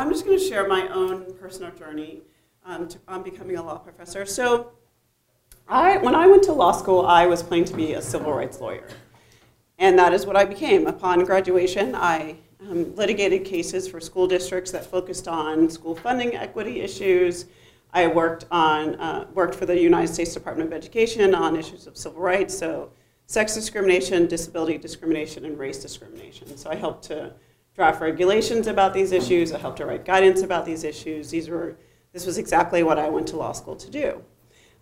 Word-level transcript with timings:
I'm 0.00 0.08
just 0.08 0.24
going 0.24 0.38
to 0.38 0.42
share 0.42 0.66
my 0.66 0.88
own 0.88 1.34
personal 1.34 1.72
journey 1.72 2.22
um, 2.64 2.88
to, 2.88 2.98
on 3.06 3.22
becoming 3.22 3.56
a 3.56 3.62
law 3.62 3.76
professor. 3.76 4.24
So 4.24 4.72
I, 5.68 5.98
when 5.98 6.14
I 6.14 6.26
went 6.26 6.42
to 6.44 6.54
law 6.54 6.72
school, 6.72 7.04
I 7.04 7.26
was 7.26 7.42
planning 7.42 7.66
to 7.66 7.74
be 7.76 7.92
a 7.92 8.00
civil 8.00 8.32
rights 8.32 8.62
lawyer. 8.62 8.88
And 9.78 9.98
that 9.98 10.14
is 10.14 10.24
what 10.24 10.36
I 10.36 10.46
became. 10.46 10.86
Upon 10.86 11.22
graduation, 11.26 11.94
I 11.94 12.36
um, 12.62 12.94
litigated 12.96 13.44
cases 13.44 13.86
for 13.86 14.00
school 14.00 14.26
districts 14.26 14.70
that 14.70 14.86
focused 14.86 15.28
on 15.28 15.68
school 15.68 15.94
funding 15.94 16.34
equity 16.34 16.80
issues. 16.80 17.44
I 17.92 18.06
worked 18.06 18.46
on 18.50 18.94
uh, 18.94 19.26
worked 19.34 19.54
for 19.54 19.66
the 19.66 19.78
United 19.78 20.14
States 20.14 20.32
Department 20.32 20.68
of 20.68 20.72
Education 20.72 21.34
on 21.34 21.56
issues 21.56 21.86
of 21.86 21.98
civil 21.98 22.22
rights, 22.22 22.56
so 22.56 22.90
sex 23.26 23.54
discrimination, 23.54 24.28
disability 24.28 24.78
discrimination, 24.78 25.44
and 25.44 25.58
race 25.58 25.82
discrimination. 25.82 26.56
So 26.56 26.70
I 26.70 26.76
helped 26.76 27.04
to 27.08 27.34
draft 27.74 28.00
regulations 28.00 28.66
about 28.66 28.92
these 28.92 29.12
issues. 29.12 29.52
I 29.52 29.58
helped 29.58 29.78
to 29.78 29.86
write 29.86 30.04
guidance 30.04 30.42
about 30.42 30.66
these 30.66 30.84
issues. 30.84 31.30
These 31.30 31.48
were 31.48 31.76
this 32.12 32.26
was 32.26 32.38
exactly 32.38 32.82
what 32.82 32.98
I 32.98 33.08
went 33.08 33.28
to 33.28 33.36
law 33.36 33.52
school 33.52 33.76
to 33.76 33.90
do. 33.90 34.22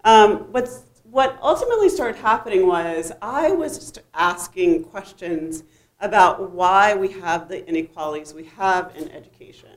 Um, 0.05 0.51
what's, 0.53 0.85
what 1.03 1.39
ultimately 1.43 1.89
started 1.89 2.17
happening 2.17 2.67
was 2.67 3.13
I 3.21 3.51
was 3.51 3.93
asking 4.15 4.85
questions 4.85 5.65
about 6.01 6.53
why 6.53 6.95
we 6.95 7.09
have 7.09 7.49
the 7.49 7.67
inequalities 7.69 8.33
we 8.33 8.45
have 8.45 8.95
in 8.97 9.11
education. 9.11 9.71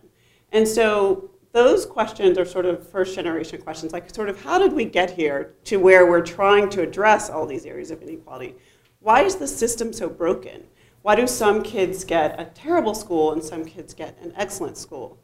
And 0.52 0.68
so 0.68 1.32
those 1.52 1.86
questions 1.86 2.38
are 2.38 2.46
sort 2.46 2.66
of 2.66 2.88
first 2.88 3.16
generation 3.16 3.62
questions, 3.62 3.92
like 3.92 4.14
sort 4.14 4.30
of 4.30 4.42
how 4.42 4.60
did 4.60 4.72
we 4.72 4.86
get 4.86 5.12
here 5.12 5.56
to 5.66 5.78
where 5.78 6.06
we're 6.06 6.22
trying 6.22 6.70
to 6.70 6.82
address 6.82 7.30
all 7.30 7.46
these 7.46 7.66
areas 7.66 7.92
of 7.92 8.02
inequality? 8.02 8.56
Why 9.00 9.24
is 9.24 9.36
the 9.36 9.48
system 9.48 9.92
so 9.92 10.08
broken? 10.08 10.64
Why 11.02 11.16
do 11.16 11.26
some 11.26 11.64
kids 11.64 12.04
get 12.04 12.40
a 12.40 12.46
terrible 12.46 12.94
school 12.94 13.32
and 13.32 13.44
some 13.44 13.66
kids 13.66 13.94
get 13.94 14.18
an 14.22 14.34
excellent 14.36 14.78
school? 14.78 15.18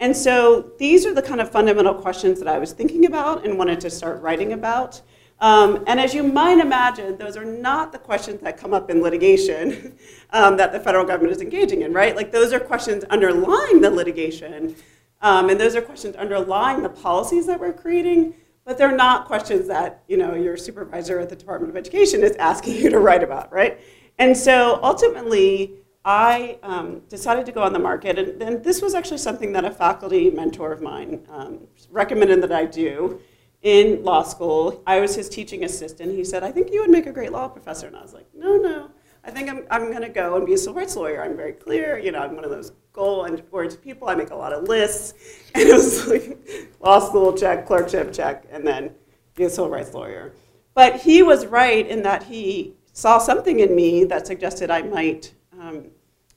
And 0.00 0.16
so 0.16 0.72
these 0.78 1.04
are 1.06 1.14
the 1.14 1.22
kind 1.22 1.40
of 1.40 1.52
fundamental 1.52 1.94
questions 1.94 2.38
that 2.40 2.48
I 2.48 2.58
was 2.58 2.72
thinking 2.72 3.04
about 3.04 3.44
and 3.44 3.58
wanted 3.58 3.80
to 3.80 3.90
start 3.90 4.20
writing 4.22 4.52
about. 4.52 5.00
Um, 5.40 5.84
and 5.86 6.00
as 6.00 6.12
you 6.14 6.22
might 6.22 6.58
imagine, 6.58 7.16
those 7.16 7.36
are 7.36 7.44
not 7.44 7.92
the 7.92 7.98
questions 7.98 8.40
that 8.42 8.58
come 8.58 8.74
up 8.74 8.90
in 8.90 9.02
litigation 9.02 9.96
um, 10.30 10.56
that 10.56 10.72
the 10.72 10.80
federal 10.80 11.04
government 11.04 11.34
is 11.34 11.42
engaging 11.42 11.82
in, 11.82 11.92
right? 11.92 12.16
Like 12.16 12.32
those 12.32 12.52
are 12.52 12.60
questions 12.60 13.04
underlying 13.04 13.80
the 13.80 13.90
litigation, 13.90 14.74
um, 15.22 15.48
and 15.48 15.60
those 15.60 15.76
are 15.76 15.82
questions 15.82 16.16
underlying 16.16 16.82
the 16.82 16.90
policies 16.90 17.46
that 17.46 17.58
we're 17.58 17.72
creating, 17.72 18.34
but 18.64 18.76
they're 18.76 18.94
not 18.94 19.26
questions 19.26 19.66
that 19.68 20.02
you 20.08 20.18
know 20.18 20.34
your 20.34 20.56
supervisor 20.56 21.18
at 21.18 21.30
the 21.30 21.36
Department 21.36 21.70
of 21.70 21.76
Education 21.76 22.22
is 22.22 22.36
asking 22.36 22.76
you 22.76 22.90
to 22.90 22.98
write 22.98 23.22
about, 23.22 23.50
right? 23.50 23.80
And 24.20 24.36
so 24.36 24.78
ultimately, 24.82 25.72
I 26.04 26.58
um, 26.62 27.00
decided 27.08 27.46
to 27.46 27.52
go 27.52 27.62
on 27.62 27.72
the 27.72 27.78
market, 27.78 28.18
and, 28.18 28.42
and, 28.42 28.62
this 28.62 28.82
was 28.82 28.94
actually 28.94 29.16
something 29.16 29.52
that 29.52 29.64
a 29.64 29.70
faculty 29.70 30.30
mentor 30.30 30.72
of 30.72 30.82
mine 30.82 31.26
um, 31.30 31.66
recommended 31.90 32.42
that 32.42 32.52
I 32.52 32.66
do 32.66 33.18
in 33.62 34.02
law 34.04 34.22
school. 34.22 34.82
I 34.86 35.00
was 35.00 35.14
his 35.14 35.30
teaching 35.30 35.64
assistant. 35.64 36.12
He 36.12 36.24
said, 36.24 36.42
I 36.42 36.52
think 36.52 36.70
you 36.70 36.82
would 36.82 36.90
make 36.90 37.06
a 37.06 37.12
great 37.12 37.32
law 37.32 37.48
professor. 37.48 37.86
And 37.86 37.96
I 37.96 38.02
was 38.02 38.12
like, 38.12 38.26
no, 38.34 38.56
no. 38.56 38.90
I 39.24 39.30
think 39.30 39.48
I'm, 39.48 39.64
I'm 39.70 39.90
going 39.90 40.02
to 40.02 40.10
go 40.10 40.36
and 40.36 40.44
be 40.44 40.52
a 40.52 40.58
civil 40.58 40.74
rights 40.74 40.96
lawyer. 40.96 41.22
I'm 41.22 41.36
very 41.36 41.52
clear. 41.52 41.98
You 41.98 42.12
know, 42.12 42.20
I'm 42.20 42.34
one 42.34 42.44
of 42.44 42.50
those 42.50 42.72
goal-oriented 42.92 43.82
people. 43.82 44.08
I 44.08 44.14
make 44.16 44.30
a 44.30 44.36
lot 44.36 44.52
of 44.52 44.68
lists. 44.68 45.14
And 45.54 45.68
it 45.68 45.72
was 45.72 46.06
like 46.06 46.38
law 46.80 47.00
school 47.00 47.32
check, 47.32 47.66
clerkship 47.66 48.12
check, 48.12 48.44
and 48.52 48.66
then 48.66 48.94
be 49.34 49.44
a 49.44 49.50
civil 49.50 49.68
rights 49.68 49.92
lawyer. 49.94 50.32
But 50.74 51.00
he 51.00 51.22
was 51.22 51.46
right 51.46 51.86
in 51.86 52.02
that 52.02 52.22
he 52.22 52.76
saw 52.92 53.18
something 53.18 53.60
in 53.60 53.74
me 53.74 54.04
that 54.04 54.26
suggested 54.26 54.70
I 54.70 54.82
might 54.82 55.34
um, 55.58 55.90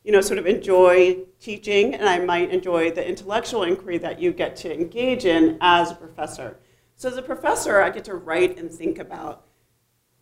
you 0.03 0.11
know, 0.11 0.21
sort 0.21 0.37
of 0.37 0.45
enjoy 0.45 1.19
teaching 1.39 1.95
and 1.95 2.07
I 2.07 2.19
might 2.19 2.51
enjoy 2.51 2.91
the 2.91 3.07
intellectual 3.07 3.63
inquiry 3.63 3.97
that 3.99 4.19
you 4.19 4.33
get 4.33 4.55
to 4.57 4.73
engage 4.73 5.25
in 5.25 5.57
as 5.61 5.91
a 5.91 5.95
professor. 5.95 6.59
So 6.95 7.09
as 7.09 7.17
a 7.17 7.21
professor, 7.21 7.81
I 7.81 7.89
get 7.89 8.03
to 8.05 8.15
write 8.15 8.57
and 8.57 8.71
think 8.71 8.99
about 8.99 9.45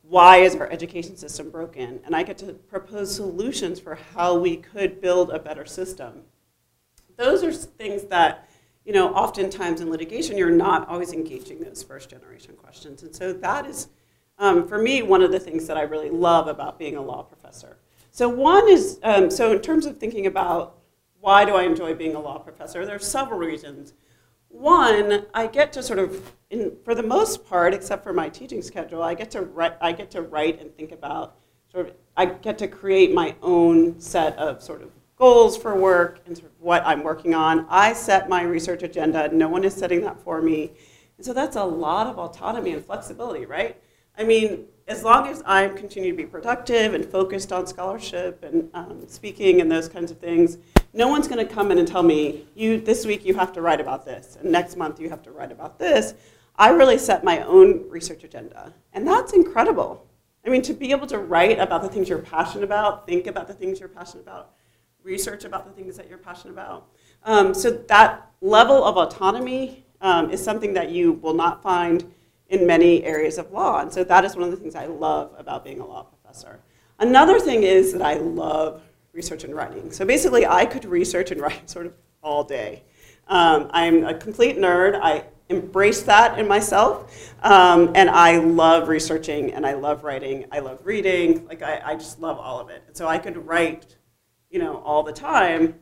why 0.04 0.38
is 0.38 0.56
our 0.56 0.70
education 0.70 1.18
system 1.18 1.50
broken? 1.50 2.00
And 2.06 2.16
I 2.16 2.24
get 2.24 2.38
to 2.40 2.54
propose 2.54 3.16
solutions 3.16 3.80
for 3.80 3.96
how 3.96 4.38
we 4.38 4.58
could 4.58 5.02
build 5.02 5.32
a 5.32 5.40
better 5.40 5.66
system. 5.66 6.24
Those 7.18 7.44
are 7.44 7.52
things 7.52 8.04
that, 8.06 8.50
you 8.86 8.94
know, 8.94 9.14
oftentimes 9.14 9.80
in 9.82 9.90
litigation, 9.90 10.38
you're 10.38 10.50
not 10.50 10.88
always 10.90 11.14
engaging 11.14 11.60
those 11.60 11.82
first 11.82 12.10
generation 12.10 12.56
questions. 12.56 13.04
And 13.04 13.16
so 13.16 13.32
that 13.34 13.66
is, 13.66 13.88
um, 14.42 14.68
for 14.68 14.80
me, 14.80 15.04
one 15.04 15.22
of 15.22 15.32
the 15.32 15.40
things 15.40 15.68
that 15.68 15.78
I 15.78 15.84
really 15.84 16.10
love 16.10 16.48
about 16.48 16.80
being 16.80 16.98
a 16.98 17.02
law 17.02 17.22
professor. 17.22 17.78
So 18.10 18.28
one 18.28 18.68
is, 18.68 19.00
um, 19.04 19.30
so 19.30 19.52
in 19.54 19.62
terms 19.62 19.86
of 19.86 19.98
thinking 19.98 20.26
about 20.26 20.80
why 21.20 21.46
do 21.46 21.56
I 21.56 21.62
enjoy 21.62 21.94
being 21.94 22.16
a 22.16 22.20
law 22.20 22.40
professor, 22.40 22.84
there 22.84 22.96
are 22.96 23.00
several 23.00 23.40
reasons. 23.40 23.94
One, 24.50 25.28
I 25.36 25.46
get 25.46 25.72
to 25.74 25.84
sort 25.84 26.00
of, 26.00 26.34
in, 26.50 26.76
for 26.84 26.96
the 26.96 27.04
most 27.04 27.46
part, 27.46 27.76
except 27.76 28.04
for 28.04 28.14
my 28.14 28.30
teaching 28.30 28.64
schedule, 28.64 29.04
I 29.04 29.14
get 29.14 29.30
to 29.32 29.44
write, 29.44 29.78
I 29.80 29.92
get 29.92 30.10
to 30.12 30.24
write 30.24 30.60
and 30.60 30.76
think 30.76 30.92
about 30.92 31.36
sort 31.72 31.90
of, 31.90 31.94
I 32.18 32.26
get 32.26 32.58
to 32.58 32.68
create 32.68 33.14
my 33.14 33.36
own 33.44 34.00
set 34.00 34.36
of 34.38 34.64
sort 34.64 34.82
of 34.82 34.90
goals 35.18 35.56
for 35.56 35.76
work 35.76 36.20
and 36.26 36.36
sort 36.36 36.50
of 36.52 36.60
what 36.60 36.82
I'm 36.84 37.04
working 37.04 37.36
on. 37.36 37.68
I 37.70 37.94
set 37.94 38.28
my 38.28 38.42
research 38.42 38.82
agenda. 38.82 39.30
No 39.32 39.48
one 39.48 39.64
is 39.64 39.76
setting 39.76 40.02
that 40.02 40.20
for 40.20 40.42
me. 40.42 40.72
And 41.18 41.26
so 41.26 41.32
that's 41.32 41.56
a 41.56 41.64
lot 41.64 42.08
of 42.08 42.18
autonomy 42.18 42.72
and 42.72 42.84
flexibility, 42.84 43.46
right? 43.46 43.78
I 44.18 44.24
mean, 44.24 44.66
as 44.88 45.04
long 45.04 45.28
as 45.28 45.42
I 45.46 45.70
continue 45.70 46.12
to 46.12 46.18
be 46.18 46.26
productive 46.26 46.94
and 46.94 47.06
focused 47.06 47.52
on 47.52 47.66
scholarship 47.66 48.44
and 48.44 48.70
um, 48.74 49.08
speaking 49.08 49.62
and 49.62 49.72
those 49.72 49.88
kinds 49.88 50.12
of 50.12 50.18
things, 50.18 50.58
no 50.94 51.08
one's 51.08 51.28
going 51.28 51.46
to 51.46 51.54
come 51.54 51.72
in 51.72 51.78
and 51.78 51.88
tell 51.88 52.04
me, 52.04 52.46
you, 52.56 52.80
this 52.80 53.06
week 53.06 53.26
you 53.26 53.34
have 53.36 53.54
to 53.54 53.62
write 53.62 53.80
about 53.80 54.06
this, 54.06 54.38
and 54.42 54.52
next 54.52 54.76
month 54.76 55.00
you 55.00 55.10
have 55.10 55.24
to 55.24 55.32
write 55.32 55.52
about 55.52 55.80
this. 55.80 56.14
I 56.58 56.70
really 56.70 56.98
set 56.98 57.24
my 57.24 57.42
own 57.42 57.90
research 57.90 58.24
agenda. 58.24 58.74
And 58.94 59.08
that's 59.08 59.34
incredible. 59.34 60.06
I 60.46 60.50
mean, 60.50 60.62
to 60.64 60.74
be 60.74 60.92
able 60.92 61.08
to 61.08 61.20
write 61.20 61.60
about 61.60 61.82
the 61.82 61.90
things 61.90 62.10
you're 62.10 62.20
passionate 62.20 62.64
about, 62.64 63.08
think 63.08 63.28
about 63.28 63.48
the 63.48 63.54
things 63.54 63.80
you're 63.80 63.90
passionate 63.90 64.24
about, 64.24 64.52
research 65.04 65.46
about 65.46 65.66
the 65.66 65.72
things 65.72 65.96
that 65.98 66.10
you're 66.10 66.18
passionate 66.18 66.54
about. 66.54 66.90
Um, 67.24 67.54
so 67.54 67.72
that 67.72 68.30
level 68.42 68.84
of 68.84 68.98
autonomy 68.98 69.86
um, 70.02 70.32
is 70.32 70.44
something 70.44 70.74
that 70.74 70.90
you 70.90 71.14
will 71.14 71.34
not 71.34 71.64
find 71.64 72.12
in 72.52 72.68
many 72.68 73.04
areas 73.04 73.38
of 73.38 73.52
law. 73.52 73.80
And 73.80 73.92
so 73.92 74.04
that 74.04 74.26
is 74.26 74.36
one 74.36 74.44
of 74.44 74.52
the 74.52 74.58
things 74.58 74.76
I 74.76 74.86
love 74.86 75.34
about 75.38 75.64
being 75.64 75.80
a 75.80 75.86
law 75.86 76.04
professor. 76.04 76.60
Another 77.00 77.40
thing 77.40 77.64
is 77.64 77.94
that 77.94 78.02
I 78.02 78.16
love 78.16 78.84
research 79.14 79.46
and 79.46 79.56
writing. 79.56 79.92
So 79.92 80.06
basically, 80.06 80.46
I 80.46 80.66
could 80.66 80.86
research 80.86 81.32
and 81.32 81.42
write 81.42 81.70
sort 81.70 81.88
of 81.88 81.94
all 82.22 82.44
day. 82.44 82.84
Um, 83.28 83.70
I'm 83.72 84.04
a 84.04 84.14
complete 84.14 84.58
nerd. 84.58 85.00
I 85.02 85.24
embrace 85.50 86.02
that 86.04 86.38
in 86.38 86.48
myself. 86.48 87.34
Um, 87.42 87.94
and 87.96 88.10
I 88.10 88.38
love 88.38 88.90
researching 88.90 89.54
and 89.54 89.66
I 89.66 89.74
love 89.74 90.04
writing. 90.04 90.46
I 90.52 90.60
love 90.60 90.80
reading. 90.84 91.48
Like, 91.48 91.62
I, 91.62 91.82
I 91.84 91.96
just 91.96 92.20
love 92.20 92.38
all 92.38 92.60
of 92.60 92.70
it. 92.70 92.84
And 92.88 92.96
so 92.96 93.08
I 93.08 93.18
could 93.18 93.46
write, 93.48 93.96
you 94.50 94.60
know, 94.60 94.78
all 94.78 95.04
the 95.04 95.14
time. 95.14 95.76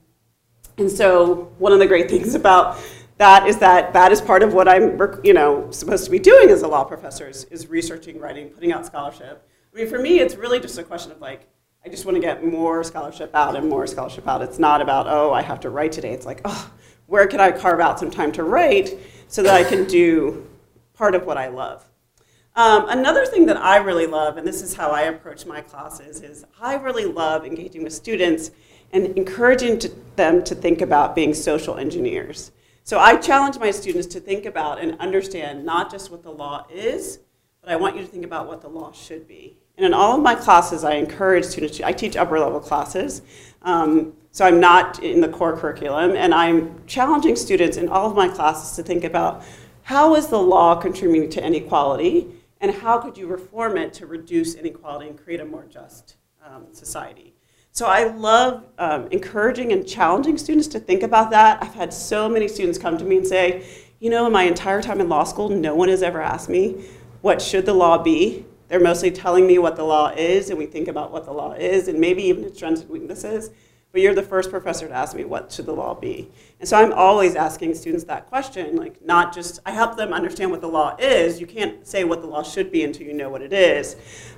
And 0.78 0.90
so 0.90 1.52
one 1.58 1.72
of 1.72 1.80
the 1.80 1.88
great 1.88 2.10
things 2.10 2.36
about 2.36 2.80
that 3.20 3.48
is 3.48 3.58
that 3.58 3.94
that 3.94 4.12
is 4.12 4.22
part 4.22 4.42
of 4.42 4.54
what 4.54 4.68
I'm 4.68 4.98
you 5.24 5.34
know 5.34 5.70
supposed 5.72 6.06
to 6.06 6.12
be 6.12 6.20
doing 6.20 6.50
as 6.50 6.64
a 6.64 6.68
law 6.68 6.84
professor 6.86 7.28
is, 7.28 7.44
is 7.46 7.68
researching, 7.68 8.18
writing, 8.20 8.50
putting 8.50 8.72
out 8.72 8.86
scholarship. 8.86 9.48
I 9.72 9.78
mean, 9.78 9.88
for 9.88 10.00
me, 10.00 10.20
it's 10.20 10.36
really 10.36 10.60
just 10.60 10.78
a 10.80 10.84
question 10.84 11.12
of 11.12 11.22
like, 11.22 11.48
I 11.86 11.90
just 11.90 12.06
want 12.06 12.16
to 12.16 12.22
get 12.22 12.44
more 12.44 12.84
scholarship 12.84 13.30
out 13.36 13.56
and 13.56 13.70
more 13.70 13.86
scholarship 13.86 14.28
out. 14.28 14.42
It's 14.42 14.58
not 14.58 14.82
about 14.82 15.06
oh, 15.08 15.34
I 15.34 15.42
have 15.42 15.60
to 15.62 15.70
write 15.70 15.92
today. 15.92 16.14
It's 16.14 16.26
like 16.26 16.42
oh, 16.46 16.72
where 17.08 17.28
can 17.28 17.42
I 17.42 17.52
carve 17.52 17.82
out 17.82 18.00
some 18.00 18.10
time 18.10 18.32
to 18.34 18.44
write 18.44 18.98
so 19.28 19.44
that 19.44 19.54
I 19.54 19.64
can 19.64 19.86
do 19.86 20.48
part 20.94 21.14
of 21.14 21.26
what 21.26 21.38
I 21.38 21.50
love. 21.50 21.86
Um, 22.56 22.90
another 22.90 23.26
thing 23.26 23.46
that 23.46 23.58
I 23.58 23.78
really 23.78 24.08
love, 24.08 24.38
and 24.38 24.48
this 24.48 24.62
is 24.62 24.74
how 24.74 24.92
I 24.92 25.04
approach 25.04 25.46
my 25.46 25.62
classes, 25.62 26.22
is 26.22 26.46
I 26.60 26.76
really 26.76 27.06
love 27.06 27.46
engaging 27.46 27.84
with 27.84 27.94
students 27.94 28.52
and 28.92 29.08
encouraging 29.18 29.78
to 29.80 29.92
them 30.16 30.44
to 30.46 30.56
think 30.56 30.82
about 30.82 31.16
being 31.16 31.34
social 31.34 31.78
engineers. 31.78 32.52
So 32.90 32.98
I 32.98 33.18
challenge 33.18 33.60
my 33.60 33.70
students 33.70 34.08
to 34.08 34.20
think 34.20 34.48
about 34.48 34.82
and 34.82 35.00
understand 35.00 35.64
not 35.64 35.92
just 35.92 36.10
what 36.10 36.24
the 36.24 36.32
law 36.32 36.66
is, 36.74 37.20
but 37.62 37.70
I 37.70 37.76
want 37.76 37.96
you 37.96 38.02
to 38.02 38.08
think 38.08 38.26
about 38.26 38.48
what 38.48 38.62
the 38.62 38.68
law 38.68 38.92
should 38.92 39.28
be. 39.28 39.60
And 39.78 39.86
in 39.86 39.94
all 39.94 40.18
of 40.18 40.24
my 40.24 40.34
classes, 40.34 40.84
I 40.84 40.94
encourage 40.94 41.46
students 41.46 41.78
to, 41.78 41.86
I 41.86 41.92
teach 41.92 42.18
upper 42.18 42.40
level 42.40 42.60
classes, 42.60 43.22
um, 43.62 44.14
so 44.32 44.44
I'm 44.44 44.60
not 44.60 45.04
in 45.04 45.22
the 45.22 45.30
core 45.30 45.56
curriculum, 45.56 46.16
and 46.16 46.34
I'm 46.34 46.84
challenging 46.88 47.36
students 47.36 47.78
in 47.78 47.90
all 47.90 48.10
of 48.10 48.16
my 48.16 48.28
classes 48.28 48.76
to 48.78 48.82
think 48.82 49.04
about 49.04 49.44
how 49.84 50.16
is 50.16 50.26
the 50.26 50.40
law 50.40 50.74
contributing 50.74 51.30
to 51.30 51.46
inequality, 51.46 52.26
and 52.60 52.74
how 52.74 52.98
could 52.98 53.20
you 53.20 53.28
reform 53.28 53.78
it 53.78 53.94
to 53.94 54.08
reduce 54.08 54.56
inequality 54.56 55.10
and 55.10 55.24
create 55.24 55.42
a 55.42 55.46
more 55.46 55.66
just 55.70 56.16
um, 56.44 56.66
society. 56.72 57.29
So 57.72 57.86
I 57.86 58.06
love 58.06 58.66
um, 58.78 59.08
encouraging 59.12 59.72
and 59.72 59.88
challenging 59.88 60.38
students 60.38 60.68
to 60.70 60.80
think 60.80 61.04
about 61.04 61.32
that. 61.32 61.64
I've 61.64 61.76
had 61.76 61.94
so 61.94 62.28
many 62.28 62.48
students 62.48 62.78
come 62.78 62.98
to 62.98 63.06
me 63.06 63.18
and 63.18 63.28
say, 63.28 63.66
you 64.00 64.10
know, 64.10 64.26
in 64.26 64.34
my 64.34 64.44
entire 64.44 64.82
time 64.82 65.00
in 65.00 65.08
law 65.08 65.24
school, 65.24 65.50
no 65.50 65.76
one 65.76 65.90
has 65.90 66.04
ever 66.04 66.22
asked 66.22 66.50
me, 66.50 66.86
what 67.22 67.42
should 67.42 67.66
the 67.66 67.74
law 67.74 68.02
be? 68.02 68.46
They're 68.68 68.80
mostly 68.80 69.12
telling 69.12 69.48
me 69.48 69.58
what 69.60 69.76
the 69.76 69.84
law 69.84 70.10
is, 70.10 70.50
and 70.50 70.58
we 70.58 70.66
think 70.66 70.88
about 70.88 71.12
what 71.12 71.26
the 71.26 71.32
law 71.32 71.54
is, 71.54 71.88
and 71.88 72.00
maybe 72.00 72.24
even 72.24 72.44
its 72.44 72.58
strengths 72.58 72.82
and 72.82 72.90
weaknesses. 72.90 73.50
but 73.92 74.02
you're 74.02 74.14
the 74.14 74.22
first 74.22 74.52
professor 74.52 74.88
to 74.88 74.94
ask 74.94 75.16
me 75.16 75.24
what 75.24 75.52
should 75.52 75.66
the 75.66 75.74
law 75.74 75.96
be. 75.96 76.30
And 76.60 76.70
so 76.70 76.78
I'm 76.78 76.94
always 76.94 77.36
asking 77.36 77.74
students 77.76 78.04
that 78.06 78.28
question, 78.28 78.76
like 78.76 79.04
not 79.04 79.34
just, 79.34 79.60
I 79.66 79.72
help 79.72 79.98
them 79.98 80.14
understand 80.14 80.52
what 80.52 80.62
the 80.62 80.68
law 80.68 80.96
is. 81.00 81.42
You 81.42 81.48
can't 81.48 81.88
say 81.88 82.04
what 82.04 82.22
the 82.22 82.28
law 82.28 82.44
should 82.44 82.72
be 82.72 82.84
until 82.84 83.08
you 83.08 83.14
know 83.14 83.30
what 83.30 83.42
it 83.42 83.52
is. 83.52 83.96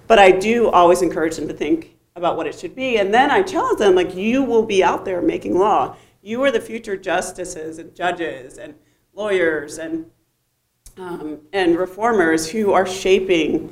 But 0.07 0.19
I 0.19 0.31
do 0.31 0.69
always 0.69 1.01
encourage 1.01 1.36
them 1.36 1.48
to 1.50 1.54
think 1.54 1.98
about 2.16 2.38
what 2.38 2.48
it 2.48 2.58
should 2.58 2.75
be. 2.75 2.98
And 2.98 3.13
then 3.13 3.31
I 3.31 3.42
challenge 3.42 3.80
them, 3.80 3.96
like, 3.96 4.16
you 4.16 4.44
will 4.44 4.63
be 4.63 4.84
out 4.84 5.06
there 5.06 5.22
making 5.22 5.58
law. 5.58 5.96
You 6.22 6.44
are 6.44 6.52
the 6.52 6.62
future 6.62 6.98
justices 6.98 7.78
and 7.78 7.96
judges 7.96 8.58
and 8.58 8.75
lawyers 9.13 9.78
and, 9.78 10.06
um, 10.98 11.40
and 11.54 11.78
reformers 11.78 12.50
who 12.50 12.74
are 12.74 12.86
shaping 12.86 13.72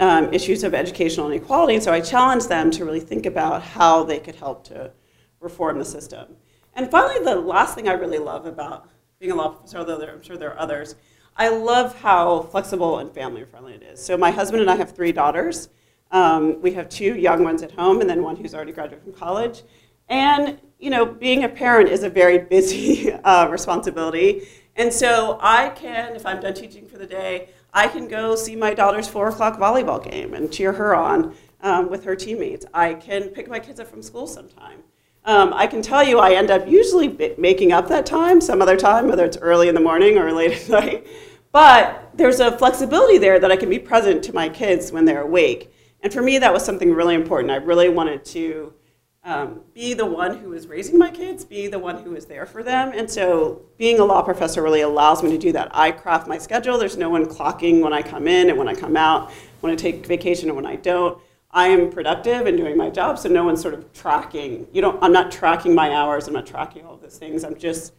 um, 0.00 0.32
issues 0.32 0.64
of 0.64 0.74
educational 0.74 1.30
inequality. 1.30 1.74
And 1.74 1.82
so 1.82 1.92
I 1.92 2.00
challenge 2.00 2.46
them 2.46 2.70
to 2.72 2.84
really 2.84 3.00
think 3.00 3.26
about 3.26 3.62
how 3.62 4.02
they 4.02 4.18
could 4.18 4.34
help 4.34 4.64
to 4.64 4.92
reform 5.40 5.78
the 5.78 5.84
system. 5.84 6.36
And 6.74 6.90
finally, 6.90 7.22
the 7.24 7.36
last 7.36 7.74
thing 7.74 7.88
I 7.88 7.92
really 7.92 8.18
love 8.18 8.46
about 8.46 8.88
being 9.20 9.30
a 9.30 9.34
law 9.36 9.50
professor, 9.50 9.78
although 9.78 9.98
there, 9.98 10.12
I'm 10.12 10.22
sure 10.22 10.36
there 10.36 10.52
are 10.52 10.58
others, 10.58 10.96
I 11.36 11.48
love 11.48 12.00
how 12.00 12.42
flexible 12.42 12.98
and 12.98 13.12
family 13.12 13.44
friendly 13.44 13.74
it 13.74 13.82
is. 13.82 14.04
So 14.04 14.16
my 14.16 14.30
husband 14.30 14.62
and 14.62 14.70
I 14.70 14.76
have 14.76 14.94
three 14.94 15.12
daughters. 15.12 15.68
Um, 16.14 16.62
we 16.62 16.72
have 16.74 16.88
two 16.88 17.16
young 17.16 17.42
ones 17.42 17.64
at 17.64 17.72
home 17.72 18.00
and 18.00 18.08
then 18.08 18.22
one 18.22 18.36
who's 18.36 18.54
already 18.54 18.70
graduated 18.70 19.02
from 19.02 19.12
college. 19.12 19.64
And, 20.08 20.60
you 20.78 20.88
know, 20.88 21.04
being 21.04 21.42
a 21.42 21.48
parent 21.48 21.88
is 21.88 22.04
a 22.04 22.08
very 22.08 22.38
busy 22.38 23.12
uh, 23.24 23.48
responsibility. 23.48 24.46
And 24.76 24.92
so 24.92 25.38
I 25.42 25.70
can, 25.70 26.14
if 26.14 26.24
I'm 26.24 26.40
done 26.40 26.54
teaching 26.54 26.86
for 26.86 26.98
the 26.98 27.06
day, 27.06 27.48
I 27.72 27.88
can 27.88 28.06
go 28.06 28.36
see 28.36 28.54
my 28.54 28.74
daughter's 28.74 29.08
four 29.08 29.28
o'clock 29.28 29.58
volleyball 29.58 30.02
game 30.08 30.34
and 30.34 30.52
cheer 30.52 30.72
her 30.72 30.94
on 30.94 31.34
um, 31.62 31.90
with 31.90 32.04
her 32.04 32.14
teammates. 32.14 32.64
I 32.72 32.94
can 32.94 33.30
pick 33.30 33.48
my 33.48 33.58
kids 33.58 33.80
up 33.80 33.88
from 33.88 34.00
school 34.00 34.28
sometime. 34.28 34.84
Um, 35.24 35.52
I 35.52 35.66
can 35.66 35.82
tell 35.82 36.04
you 36.04 36.20
I 36.20 36.34
end 36.34 36.52
up 36.52 36.68
usually 36.68 37.08
making 37.38 37.72
up 37.72 37.88
that 37.88 38.06
time 38.06 38.40
some 38.40 38.62
other 38.62 38.76
time, 38.76 39.08
whether 39.08 39.24
it's 39.24 39.38
early 39.38 39.68
in 39.68 39.74
the 39.74 39.80
morning 39.80 40.16
or 40.16 40.30
late 40.32 40.52
at 40.52 40.68
night. 40.68 41.06
But 41.50 42.10
there's 42.14 42.38
a 42.38 42.56
flexibility 42.56 43.18
there 43.18 43.40
that 43.40 43.50
I 43.50 43.56
can 43.56 43.68
be 43.68 43.80
present 43.80 44.22
to 44.24 44.32
my 44.32 44.48
kids 44.48 44.92
when 44.92 45.06
they're 45.06 45.22
awake. 45.22 45.72
And 46.04 46.12
for 46.12 46.20
me, 46.20 46.36
that 46.36 46.52
was 46.52 46.62
something 46.62 46.92
really 46.92 47.14
important. 47.14 47.50
I 47.50 47.56
really 47.56 47.88
wanted 47.88 48.26
to 48.26 48.74
um, 49.24 49.62
be 49.72 49.94
the 49.94 50.04
one 50.04 50.36
who 50.36 50.50
was 50.50 50.66
raising 50.66 50.98
my 50.98 51.10
kids, 51.10 51.46
be 51.46 51.66
the 51.66 51.78
one 51.78 52.02
who 52.04 52.10
was 52.10 52.26
there 52.26 52.44
for 52.44 52.62
them. 52.62 52.92
And 52.94 53.10
so 53.10 53.62
being 53.78 53.98
a 53.98 54.04
law 54.04 54.20
professor 54.20 54.62
really 54.62 54.82
allows 54.82 55.22
me 55.22 55.30
to 55.30 55.38
do 55.38 55.50
that. 55.52 55.70
I 55.72 55.92
craft 55.92 56.28
my 56.28 56.36
schedule. 56.36 56.76
There's 56.76 56.98
no 56.98 57.08
one 57.08 57.24
clocking 57.24 57.80
when 57.80 57.94
I 57.94 58.02
come 58.02 58.28
in 58.28 58.50
and 58.50 58.58
when 58.58 58.68
I 58.68 58.74
come 58.74 58.98
out, 58.98 59.32
when 59.60 59.72
I 59.72 59.76
take 59.76 60.04
vacation 60.04 60.50
and 60.50 60.56
when 60.56 60.66
I 60.66 60.76
don't. 60.76 61.18
I 61.50 61.68
am 61.68 61.90
productive 61.90 62.46
and 62.46 62.58
doing 62.58 62.76
my 62.76 62.90
job, 62.90 63.18
so 63.18 63.30
no 63.30 63.44
one's 63.44 63.62
sort 63.62 63.72
of 63.72 63.90
tracking. 63.94 64.66
You 64.72 64.82
don't, 64.82 65.02
I'm 65.02 65.12
not 65.12 65.32
tracking 65.32 65.74
my 65.74 65.94
hours, 65.94 66.28
I'm 66.28 66.34
not 66.34 66.46
tracking 66.46 66.84
all 66.84 66.94
of 66.94 67.00
those 67.00 67.16
things. 67.16 67.44
I'm 67.44 67.56
just 67.56 67.94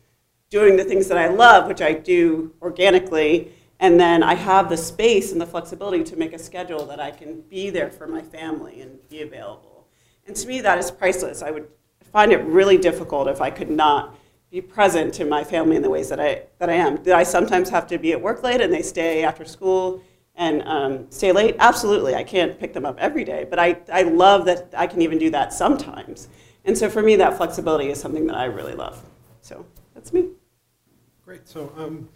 doing 0.51 0.75
the 0.75 0.83
things 0.83 1.07
that 1.07 1.17
I 1.17 1.29
love, 1.29 1.67
which 1.67 1.81
I 1.81 1.93
do 1.93 2.53
organically, 2.61 3.51
and 3.79 3.99
then 3.99 4.23
I 4.23 4.35
have 4.35 4.69
the 4.69 4.77
space 4.77 5.31
and 5.31 5.41
the 5.41 5.45
flexibility 5.45 6.03
to 6.05 6.15
make 6.15 6.33
a 6.33 6.39
schedule 6.39 6.85
that 6.85 6.99
I 6.99 7.11
can 7.11 7.41
be 7.41 7.69
there 7.69 7.89
for 7.89 8.07
my 8.07 8.21
family 8.21 8.81
and 8.81 9.07
be 9.09 9.21
available. 9.21 9.87
And 10.25 10.35
to 10.35 10.47
me, 10.47 10.61
that 10.61 10.77
is 10.77 10.89
priceless. 10.89 11.41
I 11.41 11.51
would 11.51 11.67
find 12.11 12.31
it 12.31 12.43
really 12.45 12.77
difficult 12.77 13.27
if 13.27 13.41
I 13.41 13.49
could 13.49 13.69
not 13.69 14.15
be 14.49 14.61
present 14.61 15.13
to 15.15 15.25
my 15.25 15.43
family 15.43 15.75
in 15.75 15.81
the 15.81 15.89
ways 15.89 16.07
that 16.09 16.19
I, 16.19 16.43
that 16.59 16.69
I 16.69 16.73
am. 16.73 17.03
Did 17.03 17.13
I 17.13 17.23
sometimes 17.23 17.69
have 17.69 17.87
to 17.87 17.97
be 17.97 18.13
at 18.13 18.21
work 18.21 18.41
late 18.41 18.61
and 18.61 18.73
they 18.73 18.81
stay 18.81 19.23
after 19.23 19.43
school 19.43 20.01
and 20.35 20.63
um, 20.63 21.11
stay 21.11 21.31
late? 21.33 21.55
Absolutely. 21.59 22.15
I 22.15 22.23
can't 22.23 22.57
pick 22.57 22.73
them 22.73 22.85
up 22.85 22.97
every 22.99 23.25
day, 23.25 23.45
but 23.49 23.59
I, 23.59 23.77
I 23.91 24.03
love 24.03 24.45
that 24.45 24.73
I 24.77 24.87
can 24.87 25.01
even 25.01 25.17
do 25.17 25.29
that 25.31 25.51
sometimes. 25.51 26.29
And 26.63 26.77
so 26.77 26.89
for 26.89 27.01
me, 27.01 27.17
that 27.17 27.35
flexibility 27.35 27.89
is 27.89 27.99
something 27.99 28.25
that 28.27 28.35
I 28.37 28.45
really 28.45 28.75
love. 28.75 29.03
So 29.41 29.65
that's 29.93 30.13
me. 30.13 30.29
Great. 31.25 31.47
So 31.47 31.71
um, 31.77 32.07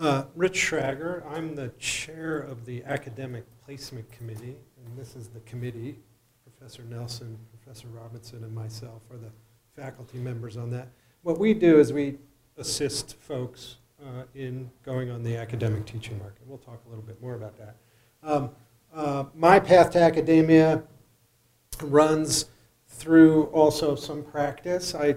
uh, 0.00 0.24
Rich 0.34 0.70
Schragger, 0.70 1.24
I'm 1.30 1.54
the 1.54 1.68
chair 1.78 2.38
of 2.38 2.64
the 2.66 2.84
Academic 2.84 3.44
Placement 3.64 4.10
Committee, 4.12 4.56
and 4.84 4.96
this 4.96 5.16
is 5.16 5.28
the 5.28 5.40
committee. 5.40 5.98
Professor 6.44 6.82
Nelson, 6.84 7.38
Professor 7.50 7.88
Robinson, 7.88 8.44
and 8.44 8.54
myself 8.54 9.02
are 9.10 9.16
the 9.16 9.30
faculty 9.74 10.18
members 10.18 10.56
on 10.56 10.70
that. 10.70 10.88
What 11.22 11.38
we 11.38 11.54
do 11.54 11.78
is 11.78 11.92
we 11.92 12.18
assist 12.56 13.16
folks 13.16 13.76
uh, 14.02 14.22
in 14.34 14.70
going 14.84 15.10
on 15.10 15.22
the 15.22 15.36
academic 15.36 15.86
teaching 15.86 16.18
market. 16.18 16.42
We'll 16.46 16.58
talk 16.58 16.80
a 16.86 16.88
little 16.88 17.04
bit 17.04 17.20
more 17.20 17.34
about 17.34 17.58
that. 17.58 17.76
Um, 18.22 18.50
uh, 18.94 19.24
my 19.34 19.60
path 19.60 19.90
to 19.92 20.00
academia 20.00 20.82
runs 21.82 22.46
through 22.86 23.44
also 23.46 23.94
some 23.94 24.22
practice. 24.22 24.94
I 24.94 25.16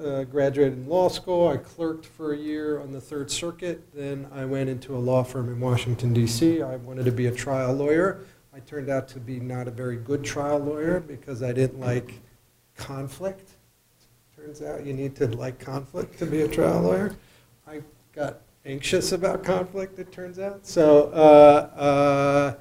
uh, 0.00 0.24
graduated 0.24 0.74
in 0.74 0.88
law 0.88 1.08
school. 1.08 1.48
I 1.48 1.56
clerked 1.56 2.06
for 2.06 2.32
a 2.32 2.36
year 2.36 2.80
on 2.80 2.92
the 2.92 3.00
Third 3.00 3.30
Circuit. 3.30 3.82
Then 3.94 4.26
I 4.32 4.44
went 4.44 4.68
into 4.70 4.96
a 4.96 4.98
law 4.98 5.22
firm 5.22 5.48
in 5.48 5.60
Washington, 5.60 6.12
D.C. 6.12 6.62
I 6.62 6.76
wanted 6.76 7.04
to 7.04 7.12
be 7.12 7.26
a 7.26 7.32
trial 7.32 7.74
lawyer. 7.74 8.20
I 8.54 8.60
turned 8.60 8.90
out 8.90 9.08
to 9.08 9.20
be 9.20 9.40
not 9.40 9.68
a 9.68 9.70
very 9.70 9.96
good 9.96 10.24
trial 10.24 10.58
lawyer 10.58 11.00
because 11.00 11.42
I 11.42 11.52
didn't 11.52 11.80
like 11.80 12.20
conflict. 12.76 13.50
Turns 14.36 14.62
out 14.62 14.84
you 14.84 14.92
need 14.92 15.14
to 15.16 15.28
like 15.28 15.58
conflict 15.58 16.18
to 16.18 16.26
be 16.26 16.42
a 16.42 16.48
trial 16.48 16.82
lawyer. 16.82 17.14
I 17.66 17.82
got 18.12 18.40
anxious 18.66 19.12
about 19.12 19.44
conflict, 19.44 19.98
it 19.98 20.12
turns 20.12 20.38
out. 20.38 20.66
So 20.66 21.10
uh, 21.14 21.78
uh, 21.78 22.54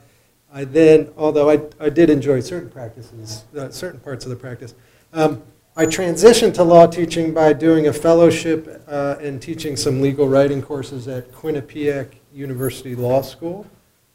I 0.54 0.64
then, 0.64 1.12
although 1.18 1.50
I, 1.50 1.62
I 1.80 1.90
did 1.90 2.10
enjoy 2.10 2.40
certain 2.42 2.70
practices, 2.70 3.46
uh, 3.58 3.70
certain 3.70 4.00
parts 4.00 4.26
of 4.26 4.30
the 4.30 4.36
practice, 4.36 4.76
um, 5.14 5.42
I 5.74 5.86
transitioned 5.86 6.54
to 6.56 6.64
law 6.66 6.86
teaching 6.86 7.34
by 7.34 7.54
doing 7.54 7.88
a 7.88 7.94
fellowship 7.94 8.84
uh, 8.90 9.16
and 9.22 9.42
teaching 9.42 9.78
some 9.78 10.02
legal 10.02 10.28
writing 10.28 10.62
courses 10.62 11.08
at 11.08 11.32
Quinnipiac 11.32 12.16
University 12.34 12.94
Law 12.94 13.22
School, 13.22 13.66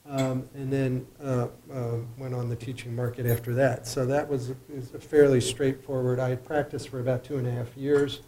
um, 0.06 0.46
and 0.54 0.70
then 0.70 1.06
uh, 1.18 1.46
uh, 1.72 1.96
went 2.18 2.34
on 2.34 2.50
the 2.50 2.56
teaching 2.56 2.94
market 2.94 3.24
after 3.24 3.54
that. 3.54 3.86
So 3.86 4.04
that 4.04 4.28
was, 4.28 4.52
was 4.68 4.90
fairly 5.00 5.40
straightforward. 5.40 6.20
I 6.20 6.28
had 6.28 6.44
practiced 6.44 6.90
for 6.90 7.00
about 7.00 7.24
two 7.24 7.38
and 7.38 7.46
a 7.46 7.50
half 7.50 7.74
years. 7.74 8.20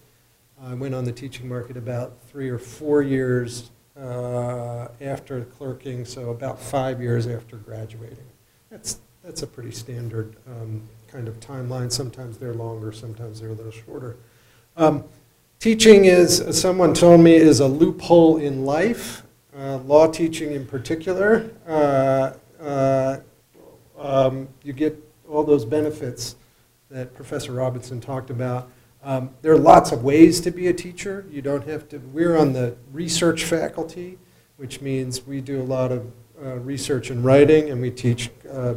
I 0.58 0.72
went 0.72 0.94
on 0.94 1.04
the 1.04 1.12
teaching 1.12 1.46
market 1.46 1.76
about 1.76 2.16
three 2.22 2.48
or 2.48 2.58
four 2.58 3.02
years 3.02 3.70
uh, 3.94 4.88
after 5.02 5.44
clerking, 5.44 6.06
so 6.06 6.30
about 6.30 6.58
five 6.58 7.02
years 7.02 7.26
after 7.26 7.56
graduating. 7.56 8.26
That's, 8.70 9.00
that's 9.22 9.42
a 9.42 9.46
pretty 9.46 9.72
standard 9.72 10.34
um, 10.46 10.88
kind 11.10 11.28
of 11.28 11.40
timeline. 11.40 11.90
Sometimes 11.90 12.38
they're 12.38 12.54
longer, 12.54 12.92
sometimes 12.92 13.40
they're 13.40 13.50
a 13.50 13.54
little 13.54 13.72
shorter. 13.72 14.16
Um, 14.76 15.04
teaching 15.58 16.04
is, 16.04 16.40
as 16.40 16.60
someone 16.60 16.94
told 16.94 17.20
me, 17.20 17.34
is 17.34 17.60
a 17.60 17.66
loophole 17.66 18.36
in 18.36 18.64
life, 18.64 19.22
uh, 19.56 19.78
law 19.78 20.06
teaching 20.06 20.52
in 20.52 20.66
particular. 20.66 21.50
Uh, 21.66 22.32
uh, 22.60 23.18
um, 23.98 24.48
you 24.62 24.72
get 24.72 24.96
all 25.28 25.42
those 25.42 25.64
benefits 25.64 26.36
that 26.90 27.14
Professor 27.14 27.52
Robinson 27.52 28.00
talked 28.00 28.30
about. 28.30 28.70
Um, 29.02 29.30
there 29.42 29.52
are 29.52 29.58
lots 29.58 29.92
of 29.92 30.02
ways 30.02 30.40
to 30.42 30.50
be 30.50 30.68
a 30.68 30.72
teacher. 30.72 31.24
You 31.30 31.42
don't 31.42 31.66
have 31.66 31.88
to, 31.90 31.98
we're 31.98 32.36
on 32.36 32.52
the 32.52 32.76
research 32.92 33.44
faculty, 33.44 34.18
which 34.56 34.80
means 34.80 35.26
we 35.26 35.40
do 35.40 35.60
a 35.60 35.64
lot 35.64 35.92
of 35.92 36.10
uh, 36.42 36.56
research 36.58 37.10
and 37.10 37.24
writing, 37.24 37.70
and 37.70 37.80
we 37.80 37.90
teach 37.90 38.30
uh, 38.50 38.74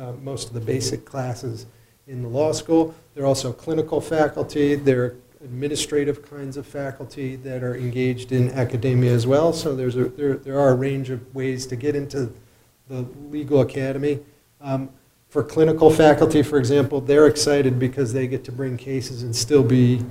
uh, 0.00 0.12
most 0.22 0.48
of 0.48 0.54
the 0.54 0.60
basic 0.60 1.04
classes 1.04 1.66
in 2.06 2.22
the 2.22 2.28
law 2.28 2.52
school. 2.52 2.94
There 3.14 3.24
are 3.24 3.26
also 3.26 3.52
clinical 3.52 4.00
faculty. 4.00 4.74
There 4.74 5.04
are 5.04 5.16
administrative 5.44 6.28
kinds 6.28 6.56
of 6.56 6.66
faculty 6.66 7.36
that 7.36 7.62
are 7.62 7.76
engaged 7.76 8.32
in 8.32 8.50
academia 8.50 9.12
as 9.12 9.26
well. 9.26 9.52
So 9.52 9.74
there's 9.74 9.96
a, 9.96 10.04
there, 10.04 10.36
there 10.36 10.58
are 10.58 10.70
a 10.70 10.74
range 10.74 11.10
of 11.10 11.34
ways 11.34 11.66
to 11.66 11.76
get 11.76 11.94
into 11.94 12.32
the 12.88 13.06
legal 13.30 13.60
academy. 13.60 14.20
Um, 14.60 14.90
for 15.28 15.44
clinical 15.44 15.90
faculty, 15.90 16.42
for 16.42 16.58
example, 16.58 17.00
they're 17.00 17.28
excited 17.28 17.78
because 17.78 18.12
they 18.12 18.26
get 18.26 18.42
to 18.44 18.52
bring 18.52 18.76
cases 18.76 19.22
and 19.22 19.34
still 19.34 19.62
be 19.62 20.04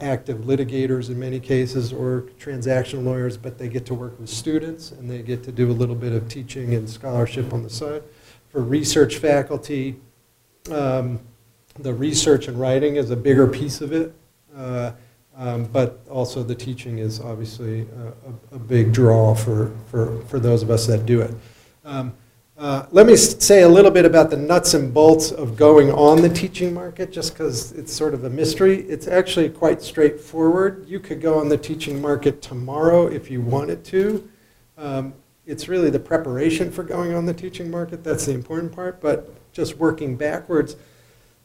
active 0.00 0.38
litigators 0.38 1.08
in 1.08 1.18
many 1.18 1.40
cases 1.40 1.92
or 1.92 2.22
transactional 2.38 3.04
lawyers, 3.04 3.36
but 3.36 3.56
they 3.56 3.68
get 3.68 3.86
to 3.86 3.94
work 3.94 4.18
with 4.18 4.28
students 4.28 4.90
and 4.90 5.10
they 5.10 5.22
get 5.22 5.42
to 5.44 5.52
do 5.52 5.70
a 5.70 5.72
little 5.72 5.94
bit 5.94 6.12
of 6.12 6.28
teaching 6.28 6.74
and 6.74 6.90
scholarship 6.90 7.52
on 7.52 7.62
the 7.62 7.70
side. 7.70 8.02
For 8.56 8.62
research 8.62 9.18
faculty, 9.18 9.96
um, 10.72 11.20
the 11.78 11.92
research 11.92 12.48
and 12.48 12.58
writing 12.58 12.96
is 12.96 13.10
a 13.10 13.16
bigger 13.16 13.46
piece 13.46 13.82
of 13.82 13.92
it, 13.92 14.14
uh, 14.56 14.92
um, 15.36 15.64
but 15.64 16.00
also 16.08 16.42
the 16.42 16.54
teaching 16.54 16.96
is 16.96 17.20
obviously 17.20 17.82
a, 17.82 18.54
a, 18.54 18.56
a, 18.56 18.58
big 18.58 18.94
draw 18.94 19.34
for, 19.34 19.76
for, 19.90 20.22
for 20.22 20.40
those 20.40 20.62
of 20.62 20.70
us 20.70 20.86
that 20.86 21.04
do 21.04 21.20
it. 21.20 21.34
Um, 21.84 22.14
uh, 22.56 22.86
let 22.92 23.06
me 23.06 23.14
say 23.16 23.60
a 23.60 23.68
little 23.68 23.90
bit 23.90 24.06
about 24.06 24.30
the 24.30 24.38
nuts 24.38 24.72
and 24.72 24.94
bolts 24.94 25.30
of 25.30 25.58
going 25.58 25.92
on 25.92 26.22
the 26.22 26.30
teaching 26.30 26.72
market, 26.72 27.12
just 27.12 27.34
because 27.34 27.72
it's 27.72 27.92
sort 27.92 28.14
of 28.14 28.24
a 28.24 28.30
mystery. 28.30 28.88
It's 28.88 29.06
actually 29.06 29.50
quite 29.50 29.82
straightforward. 29.82 30.86
You 30.88 30.98
could 30.98 31.20
go 31.20 31.38
on 31.38 31.50
the 31.50 31.58
teaching 31.58 32.00
market 32.00 32.40
tomorrow 32.40 33.06
if 33.06 33.30
you 33.30 33.42
wanted 33.42 33.84
to. 33.84 34.26
Um, 34.78 35.12
it's 35.46 35.68
really 35.68 35.90
the 35.90 36.00
preparation 36.00 36.70
for 36.70 36.82
going 36.82 37.14
on 37.14 37.24
the 37.24 37.34
teaching 37.34 37.70
market 37.70 38.02
that's 38.04 38.26
the 38.26 38.32
important 38.32 38.72
part, 38.72 39.00
but 39.00 39.32
just 39.52 39.78
working 39.78 40.16
backwards. 40.16 40.76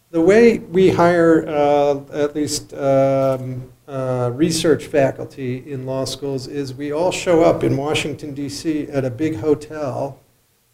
the 0.10 0.20
way 0.20 0.58
we 0.58 0.90
hire 0.90 1.48
uh, 1.48 2.02
at 2.12 2.36
least 2.36 2.74
um, 2.74 3.72
uh, 3.88 4.32
research 4.34 4.88
faculty 4.88 5.72
in 5.72 5.86
law 5.86 6.04
schools 6.04 6.48
is 6.48 6.74
we 6.74 6.92
all 6.92 7.12
show 7.12 7.44
up 7.44 7.64
in 7.64 7.78
Washington, 7.78 8.34
D.C. 8.34 8.84
at 8.90 9.06
a 9.06 9.10
big 9.10 9.38
hotel 9.38 10.20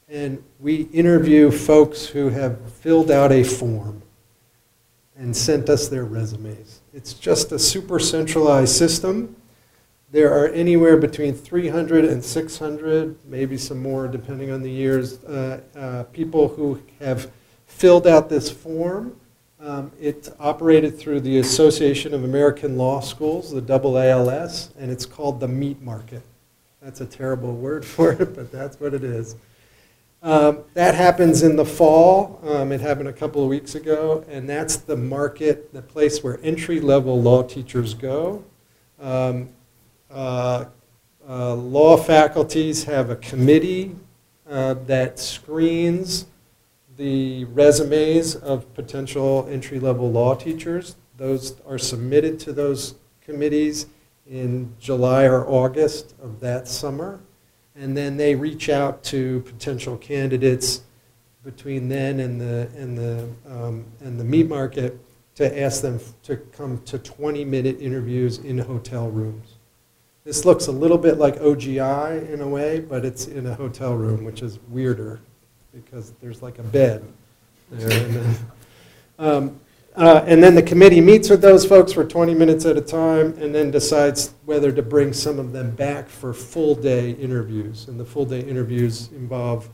and 0.10 0.41
we 0.60 0.84
interview 0.93 1.51
folks 1.51 2.05
who 2.05 2.29
have 2.29 2.72
filled 2.74 3.12
out 3.12 3.31
a 3.31 3.43
form 3.43 4.01
and 5.17 5.36
sent 5.36 5.69
us 5.69 5.89
their 5.89 6.05
resumes. 6.05 6.81
It's 6.93 7.13
just 7.13 7.51
a 7.51 7.60
super 7.60 8.00
centralized 8.00 8.75
system. 8.75 9.36
There 10.10 10.34
are 10.34 10.48
anywhere 10.48 10.96
between 10.96 11.34
300 11.34 12.06
and 12.06 12.24
600, 12.24 13.18
maybe 13.26 13.58
some 13.58 13.82
more 13.82 14.08
depending 14.08 14.52
on 14.52 14.62
the 14.62 14.72
years, 14.72 15.22
uh, 15.26 15.60
uh, 15.76 16.04
people 16.14 16.48
who 16.48 16.82
have 17.02 17.30
filled 17.66 18.08
out 18.08 18.30
this 18.30 18.50
form. 18.50 19.20
Um, 19.60 19.92
it's 20.00 20.30
operated 20.40 20.98
through 20.98 21.22
the 21.22 21.40
Association 21.40 22.14
of 22.14 22.24
American 22.24 22.78
Law 22.78 23.02
Schools, 23.02 23.52
the 23.52 23.62
AALS, 23.62 24.70
and 24.80 24.90
it's 24.90 25.06
called 25.06 25.42
the 25.42 25.48
meat 25.50 25.82
market. 25.82 26.22
That's 26.82 27.02
a 27.02 27.06
terrible 27.06 27.54
word 27.54 27.84
for 27.96 28.14
it, 28.14 28.34
but 28.34 28.50
that's 28.50 28.80
what 28.80 28.94
it 28.94 29.04
is. 29.04 29.36
Um, 30.24 30.64
that 30.74 30.96
happens 30.96 31.44
in 31.44 31.58
the 31.58 31.66
fall. 31.66 32.40
Um, 32.44 32.72
it 32.72 32.80
happened 32.80 33.10
a 33.10 33.14
couple 33.14 33.44
of 33.44 33.50
weeks 33.50 33.76
ago, 33.76 34.24
and 34.30 34.48
that's 34.48 34.78
the 34.78 34.96
market, 34.96 35.74
the 35.74 35.82
place 35.82 36.24
where 36.24 36.40
entry 36.44 36.80
level 36.80 37.22
law 37.22 37.44
teachers 37.44 37.94
go. 37.94 38.46
Um, 39.02 39.50
uh, 40.12 40.66
uh, 41.28 41.54
law 41.56 41.98
faculties 41.98 42.84
have 42.86 43.10
a 43.10 43.16
committee 43.16 43.96
uh, 44.50 44.76
that 44.86 45.20
screens 45.20 46.26
the 46.96 47.46
resumes 47.46 48.36
of 48.36 48.74
potential 48.74 49.48
entry 49.50 49.80
level 49.80 50.12
law 50.12 50.34
teachers. 50.34 50.96
Those 51.18 51.60
are 51.68 51.78
submitted 51.78 52.40
to 52.42 52.54
those 52.54 52.96
committees 53.22 53.88
in 54.26 54.74
July 54.80 55.26
or 55.26 55.48
August 55.48 56.16
of 56.22 56.40
that 56.40 56.68
summer 56.68 57.20
and 57.78 57.96
then 57.96 58.18
they 58.18 58.36
reach 58.36 58.70
out 58.70 59.04
to 59.04 59.42
potential 59.42 59.98
candidates 59.98 60.82
between 61.44 61.88
then 61.88 62.20
and 62.20 62.42
the 62.42 62.70
and 62.76 62.98
the 62.98 63.30
um, 63.48 63.86
and 64.02 64.20
the 64.20 64.24
meat 64.24 64.48
market 64.48 65.00
to 65.36 65.62
ask 65.62 65.84
them 65.84 66.00
to 66.24 66.36
come 66.36 66.82
to 66.84 66.98
20-minute 66.98 67.80
interviews 67.80 68.40
in 68.40 68.58
hotel 68.58 69.08
rooms. 69.08 69.57
This 70.27 70.43
looks 70.43 70.67
a 70.67 70.74
little 70.74 70.98
bit 70.98 71.19
like 71.19 71.39
OGI 71.39 72.29
in 72.34 72.41
a 72.41 72.48
way, 72.48 72.81
but 72.81 73.05
it's 73.05 73.27
in 73.27 73.48
a 73.48 73.53
hotel 73.53 73.93
room, 73.93 74.25
which 74.25 74.41
is 74.41 74.60
weirder 74.67 75.22
because 75.74 76.12
there's 76.19 76.41
like 76.41 76.60
a 76.60 76.63
bed 76.63 77.01
there. 77.72 78.05
And 78.05 78.13
then, 78.13 78.36
um, 79.19 79.60
uh, 79.96 80.25
and 80.27 80.43
then 80.43 80.53
the 80.53 80.62
committee 80.62 81.00
meets 81.00 81.29
with 81.29 81.39
those 81.41 81.65
folks 81.65 81.93
for 81.93 82.03
20 82.03 82.34
minutes 82.34 82.65
at 82.65 82.75
a 82.75 82.81
time 82.81 83.38
and 83.39 83.55
then 83.55 83.72
decides 83.72 84.34
whether 84.43 84.69
to 84.69 84.81
bring 84.81 85.13
some 85.13 85.39
of 85.39 85.53
them 85.53 85.72
back 85.72 86.10
for 86.10 86.34
full 86.34 86.75
day 86.75 87.12
interviews. 87.12 87.88
And 87.88 87.98
the 87.98 88.03
full 88.03 88.25
day 88.25 88.41
interviews 88.41 89.10
involve 89.13 89.69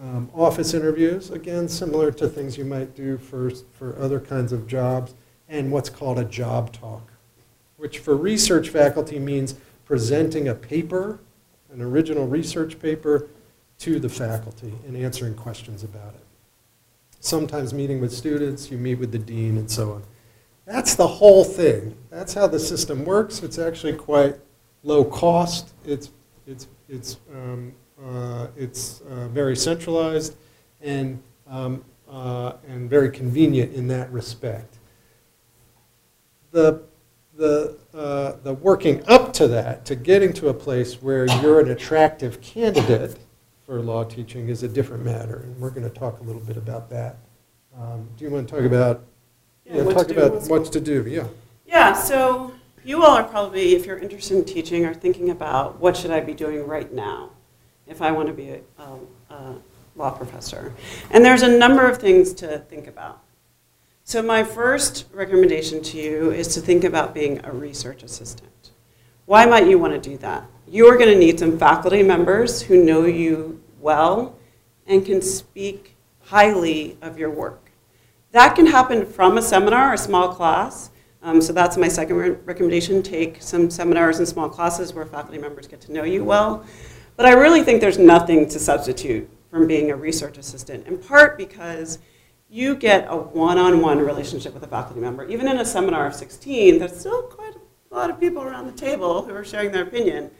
um, 0.00 0.30
office 0.34 0.72
interviews, 0.72 1.30
again, 1.30 1.68
similar 1.68 2.10
to 2.12 2.26
things 2.26 2.56
you 2.56 2.64
might 2.64 2.96
do 2.96 3.18
for, 3.18 3.50
for 3.50 3.98
other 3.98 4.18
kinds 4.18 4.50
of 4.50 4.66
jobs, 4.66 5.12
and 5.50 5.70
what's 5.70 5.90
called 5.90 6.18
a 6.18 6.24
job 6.24 6.72
talk, 6.72 7.12
which 7.76 7.98
for 7.98 8.16
research 8.16 8.70
faculty 8.70 9.18
means 9.18 9.56
presenting 9.90 10.46
a 10.46 10.54
paper, 10.54 11.18
an 11.72 11.82
original 11.82 12.26
research 12.26 12.78
paper, 12.78 13.28
to 13.78 13.98
the 13.98 14.08
faculty 14.08 14.72
and 14.86 14.96
answering 14.96 15.34
questions 15.34 15.82
about 15.82 16.14
it 16.14 16.24
sometimes 17.20 17.72
meeting 17.72 18.00
with 18.00 18.12
students, 18.12 18.70
you 18.70 18.78
meet 18.78 18.96
with 18.96 19.12
the 19.12 19.18
dean, 19.18 19.58
and 19.58 19.70
so 19.70 19.92
on. 19.92 20.02
That's 20.66 20.94
the 20.94 21.06
whole 21.06 21.44
thing. 21.44 21.96
That's 22.10 22.34
how 22.34 22.46
the 22.46 22.58
system 22.58 23.04
works. 23.04 23.42
It's 23.42 23.58
actually 23.58 23.94
quite 23.94 24.36
low 24.82 25.04
cost. 25.04 25.74
It's, 25.84 26.10
it's, 26.46 26.66
it's, 26.88 27.18
um, 27.32 27.74
uh, 28.02 28.48
it's 28.56 29.02
uh, 29.02 29.28
very 29.28 29.54
centralized 29.54 30.36
and, 30.80 31.22
um, 31.46 31.84
uh, 32.10 32.54
and 32.66 32.88
very 32.88 33.10
convenient 33.10 33.74
in 33.74 33.88
that 33.88 34.10
respect. 34.10 34.78
The, 36.52 36.82
the, 37.40 37.74
uh, 37.94 38.36
the 38.42 38.52
working 38.52 39.02
up 39.08 39.32
to 39.32 39.48
that, 39.48 39.86
to 39.86 39.96
getting 39.96 40.30
to 40.34 40.50
a 40.50 40.54
place 40.54 41.00
where 41.00 41.24
you're 41.40 41.58
an 41.58 41.70
attractive 41.70 42.40
candidate, 42.42 43.18
for 43.64 43.80
law 43.80 44.04
teaching 44.04 44.48
is 44.48 44.62
a 44.62 44.68
different 44.68 45.02
matter, 45.04 45.36
and 45.44 45.58
we're 45.58 45.70
going 45.70 45.88
to 45.88 45.98
talk 45.98 46.20
a 46.20 46.22
little 46.22 46.42
bit 46.42 46.58
about 46.58 46.90
that. 46.90 47.16
Um, 47.74 48.06
do 48.18 48.26
you 48.26 48.30
want 48.30 48.46
to 48.46 48.54
talk 48.54 48.64
about, 48.64 49.04
Yeah, 49.64 49.76
yeah, 49.76 49.82
what 49.84 49.96
talk 49.96 50.08
to 50.08 50.14
do 50.14 50.20
about 50.20 50.48
what 50.50 50.70
to 50.70 50.80
do, 50.80 51.06
yeah. 51.08 51.28
Yeah, 51.66 51.94
so 51.94 52.52
you 52.84 53.02
all 53.02 53.16
are 53.16 53.24
probably, 53.24 53.74
if 53.74 53.86
you're 53.86 53.98
interested 53.98 54.36
in 54.36 54.44
teaching, 54.44 54.84
are 54.84 54.92
thinking 54.92 55.30
about 55.30 55.80
what 55.80 55.96
should 55.96 56.10
I 56.10 56.20
be 56.20 56.34
doing 56.34 56.66
right 56.66 56.92
now 56.92 57.30
if 57.86 58.02
I 58.02 58.10
want 58.12 58.28
to 58.28 58.34
be 58.34 58.50
a, 58.50 58.60
a, 58.78 59.34
a 59.34 59.54
law 59.96 60.10
professor. 60.10 60.74
And 61.10 61.24
there's 61.24 61.42
a 61.42 61.48
number 61.48 61.88
of 61.88 61.96
things 61.96 62.34
to 62.34 62.58
think 62.58 62.86
about. 62.86 63.22
So 64.10 64.20
my 64.22 64.42
first 64.42 65.06
recommendation 65.12 65.80
to 65.84 65.96
you 65.96 66.32
is 66.32 66.52
to 66.54 66.60
think 66.60 66.82
about 66.82 67.14
being 67.14 67.40
a 67.44 67.52
research 67.52 68.02
assistant. 68.02 68.72
Why 69.26 69.46
might 69.46 69.68
you 69.68 69.78
want 69.78 69.92
to 69.92 70.00
do 70.00 70.16
that? 70.16 70.50
You 70.66 70.86
are 70.86 70.98
going 70.98 71.10
to 71.10 71.16
need 71.16 71.38
some 71.38 71.56
faculty 71.56 72.02
members 72.02 72.60
who 72.60 72.82
know 72.82 73.04
you 73.04 73.62
well 73.78 74.36
and 74.88 75.06
can 75.06 75.22
speak 75.22 75.94
highly 76.24 76.98
of 77.00 77.20
your 77.20 77.30
work. 77.30 77.70
That 78.32 78.56
can 78.56 78.66
happen 78.66 79.06
from 79.06 79.38
a 79.38 79.42
seminar, 79.42 79.94
a 79.94 79.98
small 79.98 80.34
class. 80.34 80.90
Um, 81.22 81.40
so 81.40 81.52
that's 81.52 81.76
my 81.76 81.86
second 81.86 82.16
re- 82.16 82.30
recommendation. 82.30 83.04
Take 83.04 83.40
some 83.40 83.70
seminars 83.70 84.18
and 84.18 84.26
small 84.26 84.48
classes 84.48 84.92
where 84.92 85.06
faculty 85.06 85.38
members 85.38 85.68
get 85.68 85.80
to 85.82 85.92
know 85.92 86.02
you 86.02 86.24
well. 86.24 86.66
But 87.14 87.26
I 87.26 87.34
really 87.34 87.62
think 87.62 87.80
there's 87.80 87.96
nothing 87.96 88.48
to 88.48 88.58
substitute 88.58 89.30
from 89.52 89.68
being 89.68 89.92
a 89.92 89.94
research 89.94 90.36
assistant, 90.36 90.88
in 90.88 90.98
part 90.98 91.38
because 91.38 92.00
you 92.50 92.74
get 92.74 93.06
a 93.08 93.16
one-on-one 93.16 93.98
relationship 93.98 94.52
with 94.52 94.64
a 94.64 94.66
faculty 94.66 95.00
member. 95.00 95.24
Even 95.28 95.46
in 95.46 95.58
a 95.58 95.64
seminar 95.64 96.08
of 96.08 96.14
16, 96.14 96.80
there's 96.80 96.98
still 96.98 97.22
quite 97.22 97.54
a 97.54 97.94
lot 97.94 98.10
of 98.10 98.18
people 98.18 98.42
around 98.42 98.66
the 98.66 98.72
table 98.72 99.22
who 99.22 99.32
are 99.34 99.44
sharing 99.44 99.70
their 99.70 99.84
opinion. 99.84 100.30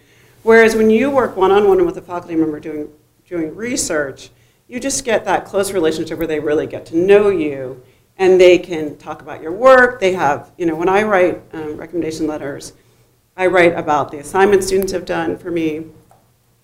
Whereas 0.42 0.74
when 0.74 0.90
you 0.90 1.10
work 1.10 1.36
one-on-one 1.36 1.86
with 1.86 1.96
a 1.96 2.02
faculty 2.02 2.34
member 2.34 2.58
doing, 2.58 2.88
doing 3.28 3.54
research, 3.54 4.30
you 4.66 4.80
just 4.80 5.04
get 5.04 5.24
that 5.24 5.44
close 5.44 5.72
relationship 5.72 6.18
where 6.18 6.26
they 6.26 6.40
really 6.40 6.66
get 6.66 6.84
to 6.86 6.96
know 6.96 7.28
you 7.28 7.82
and 8.18 8.40
they 8.40 8.58
can 8.58 8.96
talk 8.96 9.22
about 9.22 9.40
your 9.40 9.52
work. 9.52 10.00
They 10.00 10.12
have, 10.12 10.52
you 10.58 10.66
know, 10.66 10.74
when 10.74 10.88
I 10.88 11.04
write 11.04 11.40
um, 11.52 11.76
recommendation 11.76 12.26
letters, 12.26 12.72
I 13.36 13.46
write 13.46 13.74
about 13.74 14.10
the 14.10 14.18
assignments 14.18 14.66
students 14.66 14.92
have 14.92 15.04
done 15.04 15.38
for 15.38 15.50
me. 15.50 15.86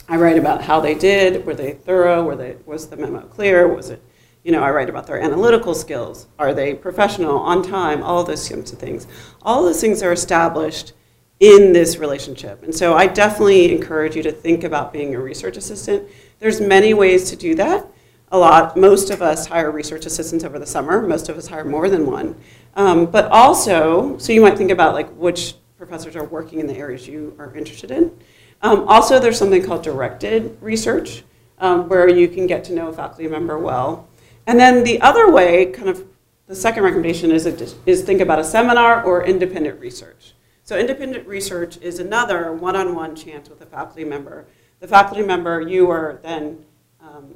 I 0.08 0.16
write 0.16 0.38
about 0.38 0.62
how 0.62 0.80
they 0.80 0.94
did. 0.94 1.46
Were 1.46 1.54
they 1.54 1.72
thorough? 1.72 2.24
Were 2.24 2.36
they, 2.36 2.56
was 2.66 2.88
the 2.88 2.96
memo 2.96 3.22
clear? 3.22 3.66
Was 3.66 3.90
it, 3.90 4.02
you 4.46 4.52
know, 4.52 4.62
I 4.62 4.70
write 4.70 4.88
about 4.88 5.08
their 5.08 5.20
analytical 5.20 5.74
skills. 5.74 6.28
Are 6.38 6.54
they 6.54 6.72
professional, 6.72 7.36
on 7.38 7.64
time? 7.64 8.04
All 8.04 8.22
those 8.22 8.48
kinds 8.48 8.72
of 8.72 8.78
things. 8.78 9.08
All 9.42 9.64
those 9.64 9.80
things 9.80 10.04
are 10.04 10.12
established 10.12 10.92
in 11.40 11.72
this 11.72 11.96
relationship. 11.96 12.62
And 12.62 12.72
so 12.72 12.94
I 12.94 13.08
definitely 13.08 13.72
encourage 13.74 14.14
you 14.14 14.22
to 14.22 14.30
think 14.30 14.62
about 14.62 14.92
being 14.92 15.16
a 15.16 15.20
research 15.20 15.56
assistant. 15.56 16.08
There's 16.38 16.60
many 16.60 16.94
ways 16.94 17.28
to 17.30 17.36
do 17.36 17.56
that 17.56 17.88
a 18.30 18.38
lot. 18.38 18.76
Most 18.76 19.10
of 19.10 19.20
us 19.20 19.48
hire 19.48 19.72
research 19.72 20.06
assistants 20.06 20.44
over 20.44 20.60
the 20.60 20.66
summer. 20.66 21.04
Most 21.04 21.28
of 21.28 21.36
us 21.36 21.48
hire 21.48 21.64
more 21.64 21.90
than 21.90 22.06
one. 22.06 22.36
Um, 22.76 23.06
but 23.06 23.24
also, 23.32 24.16
so 24.16 24.32
you 24.32 24.42
might 24.42 24.56
think 24.56 24.70
about 24.70 24.94
like 24.94 25.10
which 25.16 25.54
professors 25.76 26.14
are 26.14 26.24
working 26.24 26.60
in 26.60 26.68
the 26.68 26.76
areas 26.76 27.08
you 27.08 27.34
are 27.40 27.52
interested 27.56 27.90
in. 27.90 28.16
Um, 28.62 28.86
also, 28.86 29.18
there's 29.18 29.38
something 29.38 29.64
called 29.64 29.82
directed 29.82 30.56
research, 30.60 31.24
um, 31.58 31.88
where 31.88 32.08
you 32.08 32.28
can 32.28 32.46
get 32.46 32.62
to 32.64 32.74
know 32.74 32.86
a 32.86 32.92
faculty 32.92 33.26
member 33.26 33.58
well. 33.58 34.06
And 34.46 34.58
then 34.60 34.84
the 34.84 35.00
other 35.00 35.30
way, 35.30 35.66
kind 35.66 35.88
of 35.88 36.06
the 36.46 36.54
second 36.54 36.84
recommendation 36.84 37.32
is, 37.32 37.46
a, 37.46 37.68
is 37.86 38.02
think 38.02 38.20
about 38.20 38.38
a 38.38 38.44
seminar 38.44 39.02
or 39.02 39.24
independent 39.24 39.80
research. 39.80 40.34
So 40.62 40.78
independent 40.78 41.26
research 41.26 41.78
is 41.78 41.98
another 41.98 42.52
one-on-one 42.52 43.16
chance 43.16 43.48
with 43.48 43.60
a 43.60 43.66
faculty 43.66 44.04
member. 44.04 44.46
The 44.80 44.88
faculty 44.88 45.22
member, 45.22 45.60
you 45.60 45.90
are 45.90 46.20
then 46.22 46.64
um, 47.00 47.34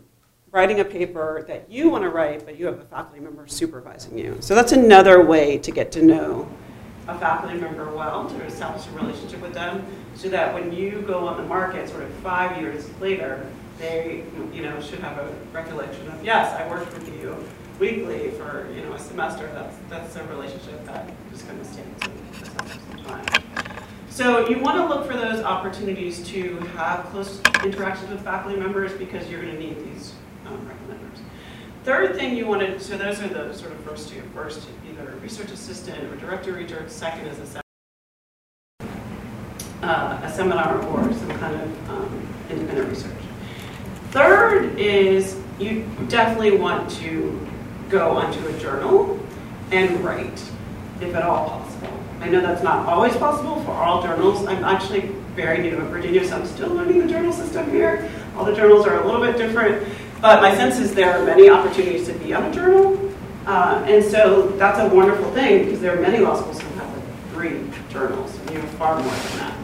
writing 0.53 0.81
a 0.81 0.85
paper 0.85 1.45
that 1.49 1.71
you 1.71 1.89
want 1.89 2.05
to 2.05 2.11
write, 2.11 2.45
but 2.45 2.59
you 2.59 2.67
have 2.67 2.79
a 2.79 2.85
faculty 2.85 3.21
member 3.21 3.47
supervising 3.47 4.19
you. 4.19 4.37
So 4.41 4.55
that's 4.55 4.73
another 4.73 5.25
way 5.25 5.59
to 5.59 5.71
get 5.71 5.91
to 5.93 6.03
know 6.03 6.49
a 7.09 7.19
faculty 7.19 7.59
member 7.59 7.93
well, 7.93 8.29
to 8.29 8.45
establish 8.45 8.87
a 8.87 8.91
relationship 8.91 9.41
with 9.41 9.55
them, 9.55 9.85
so 10.15 10.29
that 10.29 10.55
when 10.55 10.73
you 10.73 11.03
go 11.03 11.27
on 11.27 11.37
the 11.37 11.49
market, 11.49 11.89
sort 11.89 12.03
of 12.03 12.13
five 12.15 12.61
years 12.61 12.89
later, 13.01 13.45
they, 13.81 14.25
you 14.53 14.63
know, 14.63 14.81
should 14.81 15.01
have 15.01 15.19
a 15.19 15.35
recollection 15.53 16.07
of, 16.09 16.23
yes, 16.23 16.55
I 16.55 16.69
worked 16.69 16.93
with 16.93 17.09
you 17.09 17.35
weekly 17.79 18.31
for, 18.33 18.71
you 18.75 18.83
know, 18.83 18.93
a 18.93 18.99
semester. 18.99 19.51
That's, 19.55 19.77
that's 19.89 20.17
a 20.17 20.25
relationship 20.25 20.85
that 20.85 21.11
is 21.33 21.43
going 21.43 21.59
to 21.59 21.65
stay 21.65 21.83
some, 22.05 23.05
time. 23.05 23.25
So 24.11 24.49
you 24.49 24.59
want 24.59 24.77
to 24.77 24.87
look 24.87 25.07
for 25.07 25.17
those 25.17 25.43
opportunities 25.43 26.27
to 26.29 26.57
have 26.77 27.07
close 27.07 27.41
interactions 27.65 28.11
with 28.11 28.23
faculty 28.23 28.59
members 28.59 28.93
because 28.93 29.29
you're 29.31 29.43
going 29.43 29.55
to 29.55 29.61
need 29.61 29.79
these 29.93 30.13
um, 30.47 30.59
recommenders. 30.67 31.21
Third 31.85 32.17
thing 32.17 32.37
you 32.37 32.47
want 32.47 32.61
to, 32.61 32.79
so 32.79 32.99
those 32.99 33.23
are 33.23 33.29
the 33.29 33.55
sort 33.55 33.73
of 33.73 33.81
first 33.81 34.11
two. 34.11 34.21
First, 34.35 34.69
either 34.91 35.13
a 35.13 35.17
research 35.17 35.51
assistant 35.51 36.05
or 36.13 36.17
director 36.17 36.53
research. 36.53 36.91
Second 36.91 37.29
is 37.29 37.57
a, 37.57 37.63
uh, 39.83 40.21
a 40.23 40.31
seminar 40.31 40.83
or 40.83 41.03
some 41.15 41.31
kind 41.39 41.55
of 41.55 41.91
um, 41.91 42.29
independent 42.51 42.91
research. 42.91 43.20
Third 44.11 44.77
is 44.77 45.37
you 45.61 45.87
definitely 46.09 46.57
want 46.57 46.91
to 46.93 47.47
go 47.89 48.11
onto 48.17 48.45
a 48.49 48.59
journal 48.59 49.19
and 49.71 50.03
write, 50.05 50.43
if 51.01 51.15
at 51.15 51.23
all 51.23 51.49
possible. 51.49 52.01
I 52.21 52.29
know 52.29 52.41
that's 52.41 52.63
not 52.63 52.87
always 52.87 53.17
possible 53.17 53.63
for 53.63 53.71
all 53.71 54.03
journals. 54.03 54.45
I'm 54.47 54.65
actually 54.65 55.03
very 55.37 55.59
new 55.63 55.79
at 55.79 55.85
Virginia, 55.85 56.27
so 56.27 56.37
I'm 56.37 56.47
still 56.47 56.71
learning 56.71 56.99
the 56.99 57.07
journal 57.07 57.33
system 57.33 57.71
here. 57.71 58.11
All 58.37 58.45
the 58.45 58.55
journals 58.55 58.85
are 58.85 59.01
a 59.01 59.07
little 59.07 59.21
bit 59.21 59.37
different, 59.37 59.87
but 60.21 60.43
my 60.43 60.57
sense 60.57 60.81
is 60.81 60.93
there 60.93 61.17
are 61.17 61.25
many 61.25 61.49
opportunities 61.49 62.09
to 62.09 62.15
be 62.15 62.35
on 62.35 62.45
a 62.45 62.53
journal. 62.53 63.13
Uh, 63.47 63.85
and 63.87 64.05
so 64.05 64.49
that's 64.59 64.81
a 64.81 64.95
wonderful 64.95 65.31
thing 65.33 65.67
because 65.67 65.81
there 65.81 65.97
are 65.97 66.01
many 66.01 66.19
law 66.19 66.35
schools 66.35 66.61
who 66.61 66.69
have 66.81 66.97
like 66.97 67.05
three 67.33 67.63
journals, 67.91 68.37
and 68.41 68.51
you 68.51 68.61
have 68.61 68.71
far 68.71 68.95
more 68.97 69.05
than 69.05 69.39
that. 69.39 69.57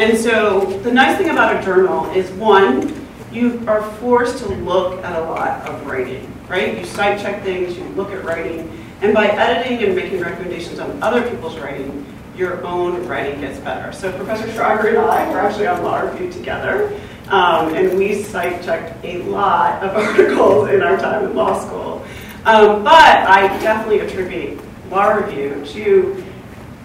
And 0.00 0.18
so 0.18 0.64
the 0.82 0.92
nice 0.92 1.16
thing 1.16 1.30
about 1.30 1.56
a 1.56 1.64
journal 1.64 2.10
is 2.10 2.28
one, 2.32 3.03
you 3.34 3.62
are 3.66 3.82
forced 3.94 4.38
to 4.38 4.48
look 4.48 5.02
at 5.02 5.20
a 5.20 5.24
lot 5.24 5.68
of 5.68 5.86
writing, 5.86 6.32
right? 6.48 6.78
You 6.78 6.84
cite 6.84 7.20
check 7.20 7.42
things, 7.42 7.76
you 7.76 7.84
look 7.90 8.10
at 8.12 8.24
writing, 8.24 8.70
and 9.02 9.12
by 9.12 9.26
editing 9.26 9.84
and 9.84 9.96
making 9.96 10.20
recommendations 10.20 10.78
on 10.78 11.02
other 11.02 11.28
people's 11.28 11.58
writing, 11.58 12.06
your 12.36 12.64
own 12.64 13.06
writing 13.06 13.40
gets 13.40 13.58
better. 13.58 13.92
So 13.92 14.12
Professor 14.12 14.46
Schragger 14.48 14.88
and 14.88 14.98
I 14.98 15.28
were 15.30 15.40
actually 15.40 15.66
on 15.66 15.82
law 15.82 16.00
review 16.00 16.30
together, 16.30 16.98
um, 17.28 17.74
and 17.74 17.98
we 17.98 18.22
cite 18.22 18.62
checked 18.62 19.04
a 19.04 19.22
lot 19.22 19.82
of 19.82 19.96
articles 19.96 20.70
in 20.70 20.82
our 20.82 20.96
time 20.96 21.24
in 21.24 21.34
law 21.34 21.58
school. 21.58 22.04
Um, 22.44 22.84
but 22.84 22.92
I 22.94 23.48
definitely 23.60 24.00
attribute 24.00 24.60
law 24.90 25.12
review 25.12 25.64
to 25.64 26.24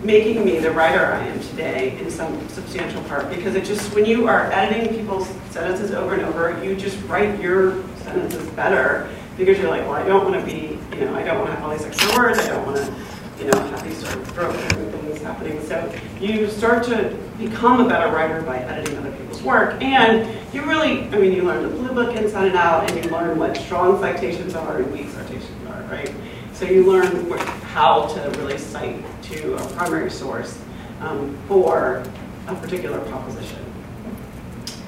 making 0.02 0.46
me 0.46 0.60
the 0.60 0.72
writer 0.72 1.06
I 1.06 1.26
am 1.28 1.40
today 1.42 1.98
in 2.00 2.10
some 2.10 2.48
substantial 2.48 3.04
part 3.04 3.30
because 3.30 3.56
it 3.56 3.66
just 3.66 3.94
when 3.94 4.06
you 4.06 4.28
are 4.28 4.52
editing 4.52 4.96
people's 4.96 5.28
sentences 5.50 5.92
over 5.92 6.14
and 6.14 6.24
over, 6.24 6.64
you 6.64 6.76
just 6.76 7.02
write 7.04 7.40
your 7.42 7.84
sentences 7.98 8.48
better 8.52 9.10
because 9.38 9.58
you're 9.58 9.70
like, 9.70 9.82
well, 9.82 9.94
I 9.94 10.06
don't 10.06 10.30
want 10.30 10.40
to 10.40 10.46
be, 10.46 10.78
you 10.96 11.06
know, 11.06 11.16
I 11.16 11.24
don't 11.24 11.40
want 11.40 11.50
to 11.50 11.56
have 11.56 11.64
all 11.64 11.72
these 11.72 11.86
extra 11.86 12.18
words, 12.18 12.40
I 12.40 12.48
don't 12.48 12.66
want 12.66 12.78
to, 12.78 13.44
you 13.44 13.52
know, 13.52 13.60
have 13.60 13.84
these 13.84 13.98
sort 13.98 14.16
of 14.16 14.34
broken 14.34 14.60
things 14.92 15.22
happening. 15.22 15.62
So 15.64 15.94
you 16.20 16.50
start 16.50 16.84
to 16.86 17.18
become 17.38 17.82
a 17.82 17.88
better 17.88 18.14
writer 18.14 18.42
by 18.42 18.60
editing 18.60 18.98
other 18.98 19.12
people's 19.12 19.42
work, 19.42 19.82
and 19.82 20.38
you 20.54 20.64
really, 20.64 21.04
I 21.08 21.18
mean, 21.18 21.34
you 21.34 21.44
learn 21.44 21.64
the 21.64 21.70
blue 21.70 21.94
book 21.94 22.16
inside 22.16 22.48
and 22.48 22.58
out, 22.58 22.90
and 22.90 23.04
you 23.04 23.12
learn 23.12 23.38
what 23.38 23.56
strong 23.58 24.00
citations 24.00 24.56
are 24.56 24.78
and 24.78 24.92
weak 24.92 25.10
citations 25.10 25.68
are, 25.68 25.82
right? 25.84 26.14
So 26.54 26.66
you 26.66 26.90
learn 26.90 27.30
how 27.64 28.08
to 28.08 28.30
really 28.40 28.58
cite 28.58 29.02
to 29.30 29.56
a 29.56 29.68
primary 29.74 30.10
source 30.10 30.62
um, 31.02 31.38
for 31.48 32.04
a 32.48 32.56
particular 32.56 33.00
proposition. 33.02 33.64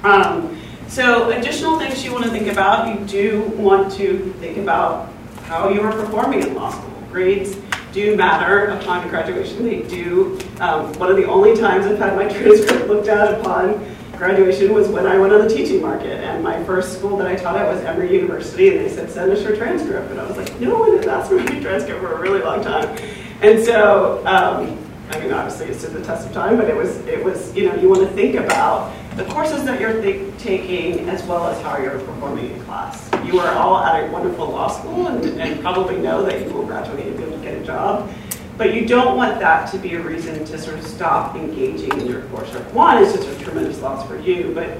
Um, 0.02 0.58
so 0.88 1.30
additional 1.30 1.78
things 1.78 2.04
you 2.04 2.12
want 2.12 2.24
to 2.24 2.30
think 2.30 2.48
about, 2.48 2.88
you 2.88 3.06
do 3.06 3.42
want 3.56 3.92
to 3.94 4.32
think 4.40 4.58
about 4.58 5.10
how 5.44 5.68
you 5.68 5.80
are 5.80 5.92
performing 5.92 6.42
in 6.42 6.54
law 6.54 6.70
school. 6.70 6.90
Grades 7.10 7.56
do 7.92 8.16
matter 8.16 8.66
upon 8.68 9.08
graduation. 9.08 9.64
They 9.64 9.82
do. 9.82 10.38
Um, 10.60 10.92
one 10.94 11.10
of 11.10 11.16
the 11.16 11.24
only 11.24 11.56
times 11.56 11.86
I've 11.86 11.98
had 11.98 12.16
my 12.16 12.28
transcript 12.38 12.88
looked 12.88 13.08
at 13.08 13.40
upon 13.40 13.84
graduation 14.16 14.72
was 14.72 14.88
when 14.88 15.06
I 15.06 15.18
went 15.18 15.32
on 15.32 15.40
the 15.40 15.48
teaching 15.48 15.82
market. 15.82 16.20
And 16.20 16.42
my 16.42 16.62
first 16.64 16.98
school 16.98 17.16
that 17.16 17.26
I 17.26 17.36
taught 17.36 17.56
at 17.56 17.66
was 17.72 17.82
Emory 17.84 18.14
University, 18.14 18.68
and 18.68 18.78
they 18.78 18.88
said, 18.88 19.10
send 19.10 19.32
us 19.32 19.42
your 19.42 19.56
transcript. 19.56 20.10
And 20.10 20.20
I 20.20 20.26
was 20.26 20.36
like, 20.36 20.60
no 20.60 20.78
one 20.78 20.96
has 20.96 21.06
asked 21.06 21.30
for 21.30 21.36
my 21.36 21.44
transcript 21.60 22.00
for 22.00 22.12
a 22.12 22.20
really 22.20 22.40
long 22.40 22.62
time. 22.62 22.96
And 23.42 23.64
so, 23.64 24.18
um, 24.24 24.78
I 25.10 25.18
mean, 25.18 25.32
obviously 25.32 25.66
it 25.66 25.74
stood 25.74 25.94
the 25.94 26.04
test 26.04 26.28
of 26.28 26.32
time, 26.32 26.56
but 26.56 26.68
it 26.68 26.76
was, 26.76 26.96
it 27.06 27.24
was, 27.24 27.52
you 27.56 27.68
know, 27.68 27.74
you 27.74 27.88
want 27.88 28.08
to 28.08 28.14
think 28.14 28.36
about 28.36 28.94
the 29.16 29.24
courses 29.24 29.64
that 29.64 29.80
you're 29.80 30.00
th- 30.00 30.32
taking 30.38 31.08
as 31.08 31.24
well 31.24 31.48
as 31.48 31.60
how 31.60 31.76
you're 31.76 31.98
performing 31.98 32.52
in 32.52 32.64
class. 32.64 33.10
You 33.24 33.40
are 33.40 33.52
all 33.56 33.78
at 33.78 34.04
a 34.04 34.12
wonderful 34.12 34.46
law 34.46 34.68
school 34.68 35.08
and, 35.08 35.24
and 35.40 35.60
probably 35.60 35.98
know 35.98 36.24
that 36.24 36.40
you 36.40 36.52
will 36.52 36.64
graduate 36.64 37.04
and 37.04 37.16
be 37.16 37.24
able 37.24 37.36
to 37.36 37.42
get 37.42 37.60
a 37.60 37.64
job. 37.64 38.08
But 38.56 38.74
you 38.74 38.86
don't 38.86 39.16
want 39.16 39.40
that 39.40 39.68
to 39.72 39.78
be 39.78 39.94
a 39.94 40.00
reason 40.00 40.44
to 40.44 40.56
sort 40.56 40.78
of 40.78 40.86
stop 40.86 41.34
engaging 41.34 41.98
in 41.98 42.06
your 42.06 42.22
coursework. 42.26 42.72
One, 42.72 43.02
it's 43.02 43.12
just 43.12 43.28
a 43.28 43.44
tremendous 43.44 43.82
loss 43.82 44.06
for 44.06 44.20
you, 44.20 44.52
but 44.54 44.78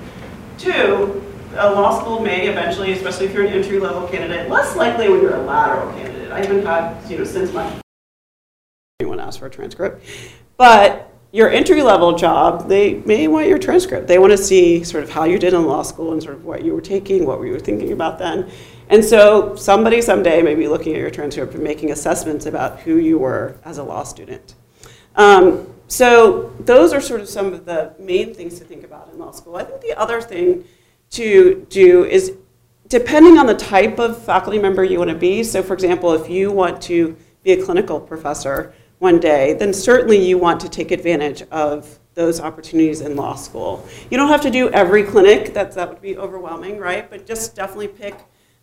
two, 0.56 1.20
a 1.56 1.68
law 1.68 2.00
school 2.00 2.20
may 2.20 2.46
eventually, 2.46 2.92
especially 2.92 3.26
if 3.26 3.34
you're 3.34 3.44
an 3.44 3.52
entry 3.52 3.80
level 3.80 4.06
candidate, 4.06 4.48
less 4.48 4.76
likely 4.76 5.08
when 5.08 5.20
you're 5.20 5.34
a 5.34 5.42
lateral 5.42 5.92
candidate. 5.94 6.30
I 6.30 6.38
haven't 6.44 6.64
had, 6.64 7.10
you 7.10 7.18
know, 7.18 7.24
since 7.24 7.52
my 7.52 7.82
anyone 9.02 9.20
ask 9.20 9.38
for 9.38 9.46
a 9.46 9.50
transcript, 9.50 10.04
but 10.56 11.12
your 11.32 11.48
entry 11.48 11.82
level 11.82 12.14
job, 12.16 12.68
they 12.68 12.94
may 13.06 13.26
want 13.26 13.48
your 13.48 13.58
transcript. 13.58 14.06
They 14.06 14.18
want 14.18 14.32
to 14.32 14.38
see 14.38 14.84
sort 14.84 15.02
of 15.02 15.10
how 15.10 15.24
you 15.24 15.38
did 15.38 15.54
in 15.54 15.64
law 15.64 15.82
school 15.82 16.12
and 16.12 16.22
sort 16.22 16.34
of 16.34 16.44
what 16.44 16.62
you 16.62 16.74
were 16.74 16.82
taking, 16.82 17.24
what 17.24 17.40
you 17.40 17.52
were 17.52 17.58
thinking 17.58 17.92
about 17.92 18.18
then. 18.18 18.50
And 18.90 19.02
so 19.02 19.56
somebody 19.56 20.02
someday 20.02 20.42
may 20.42 20.54
be 20.54 20.68
looking 20.68 20.92
at 20.92 21.00
your 21.00 21.10
transcript 21.10 21.54
and 21.54 21.64
making 21.64 21.90
assessments 21.90 22.44
about 22.44 22.80
who 22.80 22.96
you 22.96 23.18
were 23.18 23.56
as 23.64 23.78
a 23.78 23.82
law 23.82 24.02
student. 24.02 24.54
Um, 25.16 25.72
so 25.88 26.54
those 26.60 26.92
are 26.92 27.00
sort 27.00 27.22
of 27.22 27.28
some 27.28 27.54
of 27.54 27.64
the 27.64 27.94
main 27.98 28.34
things 28.34 28.58
to 28.58 28.64
think 28.64 28.84
about 28.84 29.10
in 29.10 29.18
law 29.18 29.30
school. 29.30 29.56
I 29.56 29.64
think 29.64 29.80
the 29.80 29.98
other 29.98 30.20
thing 30.20 30.64
to 31.12 31.66
do 31.70 32.04
is 32.04 32.36
depending 32.88 33.38
on 33.38 33.46
the 33.46 33.54
type 33.54 33.98
of 33.98 34.22
faculty 34.22 34.58
member 34.58 34.84
you 34.84 34.98
want 34.98 35.10
to 35.10 35.16
be. 35.16 35.42
So 35.44 35.62
for 35.62 35.72
example, 35.72 36.12
if 36.12 36.28
you 36.28 36.52
want 36.52 36.82
to 36.82 37.16
be 37.42 37.52
a 37.52 37.64
clinical 37.64 37.98
professor 37.98 38.74
one 39.02 39.18
day, 39.18 39.52
then 39.54 39.74
certainly 39.74 40.16
you 40.16 40.38
want 40.38 40.60
to 40.60 40.68
take 40.68 40.92
advantage 40.92 41.42
of 41.50 41.98
those 42.14 42.40
opportunities 42.40 43.00
in 43.00 43.16
law 43.16 43.34
school. 43.34 43.84
You 44.12 44.16
don't 44.16 44.28
have 44.28 44.42
to 44.42 44.50
do 44.50 44.70
every 44.70 45.02
clinic, 45.02 45.54
that, 45.54 45.72
that 45.72 45.88
would 45.88 46.00
be 46.00 46.16
overwhelming, 46.16 46.78
right? 46.78 47.10
But 47.10 47.26
just 47.26 47.56
definitely 47.56 47.88
pick 47.88 48.14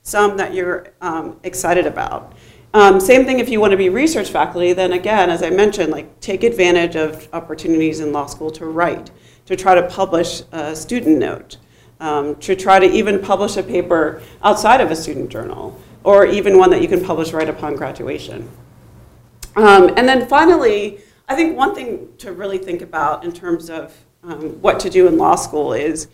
some 0.01 0.37
that 0.37 0.53
you're 0.53 0.93
um, 1.01 1.37
excited 1.43 1.85
about. 1.85 2.37
Um, 2.73 3.01
same 3.01 3.25
thing 3.25 3.39
if 3.39 3.49
you 3.49 3.59
want 3.59 3.71
to 3.71 3.77
be 3.77 3.89
research 3.89 4.29
faculty, 4.29 4.71
then 4.71 4.93
again, 4.93 5.29
as 5.29 5.43
I 5.43 5.49
mentioned, 5.49 5.91
like 5.91 6.21
take 6.21 6.45
advantage 6.45 6.95
of 6.95 7.27
opportunities 7.33 7.99
in 7.99 8.13
law 8.13 8.27
school 8.27 8.49
to 8.51 8.65
write, 8.65 9.11
to 9.45 9.57
try 9.57 9.75
to 9.75 9.85
publish 9.89 10.43
a 10.53 10.73
student 10.73 11.17
note, 11.17 11.57
um, 11.99 12.37
to 12.37 12.55
try 12.55 12.79
to 12.79 12.85
even 12.85 13.19
publish 13.19 13.57
a 13.57 13.63
paper 13.63 14.21
outside 14.41 14.79
of 14.79 14.89
a 14.89 14.95
student 14.95 15.29
journal, 15.29 15.77
or 16.05 16.25
even 16.25 16.57
one 16.57 16.69
that 16.69 16.81
you 16.81 16.87
can 16.87 17.03
publish 17.03 17.33
right 17.33 17.49
upon 17.49 17.75
graduation. 17.75 18.49
Um, 19.55 19.93
and 19.97 20.07
then 20.07 20.27
finally, 20.27 20.99
I 21.27 21.35
think 21.35 21.57
one 21.57 21.75
thing 21.75 22.09
to 22.19 22.33
really 22.33 22.57
think 22.57 22.81
about 22.81 23.23
in 23.23 23.31
terms 23.31 23.69
of 23.69 23.95
um, 24.23 24.61
what 24.61 24.79
to 24.81 24.89
do 24.89 25.07
in 25.07 25.17
law 25.17 25.35
school 25.35 25.73
is 25.73 26.07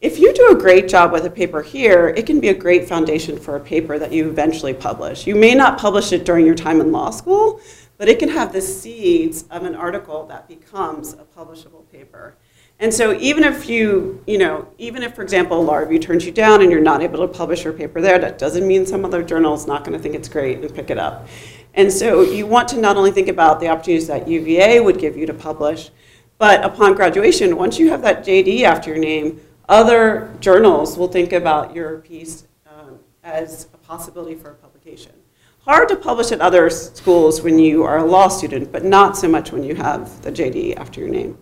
if 0.00 0.18
you 0.18 0.32
do 0.32 0.50
a 0.50 0.54
great 0.54 0.88
job 0.88 1.12
with 1.12 1.26
a 1.26 1.30
paper 1.30 1.60
here, 1.60 2.08
it 2.08 2.24
can 2.24 2.40
be 2.40 2.48
a 2.48 2.54
great 2.54 2.88
foundation 2.88 3.38
for 3.38 3.56
a 3.56 3.60
paper 3.60 3.98
that 3.98 4.12
you 4.12 4.28
eventually 4.28 4.72
publish. 4.72 5.26
You 5.26 5.36
may 5.36 5.54
not 5.54 5.78
publish 5.78 6.12
it 6.12 6.24
during 6.24 6.46
your 6.46 6.54
time 6.54 6.80
in 6.80 6.90
law 6.90 7.10
school, 7.10 7.60
but 7.98 8.08
it 8.08 8.18
can 8.18 8.30
have 8.30 8.52
the 8.54 8.62
seeds 8.62 9.44
of 9.50 9.64
an 9.64 9.74
article 9.74 10.24
that 10.26 10.48
becomes 10.48 11.12
a 11.12 11.24
publishable 11.36 11.86
paper. 11.92 12.34
And 12.78 12.94
so 12.94 13.12
even 13.18 13.44
if 13.44 13.68
you, 13.68 14.24
you 14.26 14.38
know, 14.38 14.66
even 14.78 15.02
if, 15.02 15.14
for 15.14 15.22
example, 15.22 15.62
law 15.62 15.76
review 15.76 15.98
turns 15.98 16.24
you 16.24 16.32
down 16.32 16.62
and 16.62 16.70
you're 16.70 16.80
not 16.80 17.02
able 17.02 17.18
to 17.18 17.28
publish 17.28 17.62
your 17.62 17.74
paper 17.74 18.00
there, 18.00 18.18
that 18.18 18.38
doesn't 18.38 18.66
mean 18.66 18.86
some 18.86 19.04
other 19.04 19.22
journal 19.22 19.52
is 19.52 19.66
not 19.66 19.84
going 19.84 19.94
to 19.94 20.02
think 20.02 20.14
it's 20.14 20.30
great 20.30 20.60
and 20.60 20.74
pick 20.74 20.88
it 20.88 20.96
up. 20.96 21.28
And 21.74 21.92
so 21.92 22.22
you 22.22 22.46
want 22.46 22.68
to 22.68 22.80
not 22.80 22.96
only 22.96 23.12
think 23.12 23.28
about 23.28 23.60
the 23.60 23.68
opportunities 23.68 24.08
that 24.08 24.26
UVA 24.26 24.80
would 24.80 24.98
give 24.98 25.16
you 25.16 25.26
to 25.26 25.34
publish, 25.34 25.90
but 26.38 26.64
upon 26.64 26.94
graduation, 26.94 27.56
once 27.56 27.78
you 27.78 27.90
have 27.90 28.02
that 28.02 28.24
JD 28.24 28.62
after 28.62 28.90
your 28.90 28.98
name, 28.98 29.40
other 29.68 30.34
journals 30.40 30.98
will 30.98 31.08
think 31.08 31.32
about 31.32 31.74
your 31.74 31.98
piece 31.98 32.44
um, 32.66 32.98
as 33.22 33.68
a 33.72 33.76
possibility 33.78 34.34
for 34.34 34.54
publication. 34.54 35.12
Hard 35.60 35.88
to 35.90 35.96
publish 35.96 36.32
at 36.32 36.40
other 36.40 36.70
schools 36.70 37.42
when 37.42 37.58
you 37.58 37.84
are 37.84 37.98
a 37.98 38.04
law 38.04 38.28
student, 38.28 38.72
but 38.72 38.84
not 38.84 39.16
so 39.16 39.28
much 39.28 39.52
when 39.52 39.62
you 39.62 39.74
have 39.74 40.22
the 40.22 40.32
JD 40.32 40.76
after 40.76 41.00
your 41.00 41.10
name. 41.10 41.36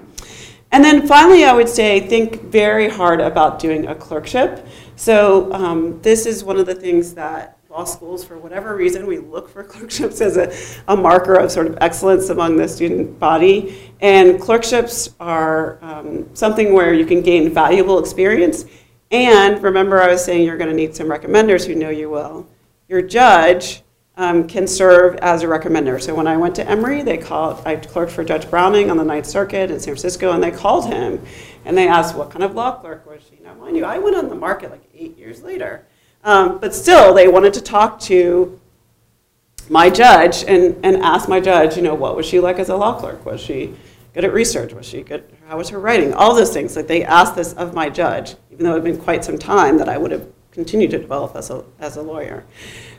And 0.72 0.84
then 0.84 1.06
finally, 1.06 1.44
I 1.44 1.52
would 1.52 1.68
say 1.68 2.00
think 2.00 2.42
very 2.42 2.88
hard 2.88 3.20
about 3.20 3.58
doing 3.58 3.86
a 3.86 3.94
clerkship. 3.94 4.66
So 4.96 5.52
um, 5.52 6.02
this 6.02 6.26
is 6.26 6.44
one 6.44 6.58
of 6.58 6.66
the 6.66 6.74
things 6.74 7.14
that 7.14 7.57
law 7.70 7.84
schools, 7.84 8.24
for 8.24 8.38
whatever 8.38 8.74
reason, 8.74 9.06
we 9.06 9.18
look 9.18 9.46
for 9.48 9.62
clerkships 9.62 10.22
as 10.22 10.38
a, 10.38 10.54
a 10.90 10.96
marker 10.96 11.34
of 11.34 11.52
sort 11.52 11.66
of 11.66 11.76
excellence 11.82 12.30
among 12.30 12.56
the 12.56 12.66
student 12.66 13.18
body. 13.18 13.92
And 14.00 14.40
clerkships 14.40 15.14
are 15.20 15.78
um, 15.82 16.34
something 16.34 16.72
where 16.72 16.94
you 16.94 17.04
can 17.04 17.20
gain 17.20 17.52
valuable 17.52 17.98
experience. 17.98 18.64
And 19.10 19.62
remember, 19.62 20.00
I 20.00 20.08
was 20.08 20.24
saying 20.24 20.46
you're 20.46 20.56
going 20.56 20.70
to 20.70 20.76
need 20.76 20.96
some 20.96 21.08
recommenders 21.08 21.66
who 21.66 21.74
know 21.74 21.90
you 21.90 22.08
well. 22.08 22.46
Your 22.88 23.02
judge 23.02 23.82
um, 24.16 24.48
can 24.48 24.66
serve 24.66 25.16
as 25.16 25.42
a 25.42 25.46
recommender. 25.46 26.00
So 26.00 26.14
when 26.14 26.26
I 26.26 26.38
went 26.38 26.54
to 26.56 26.66
Emory, 26.66 27.02
they 27.02 27.18
called, 27.18 27.62
I 27.66 27.76
clerked 27.76 28.12
for 28.12 28.24
Judge 28.24 28.48
Browning 28.48 28.90
on 28.90 28.96
the 28.96 29.04
Ninth 29.04 29.26
Circuit 29.26 29.70
in 29.70 29.78
San 29.78 29.92
Francisco, 29.92 30.32
and 30.32 30.42
they 30.42 30.50
called 30.50 30.86
him 30.86 31.22
and 31.66 31.76
they 31.76 31.86
asked, 31.86 32.16
what 32.16 32.30
kind 32.30 32.42
of 32.42 32.54
law 32.54 32.76
clerk 32.76 33.06
was 33.06 33.20
she? 33.28 33.38
Now, 33.42 33.52
mind 33.54 33.76
you, 33.76 33.84
I 33.84 33.98
went 33.98 34.16
on 34.16 34.30
the 34.30 34.34
market 34.34 34.70
like 34.70 34.88
eight 34.94 35.18
years 35.18 35.42
later. 35.42 35.86
Um, 36.24 36.58
but 36.58 36.74
still, 36.74 37.14
they 37.14 37.28
wanted 37.28 37.54
to 37.54 37.60
talk 37.60 38.00
to 38.00 38.60
my 39.70 39.90
judge 39.90 40.44
and, 40.44 40.76
and 40.84 40.96
ask 40.98 41.28
my 41.28 41.40
judge, 41.40 41.76
you 41.76 41.82
know, 41.82 41.94
what 41.94 42.16
was 42.16 42.26
she 42.26 42.40
like 42.40 42.58
as 42.58 42.68
a 42.68 42.76
law 42.76 42.98
clerk? 42.98 43.24
Was 43.24 43.40
she 43.40 43.74
good 44.14 44.24
at 44.24 44.32
research? 44.32 44.72
Was 44.72 44.86
she 44.86 45.02
good? 45.02 45.24
How 45.46 45.58
was 45.58 45.68
her 45.70 45.78
writing? 45.78 46.14
All 46.14 46.34
those 46.34 46.52
things. 46.52 46.76
Like 46.76 46.86
they 46.86 47.04
asked 47.04 47.36
this 47.36 47.52
of 47.54 47.74
my 47.74 47.88
judge, 47.88 48.34
even 48.50 48.64
though 48.64 48.72
it 48.72 48.76
had 48.76 48.84
been 48.84 48.98
quite 48.98 49.24
some 49.24 49.38
time 49.38 49.78
that 49.78 49.88
I 49.88 49.98
would 49.98 50.10
have 50.10 50.26
continued 50.50 50.90
to 50.90 50.98
develop 50.98 51.36
as 51.36 51.50
a, 51.50 51.64
as 51.78 51.96
a 51.96 52.02
lawyer. 52.02 52.44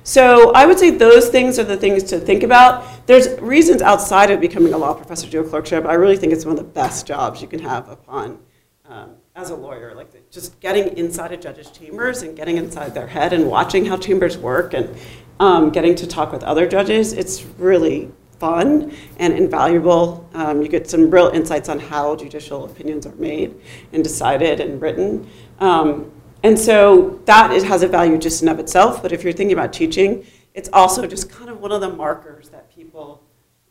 So 0.03 0.51
I 0.53 0.65
would 0.65 0.79
say 0.79 0.91
those 0.91 1.29
things 1.29 1.59
are 1.59 1.63
the 1.63 1.75
things 1.75 2.03
to 2.03 2.19
think 2.19 2.43
about. 2.43 3.05
There's 3.05 3.39
reasons 3.39 3.81
outside 3.81 4.31
of 4.31 4.39
becoming 4.39 4.73
a 4.73 4.77
law 4.77 4.93
professor 4.93 5.25
to 5.25 5.31
do 5.31 5.41
a 5.41 5.43
clerkship. 5.43 5.85
I 5.85 5.93
really 5.93 6.15
think 6.15 6.31
it's 6.31 6.45
one 6.45 6.57
of 6.57 6.63
the 6.63 6.71
best 6.71 7.05
jobs 7.05 7.41
you 7.41 7.47
can 7.47 7.59
have 7.59 7.89
upon 7.89 8.39
um, 8.87 9.15
as 9.39 9.49
a 9.51 9.55
lawyer, 9.55 9.95
like 9.95 10.29
just 10.29 10.59
getting 10.59 10.97
inside 10.97 11.31
a 11.31 11.37
judge's 11.37 11.71
chambers 11.71 12.21
and 12.23 12.35
getting 12.35 12.57
inside 12.57 12.93
their 12.93 13.07
head 13.07 13.31
and 13.31 13.47
watching 13.47 13.85
how 13.85 13.95
chambers 13.95 14.37
work 14.37 14.73
and 14.73 14.93
um, 15.39 15.69
getting 15.69 15.95
to 15.95 16.05
talk 16.05 16.33
with 16.33 16.43
other 16.43 16.67
judges. 16.67 17.13
It's 17.13 17.43
really 17.57 18.11
fun 18.37 18.93
and 19.17 19.33
invaluable. 19.33 20.29
Um, 20.33 20.61
you 20.61 20.67
get 20.67 20.89
some 20.89 21.09
real 21.09 21.29
insights 21.29 21.69
on 21.69 21.79
how 21.79 22.17
judicial 22.17 22.65
opinions 22.65 23.05
are 23.05 23.15
made 23.15 23.55
and 23.93 24.03
decided 24.03 24.59
and 24.59 24.81
written. 24.81 25.29
Um, 25.59 26.11
and 26.43 26.59
so 26.59 27.21
that 27.25 27.51
it 27.51 27.63
has 27.63 27.81
a 27.81 27.87
value 27.87 28.17
just 28.17 28.41
in 28.41 28.49
of 28.49 28.59
itself, 28.59 29.01
but 29.01 29.13
if 29.13 29.23
you're 29.23 29.33
thinking 29.33 29.57
about 29.57 29.71
teaching, 29.71 30.25
it's 30.53 30.69
also 30.73 31.07
just 31.07 31.29
kind 31.29 31.49
of 31.49 31.61
one 31.61 31.71
of 31.71 31.79
the 31.79 31.89
markers 31.89 32.49
that 32.49 32.73
people 32.75 33.23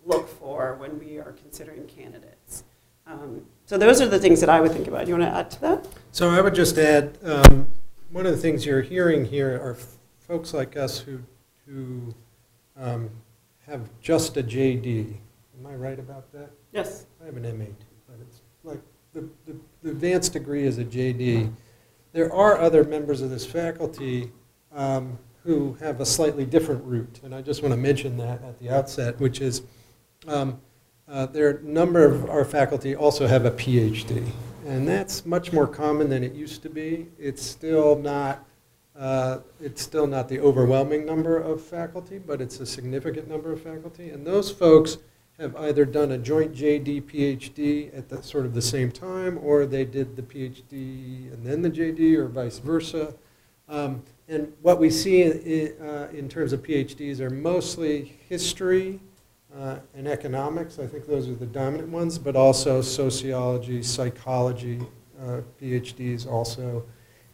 look 0.07 0.29
for 0.29 0.77
when 0.77 0.99
we 0.99 1.19
are 1.19 1.33
considering 1.33 1.87
candidates. 1.87 2.65
So 3.69 3.77
those 3.77 4.01
are 4.01 4.09
the 4.09 4.19
things 4.19 4.41
that 4.41 4.49
I 4.49 4.63
would 4.63 4.73
think 4.73 4.89
about. 4.89 5.05
Do 5.05 5.11
you 5.11 5.19
want 5.19 5.31
to 5.31 5.39
add 5.39 5.51
to 5.51 5.61
that? 5.61 5.87
So 6.11 6.31
I 6.31 6.41
would 6.41 6.55
just 6.55 6.79
add, 6.79 7.19
um, 7.23 7.69
one 8.11 8.25
of 8.25 8.33
the 8.33 8.39
things 8.39 8.65
you're 8.65 8.81
hearing 8.81 9.27
here 9.27 9.57
are 9.57 9.77
folks 10.27 10.55
like 10.55 10.79
us 10.79 10.99
who, 10.99 11.19
who 11.67 12.15
um, 12.79 13.11
have 13.67 13.91
just 14.01 14.39
a 14.39 14.43
JD. 14.43 15.19
Am 15.61 15.67
I 15.67 15.75
right 15.75 15.99
about 15.99 16.33
that? 16.33 16.49
Yes. 16.73 17.05
I 17.21 17.27
have 17.27 17.37
an 17.37 17.43
MA 17.43 17.67
too, 17.67 17.75
but 18.07 18.17
it's 18.23 18.41
like, 18.65 18.81
the, 19.13 19.29
the, 19.45 19.55
the 19.83 19.91
advanced 19.91 20.33
degree 20.33 20.65
is 20.65 20.79
a 20.79 20.85
JD. 20.87 21.53
There 22.15 22.33
are 22.33 22.59
other 22.59 22.85
members 22.85 23.21
of 23.21 23.29
this 23.29 23.45
faculty 23.45 24.33
um, 24.75 25.19
who 25.45 25.77
have 25.81 26.01
a 26.01 26.07
slightly 26.07 26.47
different 26.47 26.83
route, 26.87 27.21
and 27.23 27.35
I 27.35 27.43
just 27.43 27.63
want 27.63 27.75
to 27.75 27.79
mention 27.79 28.17
that 28.17 28.43
at 28.45 28.59
the 28.61 28.71
outset, 28.71 29.21
which 29.21 29.43
is, 29.43 29.61
um, 30.27 30.59
uh, 31.11 31.27
there 31.27 31.49
are 31.49 31.57
a 31.59 31.63
number 31.63 32.05
of 32.05 32.29
our 32.29 32.45
faculty 32.45 32.95
also 32.95 33.27
have 33.27 33.45
a 33.45 33.51
PhD, 33.51 34.31
and 34.67 34.87
that's 34.87 35.25
much 35.25 35.53
more 35.53 35.67
common 35.67 36.11
than 36.11 36.23
it 36.23 36.35
used 36.35 36.63
to 36.63 36.69
be. 36.69 37.09
It's 37.19 37.43
still 37.43 37.97
not, 37.97 38.47
uh, 38.95 39.39
it's 39.61 39.81
still 39.81 40.07
not 40.07 40.29
the 40.29 40.41
overwhelming 40.41 41.07
number 41.07 41.39
of 41.39 41.63
faculty, 41.63 42.19
but 42.19 42.41
it's 42.41 42.61
a 42.61 42.67
significant 42.67 43.29
number 43.29 43.53
of 43.53 43.63
faculty, 43.63 44.11
and 44.11 44.27
those 44.27 44.51
folks 44.51 44.99
have 45.39 45.55
either 45.57 45.85
done 45.85 46.13
a 46.13 46.19
joint 46.19 46.53
JD 46.53 47.03
PhD 47.03 47.97
at 47.97 48.09
the, 48.09 48.23
sort 48.23 48.45
of 48.45 48.55
the 48.55 48.63
same 48.63 48.91
time, 48.91 49.39
or 49.41 49.67
they 49.67 49.85
did 49.85 50.17
the 50.17 50.23
PhD 50.23 51.33
and 51.33 51.47
then 51.47 51.63
the 51.63 51.71
JD, 51.71 52.17
or 52.17 52.27
vice 52.27 52.59
versa. 52.59 53.15
Um, 53.69 54.03
and 54.29 54.53
what 54.63 54.81
we 54.81 54.91
see 54.91 55.23
in, 55.23 55.81
uh, 55.81 56.09
in 56.13 56.29
terms 56.29 56.53
of 56.53 56.63
PhDs 56.63 57.21
are 57.21 57.31
mostly 57.31 58.19
history 58.29 59.01
uh, 59.57 59.77
and 59.95 60.07
economics. 60.07 60.79
I 60.79 60.87
think 60.87 61.07
those 61.07 61.29
are 61.29 61.35
the 61.35 61.47
dominant 61.47 61.89
ones, 61.89 62.19
but 62.19 62.37
also 62.37 62.83
sociology, 62.83 63.83
psychology, 63.83 64.81
uh, 65.21 65.41
PhDs 65.61 66.27
also. 66.27 66.85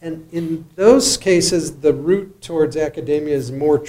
And 0.00 0.28
in 0.32 0.66
those 0.74 1.16
cases, 1.16 1.78
the 1.78 1.92
route 1.92 2.40
towards 2.40 2.76
academia 2.76 3.34
is 3.34 3.50
more 3.50 3.82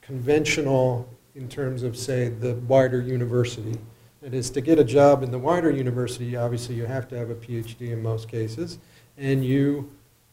conventional 0.00 1.08
in 1.34 1.48
terms 1.48 1.82
of, 1.82 1.96
say, 1.96 2.28
the 2.28 2.54
wider 2.54 3.00
university. 3.00 3.78
It 4.22 4.34
is 4.34 4.50
to 4.50 4.60
get 4.60 4.78
a 4.78 4.84
job 4.84 5.22
in 5.22 5.30
the 5.30 5.38
wider 5.38 5.70
university, 5.70 6.36
obviously 6.36 6.74
you 6.74 6.84
have 6.84 7.08
to 7.08 7.16
have 7.16 7.30
a 7.30 7.34
PhD 7.34 7.92
in 7.92 8.02
most 8.02 8.28
cases, 8.28 8.78
and 9.16 9.44
you 9.44 9.90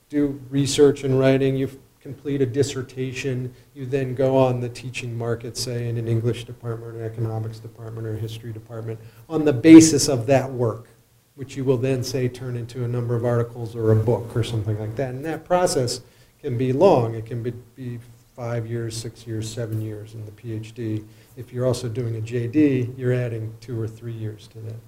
do 0.09 0.41
research 0.49 1.03
and 1.03 1.19
writing, 1.19 1.55
you 1.55 1.69
complete 2.07 2.41
a 2.41 2.45
dissertation, 2.45 3.53
you 3.75 3.85
then 3.85 4.15
go 4.15 4.37
on 4.37 4.61
the 4.61 4.69
teaching 4.69 5.17
market, 5.17 5.57
say 5.57 5.89
in 5.89 5.97
an 5.97 6.07
English 6.07 6.45
department, 6.45 6.95
an 6.95 7.03
economics 7.03 7.59
department, 7.59 8.07
or 8.07 8.13
a 8.13 8.17
history 8.17 8.53
department, 8.53 8.97
on 9.27 9.43
the 9.43 9.51
basis 9.51 10.07
of 10.07 10.25
that 10.25 10.49
work, 10.49 10.87
which 11.35 11.57
you 11.57 11.65
will 11.65 11.75
then 11.75 12.01
say 12.01 12.29
turn 12.29 12.55
into 12.55 12.85
a 12.85 12.87
number 12.87 13.13
of 13.13 13.25
articles 13.25 13.75
or 13.75 13.91
a 13.91 13.95
book 13.95 14.33
or 14.37 14.41
something 14.41 14.79
like 14.79 14.95
that. 14.95 15.09
And 15.09 15.25
that 15.25 15.43
process 15.43 15.99
can 16.41 16.57
be 16.57 16.71
long. 16.71 17.13
It 17.13 17.25
can 17.25 17.43
be, 17.43 17.51
be 17.75 17.99
five 18.33 18.65
years, 18.65 18.95
six 18.95 19.27
years, 19.27 19.53
seven 19.53 19.81
years 19.81 20.13
in 20.13 20.23
the 20.25 20.31
PhD. 20.31 21.03
If 21.35 21.51
you're 21.51 21.65
also 21.65 21.89
doing 21.89 22.15
a 22.15 22.21
JD, 22.21 22.97
you're 22.97 23.11
adding 23.11 23.53
two 23.59 23.77
or 23.81 23.87
three 23.87 24.13
years 24.13 24.47
to 24.53 24.59
that. 24.59 24.79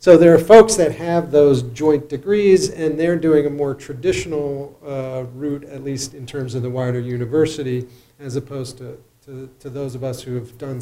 So 0.00 0.16
there 0.16 0.32
are 0.32 0.38
folks 0.38 0.76
that 0.76 0.92
have 0.92 1.32
those 1.32 1.62
joint 1.62 2.08
degrees, 2.08 2.70
and 2.70 2.98
they're 2.98 3.18
doing 3.18 3.46
a 3.46 3.50
more 3.50 3.74
traditional 3.74 4.78
uh, 4.86 5.24
route, 5.34 5.64
at 5.64 5.82
least 5.82 6.14
in 6.14 6.24
terms 6.24 6.54
of 6.54 6.62
the 6.62 6.70
wider 6.70 7.00
university, 7.00 7.84
as 8.20 8.36
opposed 8.36 8.78
to, 8.78 8.96
to, 9.26 9.50
to 9.58 9.68
those 9.68 9.96
of 9.96 10.04
us 10.04 10.22
who 10.22 10.36
have 10.36 10.56
done 10.56 10.80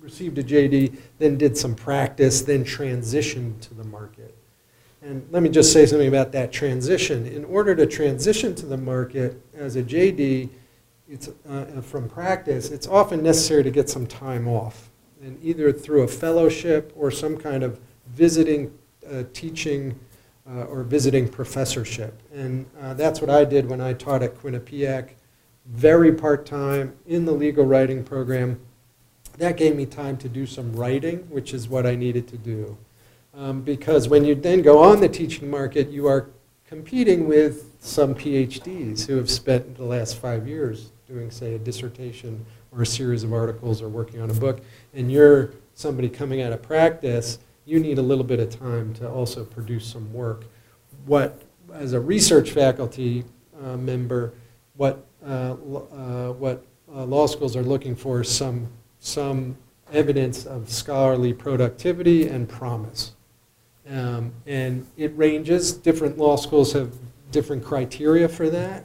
received 0.00 0.38
a 0.38 0.42
JD, 0.42 0.96
then 1.18 1.36
did 1.36 1.54
some 1.54 1.74
practice, 1.74 2.40
then 2.40 2.64
transitioned 2.64 3.60
to 3.60 3.74
the 3.74 3.84
market. 3.84 4.34
And 5.02 5.26
let 5.30 5.42
me 5.42 5.50
just 5.50 5.70
say 5.70 5.84
something 5.84 6.08
about 6.08 6.32
that 6.32 6.50
transition. 6.50 7.26
In 7.26 7.44
order 7.44 7.74
to 7.74 7.86
transition 7.86 8.54
to 8.54 8.66
the 8.66 8.78
market 8.78 9.38
as 9.54 9.76
a 9.76 9.82
JD, 9.82 10.48
it's, 11.06 11.28
uh, 11.46 11.82
from 11.82 12.08
practice, 12.08 12.70
it's 12.70 12.86
often 12.86 13.22
necessary 13.22 13.62
to 13.62 13.70
get 13.70 13.90
some 13.90 14.06
time 14.06 14.48
off. 14.48 14.87
And 15.22 15.38
either 15.42 15.72
through 15.72 16.02
a 16.02 16.08
fellowship 16.08 16.92
or 16.96 17.10
some 17.10 17.36
kind 17.36 17.62
of 17.62 17.80
visiting, 18.14 18.76
uh, 19.10 19.24
teaching, 19.32 19.98
uh, 20.48 20.64
or 20.64 20.82
visiting 20.82 21.28
professorship. 21.28 22.22
And 22.32 22.66
uh, 22.80 22.94
that's 22.94 23.20
what 23.20 23.30
I 23.30 23.44
did 23.44 23.68
when 23.68 23.80
I 23.80 23.92
taught 23.92 24.22
at 24.22 24.36
Quinnipiac, 24.36 25.10
very 25.66 26.12
part-time 26.12 26.94
in 27.06 27.24
the 27.24 27.32
legal 27.32 27.64
writing 27.64 28.02
program. 28.04 28.60
That 29.36 29.56
gave 29.56 29.76
me 29.76 29.86
time 29.86 30.16
to 30.18 30.28
do 30.28 30.46
some 30.46 30.72
writing, 30.72 31.18
which 31.30 31.52
is 31.52 31.68
what 31.68 31.86
I 31.86 31.94
needed 31.94 32.26
to 32.28 32.38
do. 32.38 32.78
Um, 33.34 33.60
because 33.60 34.08
when 34.08 34.24
you 34.24 34.34
then 34.34 34.62
go 34.62 34.82
on 34.82 35.00
the 35.00 35.08
teaching 35.08 35.50
market, 35.50 35.90
you 35.90 36.06
are 36.06 36.30
competing 36.66 37.28
with 37.28 37.76
some 37.80 38.14
PhDs 38.14 39.06
who 39.06 39.16
have 39.16 39.30
spent 39.30 39.76
the 39.76 39.84
last 39.84 40.16
five 40.16 40.48
years 40.48 40.90
doing, 41.06 41.30
say, 41.30 41.54
a 41.54 41.58
dissertation 41.58 42.44
or 42.72 42.82
a 42.82 42.86
series 42.86 43.24
of 43.24 43.32
articles 43.32 43.80
or 43.82 43.88
working 43.88 44.20
on 44.20 44.30
a 44.30 44.34
book, 44.34 44.60
and 44.94 45.10
you're 45.10 45.52
somebody 45.74 46.08
coming 46.08 46.42
out 46.42 46.52
of 46.52 46.60
practice, 46.60 47.38
you 47.64 47.78
need 47.78 47.98
a 47.98 48.02
little 48.02 48.24
bit 48.24 48.40
of 48.40 48.50
time 48.50 48.94
to 48.94 49.08
also 49.08 49.44
produce 49.44 49.86
some 49.86 50.12
work. 50.12 50.44
What, 51.06 51.40
as 51.72 51.92
a 51.92 52.00
research 52.00 52.50
faculty 52.50 53.24
uh, 53.62 53.76
member, 53.76 54.32
what, 54.76 55.06
uh, 55.24 55.52
uh, 55.52 56.32
what 56.32 56.64
uh, 56.92 57.04
law 57.04 57.26
schools 57.26 57.56
are 57.56 57.62
looking 57.62 57.94
for 57.94 58.22
is 58.22 58.28
some, 58.28 58.68
some 58.98 59.56
evidence 59.92 60.46
of 60.46 60.68
scholarly 60.68 61.32
productivity 61.32 62.26
and 62.28 62.48
promise. 62.48 63.12
Um, 63.88 64.32
and 64.46 64.86
it 64.96 65.16
ranges. 65.16 65.72
Different 65.72 66.18
law 66.18 66.36
schools 66.36 66.72
have 66.72 66.92
different 67.30 67.64
criteria 67.64 68.28
for 68.28 68.50
that. 68.50 68.84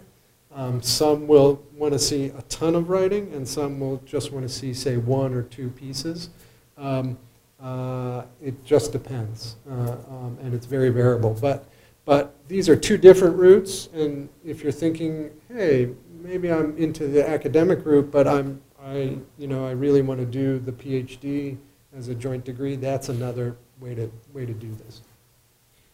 Um, 0.56 0.82
some 0.82 1.28
will 1.28 1.64
want 1.76 1.94
to 1.94 2.00
see 2.00 2.26
a 2.26 2.42
ton 2.44 2.76
of 2.76 2.90
writing, 2.90 3.34
and 3.34 3.48
some 3.48 3.80
will 3.80 3.98
just 4.06 4.32
want 4.32 4.48
to 4.48 4.54
see, 4.54 4.74
say, 4.74 4.98
one 4.98 5.34
or 5.34 5.44
two 5.44 5.70
pieces. 5.70 6.30
Um, 6.78 7.18
uh, 7.60 8.24
it 8.42 8.64
just 8.64 8.92
depends, 8.92 9.56
uh, 9.70 9.96
um, 10.10 10.38
and 10.42 10.54
it's 10.54 10.66
very 10.66 10.90
variable. 10.90 11.36
But, 11.40 11.66
but 12.06 12.36
these 12.48 12.70
are 12.70 12.76
two 12.76 12.98
different 12.98 13.36
routes, 13.38 13.90
and 13.94 14.30
if 14.44 14.62
you're 14.62 14.72
thinking, 14.72 15.32
hey, 15.48 15.90
maybe 16.22 16.52
I'm 16.52 16.78
into 16.78 17.08
the 17.08 17.28
academic 17.28 17.86
route, 17.86 18.12
but 18.12 18.28
I'm, 18.28 18.62
I, 18.84 19.18
you 19.38 19.48
know, 19.48 19.66
I 19.66 19.72
really 19.72 20.02
want 20.02 20.20
to 20.20 20.26
do 20.26 20.60
the 20.60 20.72
PhD 20.72 21.58
as 21.96 22.10
a 22.10 22.16
joint 22.16 22.44
degree, 22.44 22.76
that's 22.76 23.10
another 23.10 23.56
way 23.80 23.96
to, 23.96 24.12
way 24.34 24.46
to 24.46 24.54
do 24.54 24.74
this. 24.86 25.02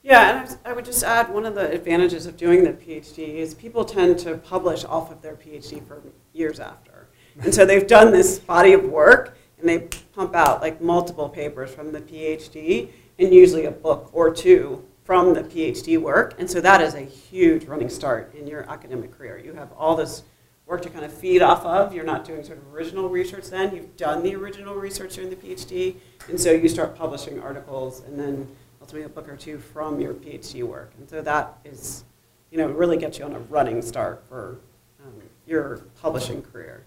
Yeah, 0.02 0.46
and 0.48 0.58
I 0.64 0.72
would 0.72 0.86
just 0.86 1.04
add, 1.04 1.34
one 1.34 1.46
of 1.46 1.56
the 1.56 1.70
advantages 1.72 2.26
of 2.26 2.38
doing 2.38 2.64
the 2.64 2.72
PhD 2.72 3.36
is 3.36 3.54
people 3.54 3.84
tend 3.84 4.18
to 4.20 4.38
publish 4.38 4.86
off 4.86 5.12
of 5.12 5.22
their 5.22 5.36
PhD 5.36 5.86
for 5.86 6.02
years 6.32 6.60
after. 6.60 7.10
And 7.42 7.54
so 7.54 7.66
they've 7.66 7.86
done 7.86 8.12
this 8.12 8.40
body 8.40 8.74
of 8.74 8.86
work, 8.86 9.38
and 9.60 9.68
they 9.68 9.90
pump 10.14 10.36
out 10.36 10.62
like 10.62 10.82
multiple 10.82 11.28
papers 11.28 11.70
from 11.70 11.92
the 11.92 12.00
PhD, 12.00 12.90
and 13.18 13.34
usually 13.34 13.66
a 13.66 13.72
book 13.72 14.10
or 14.14 14.34
two 14.34 14.86
from 15.04 15.34
the 15.34 15.44
PhD 15.44 15.98
work. 15.98 16.36
And 16.40 16.50
so 16.50 16.62
that 16.62 16.82
is 16.82 16.94
a 16.94 17.02
huge 17.02 17.66
running 17.66 17.90
start 17.90 18.34
in 18.36 18.48
your 18.48 18.70
academic 18.70 19.18
career. 19.18 19.38
You 19.38 19.54
have 19.54 19.72
all 19.74 19.96
this 19.98 20.24
work 20.66 20.82
to 20.84 20.90
kind 20.90 21.04
of 21.04 21.12
feed 21.12 21.42
off 21.42 21.66
of. 21.66 21.94
You're 21.94 22.06
not 22.06 22.24
doing 22.24 22.44
sort 22.44 22.60
of 22.60 22.74
original 22.74 23.10
research 23.10 23.50
then. 23.50 23.76
You've 23.76 23.98
done 23.98 24.24
the 24.24 24.36
original 24.36 24.76
research 24.76 25.16
during 25.16 25.30
the 25.30 25.36
PhD, 25.36 25.96
and 26.30 26.40
so 26.40 26.52
you 26.52 26.70
start 26.70 26.96
publishing 26.96 27.42
articles, 27.42 28.02
and 28.02 28.18
then 28.18 28.48
ultimately 28.90 29.06
a 29.06 29.10
book 29.10 29.30
or 29.30 29.38
two 29.38 29.60
from 29.60 30.02
your 30.02 30.16
PhD 30.16 30.64
work. 30.64 30.92
And 30.98 31.08
so 31.08 31.22
that 31.22 31.60
is, 31.64 32.06
you 32.50 32.58
know, 32.58 32.68
really 32.70 32.98
gets 32.98 33.20
you 33.20 33.26
on 33.26 33.34
a 33.34 33.40
running 33.40 33.84
start 33.84 34.24
for 34.28 34.58
um, 35.06 35.14
your 35.46 35.82
publishing 36.02 36.42
career. 36.42 36.84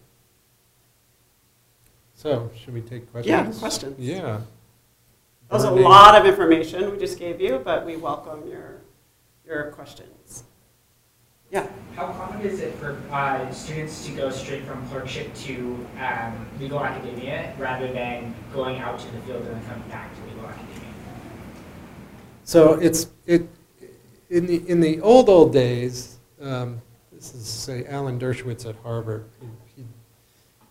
So, 2.14 2.50
should 2.56 2.74
we 2.74 2.80
take 2.80 3.10
questions? 3.12 3.54
Yeah, 3.54 3.60
questions. 3.60 3.98
Yeah. 4.00 4.40
That 5.48 5.54
was 5.54 5.64
a 5.64 5.70
lot 5.70 6.16
of 6.18 6.26
information 6.26 6.90
we 6.90 6.98
just 6.98 7.20
gave 7.20 7.40
you, 7.40 7.60
but 7.64 7.86
we 7.86 7.96
welcome 7.96 8.48
your, 8.48 8.80
your 9.46 9.70
questions. 9.70 10.42
Yeah, 11.52 11.68
How 11.94 12.06
common 12.06 12.40
is 12.40 12.60
it 12.60 12.74
for 12.76 12.98
uh, 13.12 13.48
students 13.52 14.06
to 14.06 14.12
go 14.12 14.30
straight 14.30 14.64
from 14.64 14.84
clerkship 14.88 15.32
to 15.34 15.86
um, 16.00 16.46
legal 16.58 16.82
academia 16.82 17.54
rather 17.58 17.92
than 17.92 18.34
going 18.52 18.78
out 18.78 18.98
to 18.98 19.06
the 19.12 19.20
field 19.20 19.42
and 19.42 19.56
then 19.56 19.66
coming 19.66 19.88
back 19.88 20.10
to 20.16 20.21
legal 20.21 20.21
academia? 20.21 20.21
So 22.44 22.74
it's, 22.74 23.08
it, 23.26 23.48
in 24.30 24.46
the, 24.46 24.68
in 24.68 24.80
the 24.80 25.00
old, 25.00 25.28
old 25.28 25.52
days, 25.52 26.18
um, 26.40 26.80
this 27.12 27.34
is, 27.34 27.46
say, 27.46 27.84
Alan 27.86 28.18
Dershowitz 28.18 28.68
at 28.68 28.74
Harvard. 28.82 29.24
He, 29.40 29.46
he, 29.76 29.86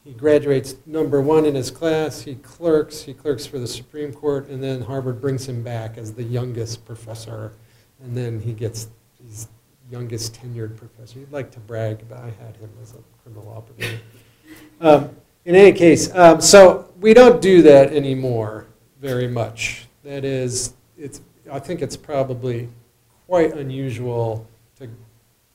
he 0.04 0.12
graduates 0.12 0.76
number 0.86 1.22
one 1.22 1.46
in 1.46 1.56
his 1.56 1.72
class, 1.72 2.22
he 2.22 2.36
clerks, 2.36 3.02
he 3.04 3.14
clerks 3.14 3.46
for 3.46 3.60
the 3.60 3.68
Supreme 3.68 4.12
Court, 4.12 4.50
and 4.50 4.62
then 4.62 4.82
Harvard 4.82 5.22
brings 5.22 5.48
him 5.48 5.64
back 5.64 5.98
as 5.98 6.14
the 6.14 6.24
youngest 6.24 6.86
professor. 6.86 7.54
And 8.04 8.18
then 8.18 8.40
he 8.40 8.54
gets, 8.54 8.90
he's 9.24 9.48
youngest 9.92 10.42
tenured 10.42 10.76
professor. 10.78 11.20
He'd 11.20 11.32
like 11.32 11.52
to 11.52 11.60
brag, 11.60 12.04
but 12.10 12.18
I 12.20 12.32
had 12.44 12.56
him 12.58 12.70
as 12.82 12.94
a 12.94 12.98
criminal 13.22 13.46
law 13.46 13.62
professor. 13.62 14.00
Um, 14.80 15.16
in 15.46 15.56
any 15.56 15.72
case, 15.78 16.14
um, 16.16 16.42
so 16.42 16.92
we 17.00 17.14
don't 17.14 17.42
do 17.42 17.62
that 17.64 17.94
anymore 17.94 18.68
very 19.00 19.28
much. 19.28 19.88
That 20.04 20.24
is, 20.24 20.74
it's, 20.98 21.22
I 21.52 21.60
think 21.60 21.82
it's 21.82 21.98
probably 21.98 22.70
quite 23.28 23.54
unusual 23.56 24.48
to 24.80 24.88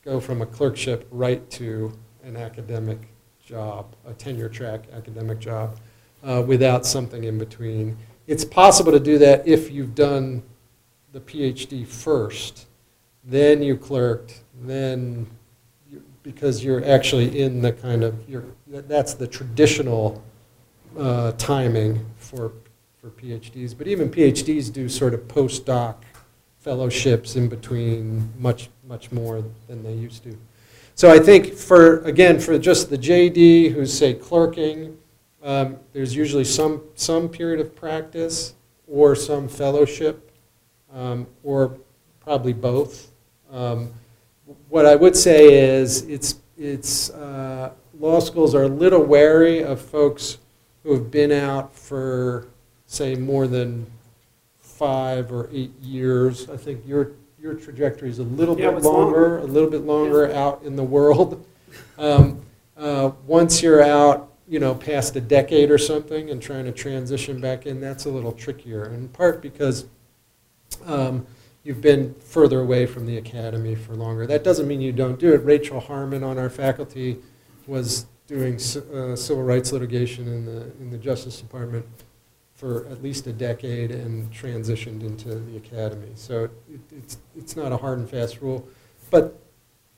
go 0.05 0.21
from 0.21 0.43
a 0.43 0.47
clerkship 0.47 1.09
right 1.11 1.49
to 1.53 1.91
an 2.23 2.37
academic 2.37 2.99
job, 3.43 3.87
a 4.07 4.13
tenure 4.13 4.51
track 4.51 4.85
academic 4.93 5.39
job, 5.39 5.79
uh, 6.23 6.43
without 6.47 6.85
something 6.85 7.25
in 7.25 7.39
between. 7.39 7.97
It's 8.27 8.45
possible 8.45 8.93
to 8.93 9.01
do 9.01 9.17
that 9.19 9.49
if 9.49 9.71
you've 9.71 9.95
done 9.95 10.43
the 11.13 11.21
PhD 11.21 11.87
first, 11.87 12.67
then 13.25 13.63
you 13.63 13.77
clerked, 13.77 14.43
then, 14.65 15.27
you- 15.91 16.03
because 16.23 16.63
you're 16.63 16.85
actually 16.85 17.41
in 17.41 17.63
the 17.63 17.73
kind 17.73 18.05
of, 18.05 18.15
that's 18.67 19.15
the 19.15 19.27
traditional 19.27 20.23
uh, 20.99 21.33
timing 21.33 22.05
for, 22.17 22.53
for 23.07 23.23
PhDs. 23.23 23.77
But 23.77 23.87
even 23.87 24.11
PhDs 24.11 24.73
do 24.73 24.88
sort 24.88 25.14
of 25.14 25.21
postdoc 25.29 25.95
fellowships 26.59 27.37
in 27.37 27.49
between, 27.49 28.33
much, 28.38 28.69
much 28.88 29.12
more 29.12 29.45
than 29.69 29.85
they 29.85 29.92
used 29.92 30.25
to. 30.25 30.37
So 30.97 31.12
I 31.12 31.21
think 31.21 31.55
for, 31.55 32.01
again, 32.01 32.40
for 32.40 32.59
just 32.59 32.90
the 32.90 32.99
JD 32.99 33.73
who's, 33.73 33.97
say, 33.97 34.14
clerking, 34.14 34.99
um, 35.45 35.77
there's 35.92 36.16
usually 36.16 36.42
some, 36.42 36.83
some 36.97 37.29
period 37.29 37.61
of 37.61 37.77
practice 37.77 38.55
or 38.88 39.14
some 39.14 39.47
fellowship, 39.47 40.33
um, 40.92 41.29
or 41.45 41.79
probably 42.21 42.53
both. 42.53 43.12
Um, 43.53 43.92
What 44.69 44.87
I 44.87 44.97
would 44.97 45.14
say 45.14 45.79
is, 45.79 46.03
it's, 46.07 46.40
it's, 46.59 47.11
uh, 47.11 47.71
law 48.01 48.19
schools 48.19 48.55
are 48.55 48.64
a 48.64 48.69
little 48.69 49.03
wary 49.03 49.62
of 49.62 49.81
folks 49.81 50.38
who 50.83 50.92
have 50.95 51.11
been 51.11 51.31
out 51.31 51.73
for, 51.73 52.49
say, 52.97 53.15
more 53.15 53.47
than 53.47 53.87
five 54.59 55.33
or 55.33 55.49
eight 55.53 55.73
years. 55.81 56.49
I 56.51 56.57
think 56.57 56.87
your, 56.87 57.13
your 57.41 57.55
trajectory 57.55 58.11
is 58.11 58.19
a 58.19 58.25
little 58.25 58.59
Yeah, 58.59 58.71
bit 58.73 58.83
longer, 58.83 59.39
a 59.39 59.45
little 59.45 59.71
bit 59.71 59.83
longer 59.83 60.33
out 60.33 60.63
in 60.65 60.77
the 60.77 60.85
world. 60.85 61.45
Um, 61.99 62.41
uh, 62.79 63.11
Once 63.27 63.63
you're 63.63 63.83
out, 63.83 64.33
you 64.49 64.59
know, 64.59 64.75
past 64.75 65.15
a 65.17 65.21
decade 65.21 65.71
or 65.71 65.77
something 65.77 66.31
and 66.31 66.41
trying 66.41 66.65
to 66.65 66.73
transition 66.73 67.39
back 67.39 67.67
in, 67.67 67.81
that's 67.81 68.07
a 68.07 68.09
little 68.09 68.33
trickier, 68.33 68.87
in 68.95 69.09
part 69.09 69.43
because 69.43 69.85
um, 70.87 71.27
you've 71.65 71.83
been 71.83 72.15
further 72.15 72.61
away 72.61 72.87
from 72.87 73.05
the 73.05 73.19
academy 73.19 73.75
for 73.75 73.95
longer. 73.95 74.27
That 74.27 74.43
doesn't 74.43 74.67
mean 74.67 74.81
you 74.81 74.93
don't 74.93 75.19
do 75.19 75.35
it. 75.35 75.45
Rachel 75.45 75.81
Harmon 75.81 76.23
on 76.23 76.39
our 76.39 76.49
faculty 76.49 77.19
was 77.67 78.07
doing 78.27 78.55
uh, 78.55 79.17
civil 79.17 79.43
rights 79.43 79.73
litigation 79.73 80.29
in 80.29 80.47
the, 80.47 80.63
in 80.81 80.91
the 80.91 80.99
Justice 80.99 81.41
Department 81.41 81.85
for 82.57 82.87
at 82.87 83.03
least 83.03 83.27
a 83.27 83.33
decade 83.33 83.90
and 83.90 84.33
transitioned 84.33 85.03
into 85.03 85.35
the 85.35 85.57
academy. 85.59 86.11
So 86.14 86.45
it, 86.45 86.81
it's, 86.90 87.19
it's 87.37 87.55
not 87.55 87.71
a 87.71 87.77
hard 87.77 87.99
and 87.99 88.09
fast 88.09 88.40
rule. 88.40 88.66
But 89.11 89.38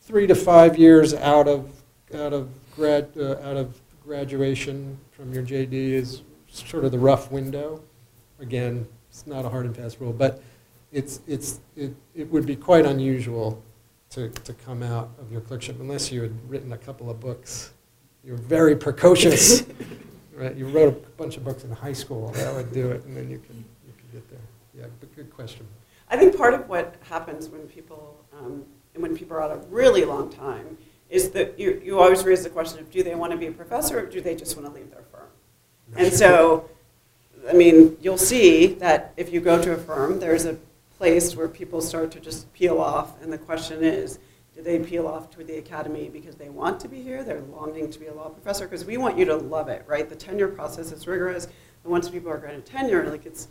three 0.01 0.27
to 0.27 0.35
five 0.35 0.77
years 0.77 1.15
out 1.15 1.47
of, 1.47 1.71
out 2.13 2.33
of 2.33 2.51
grad, 2.75 3.11
uh, 3.17 3.37
out 3.43 3.57
of 3.57 3.81
graduation 4.05 4.99
from 5.13 5.33
your 5.33 5.45
JD 5.45 5.73
is 5.73 6.23
sort 6.49 6.85
of 6.85 6.91
the 6.91 6.99
rough 6.99 7.31
window. 7.31 7.81
Again, 8.41 8.87
it's 9.09 9.27
not 9.27 9.45
a 9.45 9.49
hard 9.49 9.67
and 9.67 9.77
fast 9.77 10.01
rule, 10.01 10.13
but 10.13 10.43
it's, 10.91 11.21
it's, 11.27 11.61
it, 11.77 11.95
it 12.15 12.31
would 12.31 12.47
be 12.47 12.57
quite 12.57 12.87
unusual 12.87 13.63
to, 14.11 14.31
to 14.31 14.53
come 14.53 14.83
out 14.83 15.11
of 15.21 15.31
your 15.31 15.41
clerkship 15.41 15.79
unless 15.81 16.11
you 16.11 16.23
had 16.23 16.51
written 16.51 16.73
a 16.73 16.79
couple 16.79 17.11
of 17.11 17.21
books. 17.21 17.73
You're 18.25 18.37
very 18.37 18.75
precocious, 18.75 19.65
right? 20.39 20.55
You 20.55 20.67
wrote 20.67 21.05
a 21.07 21.11
bunch 21.17 21.37
of 21.37 21.45
books 21.45 21.65
in 21.65 21.71
high 21.71 21.93
school, 21.93 22.29
that 22.33 22.55
would 22.55 22.73
do 22.73 22.91
it, 22.91 23.05
and 23.05 23.17
then 23.17 23.31
you 23.31 23.39
could, 23.39 23.57
you 23.57 23.93
could 23.97 24.13
get 24.13 24.31
there. 24.31 24.39
Yeah, 24.79 24.87
but 25.01 25.15
good 25.17 25.35
question. 25.35 25.67
I 26.11 26.17
think 26.17 26.37
part 26.37 26.55
of 26.55 26.69
what 26.69 26.95
happens 27.09 27.49
when 27.49 27.63
people, 27.63 28.25
um, 28.39 28.65
and 28.95 29.03
when 29.03 29.17
people 29.17 29.37
are 29.37 29.43
out 29.43 29.51
a 29.51 29.59
really 29.69 30.05
long 30.05 30.31
time, 30.31 30.79
is 31.11 31.31
that 31.31 31.59
you, 31.59 31.81
you 31.85 31.99
always 31.99 32.25
raise 32.25 32.45
the 32.45 32.51
question 32.51 32.79
of 32.79 32.91
do 32.91 33.03
they 33.03 33.15
want 33.15 33.33
to 33.33 33.39
be 33.39 33.47
a 33.47 33.53
professor 33.53 34.01
or 34.01 34.07
do 34.07 34.21
they 34.21 34.35
just 34.35 34.57
want 34.57 34.69
to 34.69 34.75
leave 34.75 34.91
their 34.91 35.03
firm? 35.11 35.29
And 35.97 36.13
so, 36.13 36.69
I 37.49 37.55
mean, 37.55 37.97
you'll 38.01 38.19
see 38.19 38.75
that 38.75 39.15
if 39.17 39.33
you 39.33 39.41
go 39.41 39.61
to 39.61 39.73
a 39.73 39.77
firm, 39.77 40.21
there's 40.21 40.45
a 40.45 40.59
place 40.99 41.35
where 41.35 41.49
people 41.49 41.81
start 41.81 42.11
to 42.13 42.21
just 42.21 42.53
peel 42.53 42.79
off, 42.79 43.21
and 43.23 43.33
the 43.33 43.39
question 43.39 43.83
is, 43.83 44.19
do 44.59 44.65
they 44.65 44.81
peel 44.81 45.07
off 45.07 45.31
to 45.31 45.45
the 45.45 45.57
academy 45.59 46.11
because 46.13 46.35
they 46.35 46.49
want 46.49 46.81
to 46.81 46.89
be 46.89 47.01
here, 47.01 47.23
they're 47.23 47.43
longing 47.43 47.89
to 47.89 47.99
be 48.01 48.09
a 48.09 48.13
law 48.13 48.29
professor? 48.29 48.67
Because 48.67 48.85
we 48.85 48.97
want 48.97 49.17
you 49.17 49.25
to 49.25 49.37
love 49.37 49.69
it, 49.69 49.85
right? 49.87 50.09
The 50.09 50.17
tenure 50.17 50.49
process 50.49 50.91
is 50.91 51.07
rigorous, 51.07 51.45
and 51.45 51.93
once 51.93 52.09
people 52.09 52.29
are 52.29 52.39
granted 52.39 52.67
tenure, 52.67 53.09
like 53.09 53.25
it's 53.25 53.47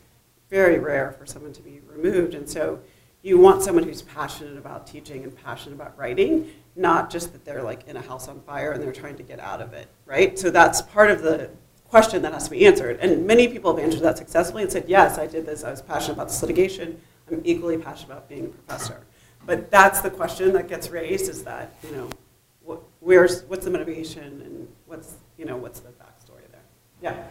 very 0.50 0.80
rare 0.80 1.14
for 1.14 1.26
someone 1.26 1.54
to 1.54 1.62
be 1.62 1.80
removed, 1.88 2.34
and 2.34 2.48
so 2.50 2.82
you 3.22 3.38
want 3.40 3.64
someone 3.64 3.86
who's 3.86 4.02
passionate 4.02 4.58
about 4.58 4.86
teaching 4.86 5.24
and 5.24 5.34
passionate 5.34 5.76
about 5.76 5.98
writing, 5.98 6.50
not 6.76 7.10
just 7.10 7.32
that 7.32 7.46
they're 7.46 7.64
like 7.64 7.88
in 7.88 7.96
a 7.96 8.02
house 8.02 8.28
on 8.28 8.42
fire 8.42 8.74
and 8.74 8.84
they're 8.84 8.92
trying 8.92 9.16
to 9.16 9.24
get 9.24 9.40
out 9.40 9.62
of 9.62 9.72
it, 9.72 9.88
right? 10.06 10.38
So 10.38 10.50
that's 10.50 10.82
part 10.82 11.10
of 11.10 11.22
the 11.22 11.50
question 11.86 12.22
that 12.24 12.34
has 12.34 12.44
to 12.46 12.52
be 12.52 12.66
answered. 12.66 13.00
And 13.00 13.26
many 13.26 13.48
people 13.48 13.74
have 13.74 13.82
answered 13.82 14.02
that 14.02 14.18
successfully 14.18 14.64
and 14.64 14.72
said, 14.72 14.84
yes, 14.90 15.18
I 15.18 15.26
did 15.26 15.46
this, 15.46 15.64
I 15.64 15.72
was 15.72 15.82
passionate 15.82 16.16
about 16.16 16.28
this 16.28 16.42
litigation, 16.42 17.00
I'm 17.32 17.42
equally 17.46 17.78
passionate 17.78 18.12
about 18.12 18.28
being 18.28 18.46
a 18.46 18.50
professor. 18.50 19.06
But 19.48 19.72
that's 19.72 20.02
the 20.02 20.10
question 20.12 20.52
that 20.54 20.68
gets 20.68 20.90
raised 20.90 21.30
is 21.30 21.46
that, 21.46 21.74
you 21.82 21.96
know, 21.96 22.82
where's, 23.00 23.44
what's 23.44 23.64
the 23.64 23.72
motivation 23.72 24.42
and 24.42 24.68
what's, 24.86 25.16
you 25.38 25.46
know, 25.46 25.56
what's 25.56 25.80
the 25.80 25.90
backstory 25.92 26.52
there? 26.52 26.62
Yeah. 27.02 27.26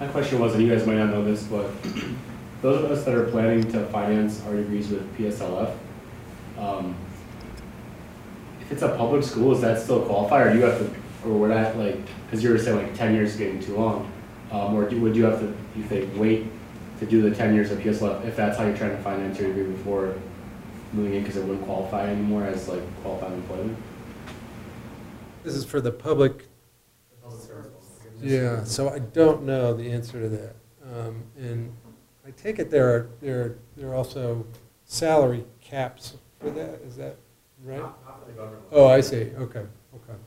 My 0.00 0.06
question 0.08 0.40
was, 0.40 0.54
and 0.54 0.62
you 0.62 0.74
guys 0.74 0.86
might 0.86 0.96
not 0.96 1.10
know 1.10 1.22
this, 1.22 1.42
but 1.42 1.70
those 2.62 2.82
of 2.82 2.90
us 2.90 3.04
that 3.04 3.14
are 3.14 3.26
planning 3.30 3.70
to 3.72 3.84
finance 3.88 4.42
our 4.46 4.56
degrees 4.56 4.88
with 4.88 5.18
PSLF, 5.18 5.76
um, 6.58 6.96
if 8.62 8.72
it's 8.72 8.82
a 8.82 8.96
public 8.96 9.22
school, 9.22 9.52
is 9.52 9.60
that 9.60 9.78
still 9.78 10.06
qualify, 10.06 10.42
or 10.42 10.52
do 10.54 10.58
you 10.58 10.64
have 10.64 10.78
to, 10.78 11.28
or 11.28 11.38
would 11.38 11.50
that 11.50 11.76
like, 11.76 11.98
because 12.24 12.42
you 12.42 12.48
were 12.48 12.58
saying 12.58 12.78
like 12.78 12.94
ten 12.94 13.14
years 13.14 13.32
is 13.32 13.36
getting 13.36 13.60
too 13.60 13.76
long, 13.76 14.10
um, 14.50 14.74
or 14.74 14.88
do, 14.88 14.98
would 15.02 15.14
you 15.14 15.24
have 15.24 15.38
to, 15.38 15.54
you 15.76 15.84
think, 15.84 16.10
wait 16.16 16.46
to 16.98 17.06
do 17.06 17.20
the 17.20 17.34
ten 17.34 17.54
years 17.54 17.70
of 17.70 17.78
PSLF 17.78 18.24
if 18.24 18.34
that's 18.34 18.56
how 18.56 18.64
you're 18.64 18.76
trying 18.76 18.96
to 18.96 19.02
finance 19.02 19.38
your 19.38 19.52
degree 19.52 19.70
before 19.70 20.14
moving 20.92 21.14
in, 21.14 21.22
because 21.22 21.36
it 21.36 21.44
wouldn't 21.44 21.64
qualify 21.64 22.06
anymore 22.08 22.44
as 22.44 22.68
like 22.68 22.82
qualified 23.02 23.32
employment? 23.32 23.76
This 25.44 25.54
is 25.54 25.64
for 25.64 25.80
the 25.80 25.92
public 25.92 26.46
Yeah, 28.22 28.64
so 28.64 28.88
I 28.88 28.98
don't 28.98 29.44
know 29.44 29.74
the 29.74 29.90
answer 29.92 30.20
to 30.20 30.28
that. 30.28 30.56
Um, 30.92 31.22
And 31.38 31.72
I 32.26 32.30
take 32.30 32.58
it 32.58 32.70
there 32.70 32.88
are, 32.94 33.08
there 33.20 33.40
are, 33.42 33.58
there 33.76 33.90
are 33.90 33.94
also 33.94 34.46
salary 34.84 35.44
caps 35.60 36.16
for 36.40 36.50
that, 36.50 36.80
is 36.86 36.96
that 36.96 37.16
right? 37.64 37.84
Oh, 38.72 38.86
I 38.86 39.00
see, 39.00 39.30
okay, 39.36 39.60
okay. 39.94 40.18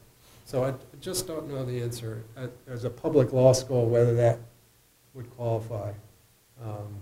So 0.45 0.63
I 0.63 0.73
just 1.01 1.27
don't 1.27 1.47
know 1.49 1.65
the 1.65 1.81
answer. 1.81 2.23
Uh, 2.37 2.47
As 2.67 2.83
a 2.83 2.89
public 2.89 3.33
law 3.33 3.53
school, 3.53 3.87
whether 3.87 4.15
that 4.15 4.39
would 5.13 5.29
qualify. 5.35 5.91
Um, 6.63 6.95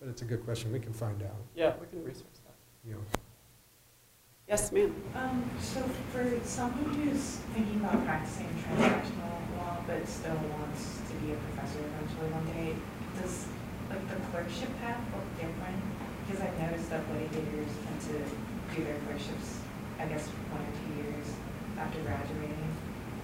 But 0.00 0.08
it's 0.08 0.22
a 0.22 0.24
good 0.24 0.44
question, 0.44 0.72
we 0.72 0.80
can 0.80 0.92
find 0.94 1.22
out, 1.22 1.36
Yeah, 1.54 1.74
we 1.80 1.86
can 1.86 2.02
research 2.02 2.24
that. 2.32 2.39
you 2.39 2.39
know. 2.39 2.39
Yes, 4.50 4.72
ma'am. 4.72 4.90
Um, 5.14 5.48
so 5.60 5.78
for 6.10 6.26
someone 6.42 6.90
who's 6.94 7.38
thinking 7.54 7.78
about 7.78 8.04
practicing 8.04 8.50
transactional 8.66 9.38
law 9.54 9.78
but 9.86 10.02
still 10.08 10.34
wants 10.58 10.98
to 11.06 11.14
be 11.22 11.30
a 11.30 11.38
professor 11.38 11.78
eventually 11.86 12.34
one 12.34 12.46
day, 12.50 12.74
does 13.14 13.46
like 13.86 14.02
the 14.10 14.18
clerkship 14.34 14.74
path 14.82 14.98
look 15.14 15.22
different? 15.38 15.78
Because 16.26 16.42
I've 16.42 16.58
noticed 16.58 16.90
that 16.90 17.06
litigators 17.14 17.70
tend 17.86 17.98
to 18.10 18.18
do 18.74 18.82
their 18.82 18.98
clerkships, 19.06 19.62
I 20.02 20.10
guess, 20.10 20.26
one 20.50 20.66
or 20.66 20.72
two 20.82 20.98
years 20.98 21.30
after 21.78 22.02
graduating. 22.02 22.74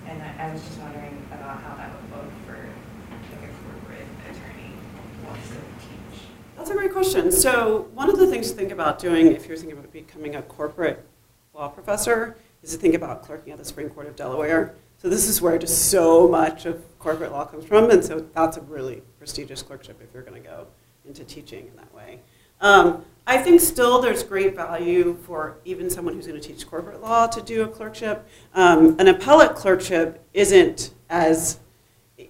And 0.06 0.22
I, 0.22 0.46
I 0.46 0.52
was 0.54 0.62
just 0.62 0.78
wondering 0.78 1.26
about 1.34 1.58
how 1.58 1.74
that 1.74 1.90
would 1.90 2.22
look 2.22 2.30
for 2.46 2.54
like 2.62 3.42
a 3.42 3.52
corporate 3.66 4.06
attorney 4.30 4.78
who 4.78 5.26
wants 5.26 5.50
to 5.50 5.58
teach. 5.82 6.35
That's 6.56 6.70
a 6.70 6.74
great 6.74 6.92
question. 6.92 7.30
So 7.30 7.88
one 7.92 8.08
of 8.08 8.18
the 8.18 8.26
things 8.26 8.50
to 8.50 8.56
think 8.56 8.72
about 8.72 8.98
doing 8.98 9.32
if 9.32 9.46
you're 9.46 9.56
thinking 9.56 9.78
about 9.78 9.92
becoming 9.92 10.36
a 10.36 10.42
corporate 10.42 11.06
law 11.54 11.68
professor 11.68 12.36
is 12.62 12.72
to 12.72 12.78
think 12.78 12.94
about 12.94 13.22
clerking 13.22 13.52
at 13.52 13.58
the 13.58 13.64
Supreme 13.64 13.90
Court 13.90 14.06
of 14.06 14.16
Delaware. 14.16 14.74
So 14.96 15.10
this 15.10 15.28
is 15.28 15.42
where 15.42 15.58
just 15.58 15.90
so 15.90 16.26
much 16.26 16.64
of 16.64 16.82
corporate 16.98 17.30
law 17.30 17.44
comes 17.44 17.66
from, 17.66 17.90
and 17.90 18.02
so 18.02 18.26
that's 18.34 18.56
a 18.56 18.62
really 18.62 19.02
prestigious 19.18 19.62
clerkship 19.62 20.00
if 20.02 20.08
you're 20.14 20.22
going 20.22 20.42
to 20.42 20.48
go 20.48 20.66
into 21.04 21.24
teaching 21.24 21.68
in 21.68 21.76
that 21.76 21.94
way. 21.94 22.20
Um, 22.62 23.04
I 23.26 23.36
think 23.36 23.60
still 23.60 24.00
there's 24.00 24.22
great 24.22 24.56
value 24.56 25.18
for 25.26 25.58
even 25.66 25.90
someone 25.90 26.14
who's 26.14 26.26
going 26.26 26.40
to 26.40 26.48
teach 26.48 26.66
corporate 26.66 27.02
law 27.02 27.26
to 27.26 27.42
do 27.42 27.62
a 27.64 27.68
clerkship. 27.68 28.26
Um, 28.54 28.96
an 28.98 29.08
appellate 29.08 29.54
clerkship 29.54 30.24
isn't 30.32 30.94
as, 31.10 31.60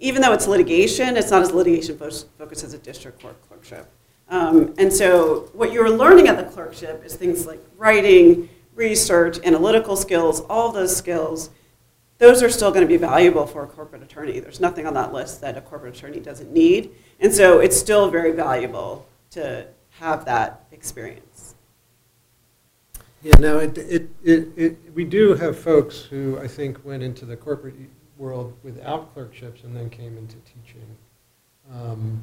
even 0.00 0.20
though 0.20 0.32
it's 0.32 0.48
litigation, 0.48 1.16
it's 1.16 1.30
not 1.30 1.42
as 1.42 1.52
litigation 1.52 1.96
focused 1.96 2.64
as 2.64 2.74
a 2.74 2.78
district 2.78 3.22
court 3.22 3.36
clerkship. 3.48 3.88
Um, 4.28 4.74
and 4.78 4.92
so 4.92 5.50
what 5.52 5.72
you're 5.72 5.90
learning 5.90 6.28
at 6.28 6.36
the 6.36 6.44
clerkship 6.44 7.04
is 7.04 7.14
things 7.14 7.46
like 7.46 7.64
writing, 7.76 8.48
research, 8.74 9.38
analytical 9.44 9.96
skills, 9.96 10.40
all 10.42 10.72
those 10.72 10.96
skills. 10.96 11.50
Those 12.18 12.42
are 12.42 12.50
still 12.50 12.70
going 12.70 12.82
to 12.82 12.88
be 12.88 12.96
valuable 12.96 13.46
for 13.46 13.62
a 13.62 13.66
corporate 13.66 14.02
attorney. 14.02 14.40
There's 14.40 14.60
nothing 14.60 14.86
on 14.86 14.94
that 14.94 15.12
list 15.12 15.40
that 15.42 15.56
a 15.56 15.60
corporate 15.60 15.96
attorney 15.96 16.20
doesn't 16.20 16.50
need. 16.52 16.90
And 17.20 17.32
so 17.32 17.60
it's 17.60 17.78
still 17.78 18.10
very 18.10 18.32
valuable 18.32 19.06
to 19.30 19.66
have 19.90 20.24
that 20.24 20.64
experience. 20.72 21.54
Yeah, 23.22 23.34
no, 23.38 23.58
it, 23.58 23.76
it, 23.78 24.08
it, 24.22 24.48
it, 24.56 24.78
we 24.94 25.04
do 25.04 25.34
have 25.34 25.58
folks 25.58 26.00
who 26.00 26.38
I 26.38 26.46
think 26.46 26.84
went 26.84 27.02
into 27.02 27.24
the 27.24 27.36
corporate 27.36 27.74
world 28.18 28.54
without 28.62 29.12
clerkships 29.14 29.62
and 29.64 29.76
then 29.76 29.90
came 29.90 30.16
into 30.16 30.36
teaching. 30.36 30.86
Um, 31.72 32.22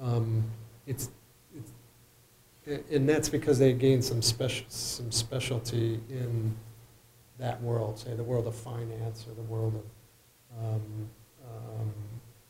um, 0.00 0.44
it's, 0.86 1.08
and 2.66 3.08
that's 3.08 3.28
because 3.28 3.58
they 3.58 3.72
gained 3.72 4.04
some 4.04 4.22
special, 4.22 4.64
some 4.68 5.10
specialty 5.10 6.00
in 6.10 6.54
that 7.38 7.60
world, 7.62 7.98
say 7.98 8.14
the 8.14 8.22
world 8.22 8.46
of 8.46 8.54
finance 8.54 9.26
or 9.28 9.34
the 9.34 9.42
world 9.42 9.74
of 9.74 10.64
um, 10.64 10.82
um, 11.44 11.92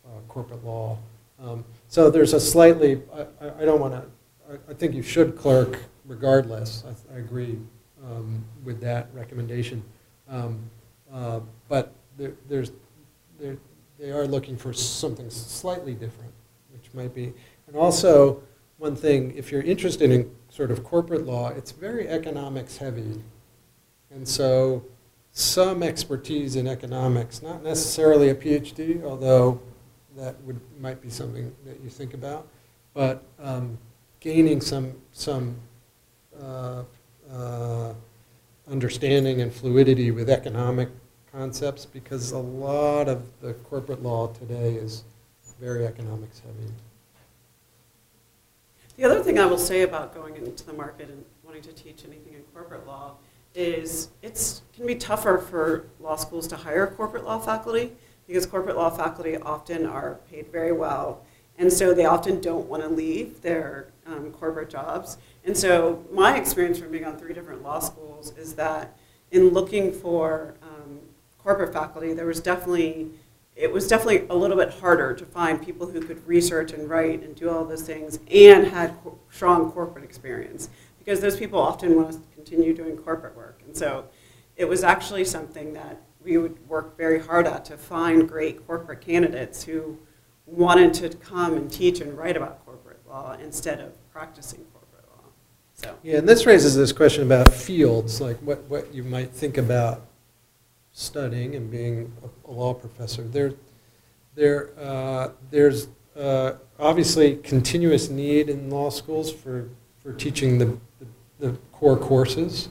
uh, 0.04 0.08
corporate 0.28 0.64
law. 0.64 0.98
Um, 1.42 1.64
so 1.88 2.10
there's 2.10 2.34
a 2.34 2.40
slightly, 2.40 3.00
I, 3.14 3.62
I- 3.62 3.64
don't 3.64 3.80
want 3.80 3.94
to, 3.94 4.02
I, 4.52 4.70
I 4.70 4.74
think 4.74 4.94
you 4.94 5.02
should 5.02 5.36
clerk 5.36 5.78
regardless. 6.06 6.84
I, 6.86 7.14
I 7.14 7.18
agree 7.18 7.58
um, 8.04 8.44
with 8.64 8.80
that 8.80 9.08
recommendation. 9.14 9.82
Um, 10.28 10.58
uh, 11.12 11.40
but 11.68 11.92
there, 12.18 12.32
there's, 12.48 12.72
there, 13.40 13.56
they 13.98 14.10
are 14.10 14.26
looking 14.26 14.56
for 14.56 14.72
something 14.72 15.30
slightly 15.30 15.94
different, 15.94 16.32
which 16.72 16.92
might 16.92 17.14
be, 17.14 17.32
and 17.66 17.76
also 17.76 18.42
one 18.82 18.96
thing, 18.96 19.32
if 19.36 19.52
you're 19.52 19.62
interested 19.62 20.10
in 20.10 20.28
sort 20.48 20.72
of 20.72 20.82
corporate 20.82 21.24
law, 21.24 21.50
it's 21.50 21.70
very 21.70 22.08
economics 22.08 22.78
heavy. 22.78 23.22
And 24.10 24.26
so 24.26 24.84
some 25.30 25.84
expertise 25.84 26.56
in 26.56 26.66
economics, 26.66 27.42
not 27.42 27.62
necessarily 27.62 28.30
a 28.30 28.34
PhD, 28.34 29.04
although 29.04 29.60
that 30.16 30.34
would, 30.42 30.60
might 30.80 31.00
be 31.00 31.08
something 31.10 31.54
that 31.64 31.80
you 31.80 31.90
think 31.90 32.12
about, 32.12 32.48
but 32.92 33.22
um, 33.40 33.78
gaining 34.18 34.60
some, 34.60 34.94
some 35.12 35.54
uh, 36.42 36.82
uh, 37.32 37.94
understanding 38.68 39.42
and 39.42 39.54
fluidity 39.54 40.10
with 40.10 40.28
economic 40.28 40.88
concepts, 41.30 41.86
because 41.86 42.32
a 42.32 42.38
lot 42.38 43.08
of 43.08 43.22
the 43.42 43.52
corporate 43.70 44.02
law 44.02 44.26
today 44.26 44.74
is 44.74 45.04
very 45.60 45.86
economics 45.86 46.40
heavy. 46.40 46.72
The 48.96 49.04
other 49.04 49.22
thing 49.22 49.38
I 49.38 49.46
will 49.46 49.58
say 49.58 49.82
about 49.82 50.14
going 50.14 50.36
into 50.36 50.66
the 50.66 50.72
market 50.74 51.08
and 51.08 51.24
wanting 51.44 51.62
to 51.62 51.72
teach 51.72 52.04
anything 52.04 52.34
in 52.34 52.42
corporate 52.54 52.86
law 52.86 53.14
is 53.54 54.08
it 54.22 54.60
can 54.74 54.86
be 54.86 54.94
tougher 54.94 55.38
for 55.38 55.86
law 55.98 56.16
schools 56.16 56.46
to 56.48 56.56
hire 56.56 56.86
corporate 56.86 57.24
law 57.24 57.38
faculty 57.38 57.92
because 58.26 58.44
corporate 58.44 58.76
law 58.76 58.90
faculty 58.90 59.36
often 59.38 59.86
are 59.86 60.20
paid 60.30 60.46
very 60.52 60.72
well, 60.72 61.24
and 61.58 61.72
so 61.72 61.92
they 61.92 62.04
often 62.04 62.40
don't 62.40 62.68
want 62.68 62.82
to 62.82 62.88
leave 62.88 63.42
their 63.42 63.88
um, 64.06 64.30
corporate 64.30 64.70
jobs. 64.70 65.18
And 65.44 65.56
so 65.56 66.04
my 66.12 66.36
experience 66.36 66.78
from 66.78 66.90
being 66.90 67.04
on 67.04 67.16
three 67.16 67.34
different 67.34 67.62
law 67.62 67.80
schools 67.80 68.32
is 68.36 68.54
that 68.54 68.96
in 69.30 69.48
looking 69.50 69.92
for 69.92 70.54
um, 70.62 71.00
corporate 71.42 71.72
faculty, 71.72 72.12
there 72.12 72.26
was 72.26 72.40
definitely 72.40 73.10
it 73.62 73.70
was 73.70 73.86
definitely 73.86 74.26
a 74.28 74.34
little 74.34 74.56
bit 74.56 74.70
harder 74.70 75.14
to 75.14 75.24
find 75.24 75.64
people 75.64 75.86
who 75.86 76.00
could 76.00 76.26
research 76.26 76.72
and 76.72 76.90
write 76.90 77.22
and 77.22 77.36
do 77.36 77.48
all 77.48 77.64
those 77.64 77.82
things 77.82 78.18
and 78.28 78.66
had 78.66 78.92
co- 79.04 79.16
strong 79.30 79.70
corporate 79.70 80.04
experience 80.04 80.68
because 80.98 81.20
those 81.20 81.36
people 81.36 81.60
often 81.60 81.94
want 81.94 82.10
to 82.10 82.20
continue 82.34 82.74
doing 82.74 82.96
corporate 82.96 83.36
work. 83.36 83.60
And 83.64 83.76
so 83.76 84.06
it 84.56 84.64
was 84.64 84.82
actually 84.82 85.24
something 85.24 85.74
that 85.74 86.02
we 86.24 86.38
would 86.38 86.68
work 86.68 86.96
very 86.96 87.20
hard 87.20 87.46
at 87.46 87.64
to 87.66 87.76
find 87.76 88.28
great 88.28 88.66
corporate 88.66 89.00
candidates 89.00 89.62
who 89.62 89.96
wanted 90.44 90.92
to 90.94 91.10
come 91.10 91.54
and 91.54 91.70
teach 91.70 92.00
and 92.00 92.18
write 92.18 92.36
about 92.36 92.64
corporate 92.64 92.98
law 93.08 93.36
instead 93.40 93.78
of 93.78 93.92
practicing 94.10 94.64
corporate 94.72 95.04
law. 95.08 95.30
So 95.74 95.96
Yeah, 96.02 96.18
and 96.18 96.28
this 96.28 96.46
raises 96.46 96.74
this 96.74 96.90
question 96.90 97.22
about 97.22 97.52
fields, 97.52 98.20
like 98.20 98.38
what, 98.38 98.64
what 98.64 98.92
you 98.92 99.04
might 99.04 99.30
think 99.30 99.56
about 99.56 100.02
studying 100.92 101.54
and 101.54 101.70
being 101.70 102.12
a, 102.22 102.50
law 102.50 102.74
professor. 102.74 103.22
There, 103.22 103.54
there, 104.34 104.70
uh, 104.78 105.30
there's 105.50 105.88
uh, 106.16 106.52
obviously 106.78 107.36
continuous 107.36 108.08
need 108.10 108.48
in 108.48 108.68
law 108.70 108.90
schools 108.90 109.32
for, 109.32 109.68
for 110.02 110.12
teaching 110.12 110.58
the, 110.58 110.76
the, 111.00 111.06
the 111.38 111.56
core 111.72 111.96
courses. 111.96 112.68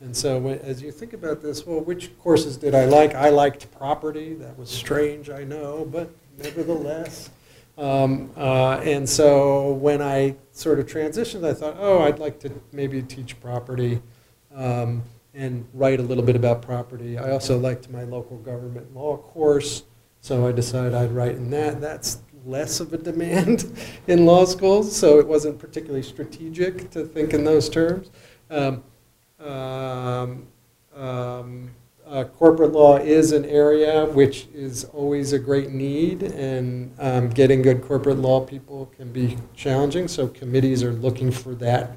And 0.00 0.16
so 0.16 0.38
when, 0.38 0.58
as 0.60 0.80
you 0.80 0.92
think 0.92 1.12
about 1.12 1.42
this, 1.42 1.66
well, 1.66 1.80
which 1.80 2.16
courses 2.18 2.56
did 2.56 2.74
I 2.74 2.84
like? 2.84 3.14
I 3.14 3.30
liked 3.30 3.70
property. 3.72 4.34
That 4.34 4.56
was 4.58 4.70
strange, 4.70 5.28
I 5.28 5.44
know, 5.44 5.86
but 5.90 6.10
nevertheless. 6.38 7.30
Um, 7.76 8.30
uh, 8.36 8.80
and 8.82 9.08
so 9.08 9.72
when 9.72 10.00
I 10.00 10.36
sort 10.52 10.80
of 10.80 10.86
transitioned, 10.86 11.44
I 11.44 11.52
thought, 11.52 11.76
oh, 11.78 12.00
I'd 12.00 12.18
like 12.18 12.40
to 12.40 12.50
maybe 12.72 13.02
teach 13.02 13.40
property 13.40 14.00
um, 14.54 15.02
and 15.38 15.64
write 15.72 16.00
a 16.00 16.02
little 16.02 16.24
bit 16.24 16.34
about 16.34 16.60
property. 16.60 17.16
I 17.16 17.30
also 17.30 17.56
liked 17.56 17.88
my 17.90 18.02
local 18.02 18.38
government 18.38 18.92
law 18.92 19.16
course, 19.18 19.84
so 20.20 20.48
I 20.48 20.52
decided 20.52 20.94
I'd 20.94 21.12
write 21.12 21.36
in 21.36 21.48
that. 21.50 21.80
That's 21.80 22.18
less 22.44 22.80
of 22.80 22.92
a 22.92 22.98
demand 22.98 23.72
in 24.08 24.26
law 24.26 24.44
schools, 24.44 24.94
so 24.94 25.20
it 25.20 25.26
wasn't 25.28 25.60
particularly 25.60 26.02
strategic 26.02 26.90
to 26.90 27.04
think 27.04 27.34
in 27.34 27.44
those 27.44 27.68
terms. 27.68 28.10
Um, 28.50 28.82
um, 29.38 30.48
um, 30.96 31.70
uh, 32.04 32.24
corporate 32.24 32.72
law 32.72 32.96
is 32.96 33.30
an 33.30 33.44
area 33.44 34.06
which 34.06 34.48
is 34.52 34.86
always 34.86 35.32
a 35.32 35.38
great 35.38 35.70
need, 35.70 36.24
and 36.24 36.92
um, 36.98 37.28
getting 37.28 37.62
good 37.62 37.82
corporate 37.82 38.18
law 38.18 38.44
people 38.44 38.86
can 38.96 39.12
be 39.12 39.38
challenging. 39.54 40.08
So 40.08 40.26
committees 40.26 40.82
are 40.82 40.94
looking 40.94 41.30
for 41.30 41.54
that 41.56 41.96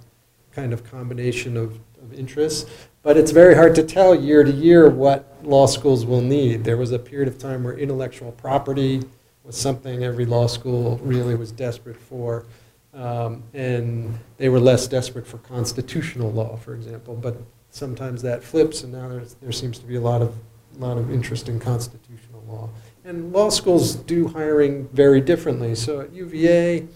kind 0.52 0.74
of 0.74 0.84
combination 0.84 1.58
of, 1.58 1.80
of 2.04 2.14
interests. 2.14 2.70
But 3.04 3.18
it's 3.18 3.32
very 3.32 3.56
hard 3.56 3.74
to 3.76 3.84
tell 3.84 4.14
year 4.14 4.44
to 4.44 4.52
year 4.52 4.90
what 4.90 5.44
law 5.44 5.66
schools 5.66 6.06
will 6.06 6.22
need. 6.22 6.64
There 6.64 6.78
was 6.78 6.92
a 6.92 7.00
period 7.00 7.28
of 7.28 7.40
time 7.40 7.64
where 7.64 7.78
intellectual 7.78 8.32
property 8.34 9.02
was 9.44 9.58
something 9.58 10.04
every 10.04 10.26
law 10.26 10.46
school 10.48 11.00
really 11.04 11.34
was 11.34 11.52
desperate 11.52 11.98
for. 11.98 12.46
Um, 12.94 13.44
and 13.54 14.20
they 14.38 14.50
were 14.50 14.60
less 14.60 14.88
desperate 14.88 15.26
for 15.26 15.40
constitutional 15.40 16.32
law, 16.32 16.58
for 16.58 16.76
example. 16.76 17.16
But 17.16 17.38
sometimes 17.72 18.22
that 18.22 18.44
flips, 18.44 18.84
and 18.84 18.94
now 18.94 19.22
there 19.42 19.52
seems 19.52 19.80
to 19.80 19.86
be 19.86 19.96
a 19.96 20.02
lot 20.02 20.22
of, 20.22 20.36
lot 20.78 20.98
of 20.98 21.12
interest 21.12 21.50
in 21.50 21.60
constitutional 21.60 22.44
law. 22.48 22.70
And 23.04 23.34
law 23.34 23.50
schools 23.50 23.96
do 23.96 24.28
hiring 24.28 24.88
very 24.90 25.22
differently. 25.22 25.74
So 25.74 26.02
at 26.02 26.14
UVA, 26.14 26.88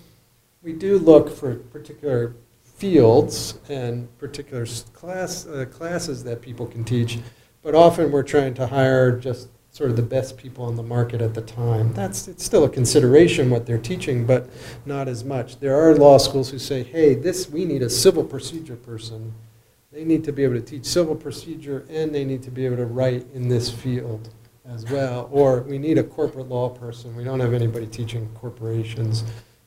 we 0.61 0.73
do 0.73 0.99
look 0.99 1.35
for 1.35 1.55
particular 1.55 2.35
fields 2.75 3.57
and 3.69 4.15
particular 4.17 4.65
class, 4.93 5.47
uh, 5.47 5.65
classes 5.71 6.23
that 6.23 6.41
people 6.41 6.67
can 6.67 6.83
teach, 6.83 7.19
but 7.63 7.73
often 7.73 8.11
we're 8.11 8.23
trying 8.23 8.53
to 8.53 8.67
hire 8.67 9.17
just 9.17 9.49
sort 9.71 9.89
of 9.89 9.95
the 9.95 10.01
best 10.01 10.37
people 10.37 10.63
on 10.63 10.75
the 10.75 10.83
market 10.83 11.21
at 11.21 11.33
the 11.33 11.41
time. 11.41 11.93
That's 11.93 12.27
it's 12.27 12.45
still 12.45 12.63
a 12.63 12.69
consideration 12.69 13.49
what 13.49 13.65
they're 13.65 13.77
teaching, 13.77 14.25
but 14.25 14.49
not 14.85 15.07
as 15.07 15.23
much. 15.23 15.59
There 15.59 15.75
are 15.75 15.95
law 15.95 16.17
schools 16.17 16.49
who 16.49 16.59
say, 16.59 16.83
"Hey, 16.83 17.13
this 17.13 17.49
we 17.49 17.65
need 17.65 17.81
a 17.81 17.89
civil 17.89 18.23
procedure 18.23 18.75
person. 18.77 19.33
They 19.91 20.03
need 20.03 20.23
to 20.25 20.33
be 20.33 20.43
able 20.43 20.55
to 20.55 20.61
teach 20.61 20.85
civil 20.85 21.15
procedure 21.15 21.85
and 21.89 22.13
they 22.13 22.25
need 22.25 22.43
to 22.43 22.51
be 22.51 22.65
able 22.65 22.77
to 22.77 22.85
write 22.85 23.25
in 23.33 23.47
this 23.47 23.69
field 23.69 24.29
as 24.67 24.89
well. 24.91 25.29
Or 25.31 25.61
we 25.61 25.77
need 25.77 25.97
a 25.97 26.03
corporate 26.03 26.49
law 26.49 26.69
person. 26.69 27.15
We 27.15 27.23
don't 27.23 27.39
have 27.39 27.53
anybody 27.53 27.87
teaching 27.87 28.29
corporations. 28.35 29.23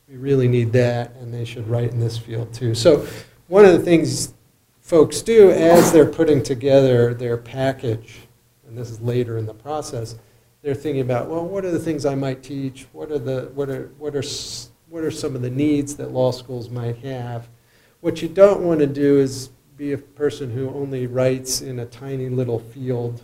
We 0.09 0.17
really 0.17 0.49
need 0.49 0.73
that, 0.73 1.15
and 1.17 1.33
they 1.33 1.45
should 1.45 1.69
write 1.69 1.91
in 1.91 2.01
this 2.01 2.17
field 2.17 2.53
too. 2.55 2.75
So, 2.75 3.07
one 3.49 3.65
of 3.65 3.73
the 3.73 3.81
things 3.81 4.35
folks 4.81 5.21
do 5.21 5.51
as 5.51 5.93
they're 5.93 6.07
putting 6.07 6.43
together 6.43 7.13
their 7.13 7.37
package 7.37 8.29
and 8.69 8.77
this 8.77 8.91
is 8.91 9.01
later 9.01 9.39
in 9.39 9.47
the 9.47 9.55
process, 9.55 10.17
they're 10.63 10.75
thinking 10.75 11.01
about, 11.01 11.29
well, 11.29 11.45
what 11.45 11.65
are 11.65 11.71
the 11.71 11.79
things 11.79 12.05
I 12.05 12.15
might 12.15 12.43
teach? 12.43 12.87
What 12.93 13.11
are 13.11 13.19
the, 13.19 13.51
what 13.55 13.71
are, 13.71 13.91
what 13.99 14.15
are, 14.15 14.23
what 14.89 15.05
are 15.05 15.11
some 15.11 15.35
of 15.35 15.43
the 15.43 15.51
needs 15.51 15.97
that 15.97 16.13
law 16.13 16.31
schools 16.31 16.69
might 16.69 16.99
have? 16.99 17.49
What 18.01 18.21
you 18.23 18.29
don't 18.29 18.61
want 18.61 18.81
to 18.81 18.87
do 18.87 19.19
is 19.19 19.51
be 19.77 19.93
a 19.93 19.99
person 19.99 20.51
who 20.51 20.69
only 20.71 21.07
writes 21.07 21.63
in 21.63 21.79
a 21.79 21.87
tiny 21.87 22.29
little 22.29 22.59
field 22.59 23.23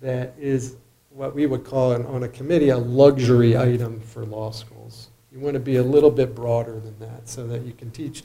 that 0.00 0.34
is 0.38 0.76
what 1.10 1.34
we 1.34 1.46
would 1.46 1.64
call 1.64 1.92
an- 1.92 2.06
on 2.06 2.22
a 2.22 2.28
committee 2.28 2.68
a 2.70 2.78
luxury 2.78 3.56
item 3.56 4.00
for 4.00 4.24
law 4.24 4.50
schools. 4.50 4.75
You 5.36 5.42
want 5.42 5.52
to 5.52 5.60
be 5.60 5.76
a 5.76 5.82
little 5.82 6.10
bit 6.10 6.34
broader 6.34 6.80
than 6.80 6.98
that 6.98 7.28
so 7.28 7.46
that 7.48 7.60
you 7.66 7.74
can 7.74 7.90
teach 7.90 8.22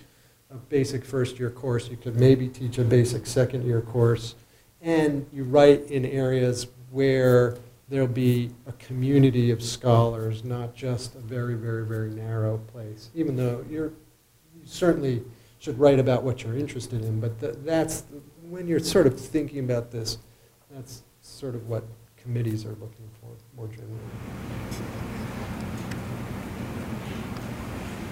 a 0.50 0.56
basic 0.56 1.04
first-year 1.04 1.50
course, 1.50 1.90
you 1.90 1.98
could 1.98 2.16
maybe 2.16 2.48
teach 2.48 2.78
a 2.78 2.86
basic 2.86 3.28
second-year 3.28 3.82
course, 3.82 4.36
and 4.82 5.28
you 5.34 5.44
write 5.44 5.92
in 5.92 6.06
areas 6.06 6.68
where 6.90 7.58
there'll 7.90 8.08
be 8.08 8.52
a 8.66 8.72
community 8.74 9.52
of 9.52 9.62
scholars, 9.62 10.46
not 10.46 10.74
just 10.74 11.16
a 11.16 11.20
very, 11.20 11.56
very, 11.56 11.86
very 11.86 12.12
narrow 12.12 12.60
place, 12.60 13.10
even 13.14 13.36
though 13.36 13.66
you're, 13.70 13.92
you 14.56 14.62
certainly 14.66 15.22
should 15.60 15.78
write 15.78 16.00
about 16.00 16.24
what 16.24 16.44
you're 16.44 16.58
interested 16.58 17.04
in, 17.04 17.20
but 17.20 17.42
tha- 17.42 17.58
that's, 17.66 18.06
when 18.50 18.70
you're 18.70 18.80
sort 18.80 19.06
of 19.06 19.20
thinking 19.20 19.60
about 19.60 19.92
this, 19.92 20.18
that's 20.70 21.04
sort 21.22 21.56
of 21.56 21.68
what 21.68 21.84
committees 22.16 22.64
are 22.64 22.78
looking 22.80 23.10
for, 23.20 23.36
more 23.58 23.68
generally. 23.68 24.00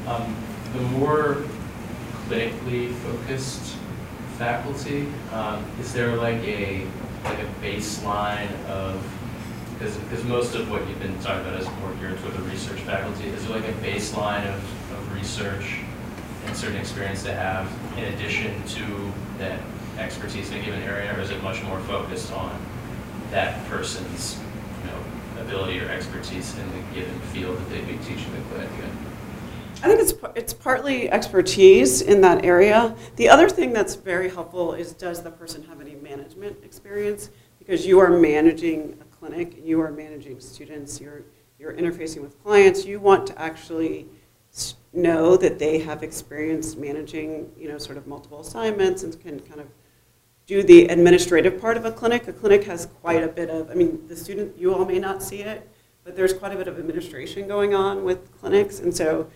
Um, 0.10 0.36
The 0.74 0.82
more 0.82 1.38
clinically 2.28 2.94
focused 2.96 3.76
faculty, 4.38 5.08
um, 5.32 5.64
is 5.80 5.94
there 5.94 6.16
like 6.16 6.42
a, 6.44 6.86
like 7.24 7.40
a 7.40 7.50
baseline 7.62 8.52
of, 8.66 9.04
because, 9.78 10.24
most 10.26 10.56
of 10.56 10.70
what 10.70 10.88
you've 10.88 11.00
been 11.00 11.18
talking 11.20 11.42
about 11.42 11.60
is 11.60 11.68
more 11.82 11.94
geared 12.00 12.20
toward 12.20 12.34
the 12.34 12.42
research 12.44 12.80
faculty, 12.82 13.30
is 13.30 13.48
there 13.48 13.56
like 13.60 13.68
a 13.68 13.74
baseline 13.74 14.46
of, 14.48 14.62
of 14.94 15.16
research 15.16 15.80
and 16.46 16.56
certain 16.56 16.78
experience 16.78 17.24
to 17.24 17.34
have 17.34 17.68
in 17.98 18.06
addition 18.14 18.64
to 18.68 19.12
that 19.38 19.60
expertise 19.98 20.52
in 20.52 20.60
a 20.60 20.64
given 20.64 20.82
area, 20.84 21.16
or 21.16 21.22
is 21.22 21.32
it 21.32 21.42
much 21.44 21.62
more 21.64 21.80
focused 21.82 22.32
on 22.34 22.60
that 23.32 23.66
person's, 23.68 24.40
you 24.82 24.92
know, 24.92 25.42
ability 25.42 25.80
or 25.80 25.90
expertise 25.90 26.56
in 26.58 26.68
the 26.72 27.00
given 27.00 27.20
field 27.32 27.58
that 27.58 27.70
they'd 27.70 27.88
be 27.88 27.98
teaching 28.06 28.32
the 28.36 28.42
clinic 28.50 28.70
in? 28.84 29.09
I 29.82 29.88
think 29.88 30.02
it's, 30.02 30.14
it's 30.36 30.54
partly 30.54 31.10
expertise 31.10 32.02
in 32.02 32.20
that 32.22 32.44
area. 32.44 32.94
The 33.16 33.30
other 33.30 33.48
thing 33.48 33.72
that's 33.72 33.96
very 33.96 34.30
helpful 34.30 34.74
is 34.74 34.92
does 34.92 35.24
the 35.24 35.32
person 35.32 35.64
have 35.64 35.80
any 35.80 35.96
management 35.96 36.58
experience? 36.66 37.30
Because 37.60 37.86
you 37.86 37.98
are 38.00 38.10
managing 38.10 38.98
a 39.00 39.06
clinic, 39.06 39.58
you 39.64 39.80
are 39.80 39.90
managing 39.90 40.42
students, 40.42 41.00
you're, 41.00 41.24
you're 41.58 41.74
interfacing 41.74 42.22
with 42.22 42.42
clients. 42.44 42.86
You 42.86 43.00
want 43.00 43.28
to 43.28 43.42
actually 43.42 44.08
know 44.92 45.38
that 45.38 45.60
they 45.60 45.80
have 45.80 46.04
experience 46.04 46.76
managing, 46.76 47.50
you 47.58 47.70
know, 47.70 47.78
sort 47.78 47.98
of 47.98 48.06
multiple 48.06 48.42
assignments 48.42 49.04
and 49.04 49.18
can 49.22 49.40
kind 49.40 49.62
of 49.62 49.68
do 50.46 50.62
the 50.62 50.88
administrative 50.88 51.62
part 51.62 51.78
of 51.78 51.86
a 51.86 51.92
clinic. 51.92 52.28
A 52.28 52.34
clinic 52.34 52.66
has 52.66 52.88
quite 53.02 53.24
a 53.24 53.30
bit 53.30 53.50
of, 53.50 53.72
I 53.72 53.76
mean, 53.76 54.06
the 54.10 54.16
student, 54.18 54.58
you 54.58 54.74
all 54.74 54.84
may 54.84 55.00
not 55.00 55.24
see 55.24 55.42
it, 55.42 55.70
but 56.04 56.18
there's 56.18 56.34
quite 56.34 56.52
a 56.52 56.58
bit 56.58 56.68
of 56.68 56.78
administration 56.78 57.48
going 57.48 57.74
on 57.74 58.04
with 58.04 58.38
clinics. 58.42 58.80
And 58.80 58.94
so 58.94 59.30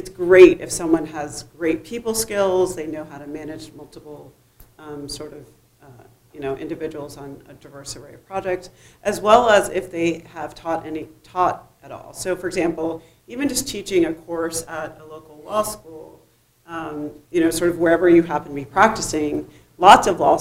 it's 0.00 0.08
great 0.08 0.62
if 0.62 0.72
someone 0.72 1.04
has 1.04 1.42
great 1.58 1.84
people 1.84 2.14
skills, 2.14 2.74
they 2.74 2.86
know 2.86 3.04
how 3.04 3.18
to 3.18 3.26
manage 3.26 3.70
multiple 3.74 4.32
um, 4.78 5.06
sort 5.06 5.34
of, 5.34 5.46
uh, 5.82 6.04
you 6.32 6.40
know, 6.40 6.56
individuals 6.56 7.18
on 7.18 7.42
a 7.50 7.52
diverse 7.52 7.96
array 7.96 8.14
of 8.14 8.26
projects, 8.26 8.70
as 9.02 9.20
well 9.20 9.50
as 9.50 9.68
if 9.68 9.90
they 9.90 10.20
have 10.32 10.54
taught 10.54 10.86
any, 10.86 11.06
taught 11.22 11.70
at 11.82 11.92
all. 11.92 12.14
So 12.14 12.34
for 12.34 12.46
example, 12.46 13.02
even 13.28 13.46
just 13.46 13.68
teaching 13.68 14.06
a 14.06 14.14
course 14.14 14.64
at 14.66 14.98
a 14.98 15.04
local 15.04 15.42
law 15.44 15.62
school, 15.62 16.22
um, 16.66 17.10
you 17.30 17.42
know, 17.42 17.50
sort 17.50 17.68
of 17.68 17.78
wherever 17.78 18.08
you 18.08 18.22
happen 18.22 18.48
to 18.48 18.54
be 18.54 18.64
practicing, 18.64 19.46
lots 19.76 20.06
of 20.06 20.18
law 20.18 20.40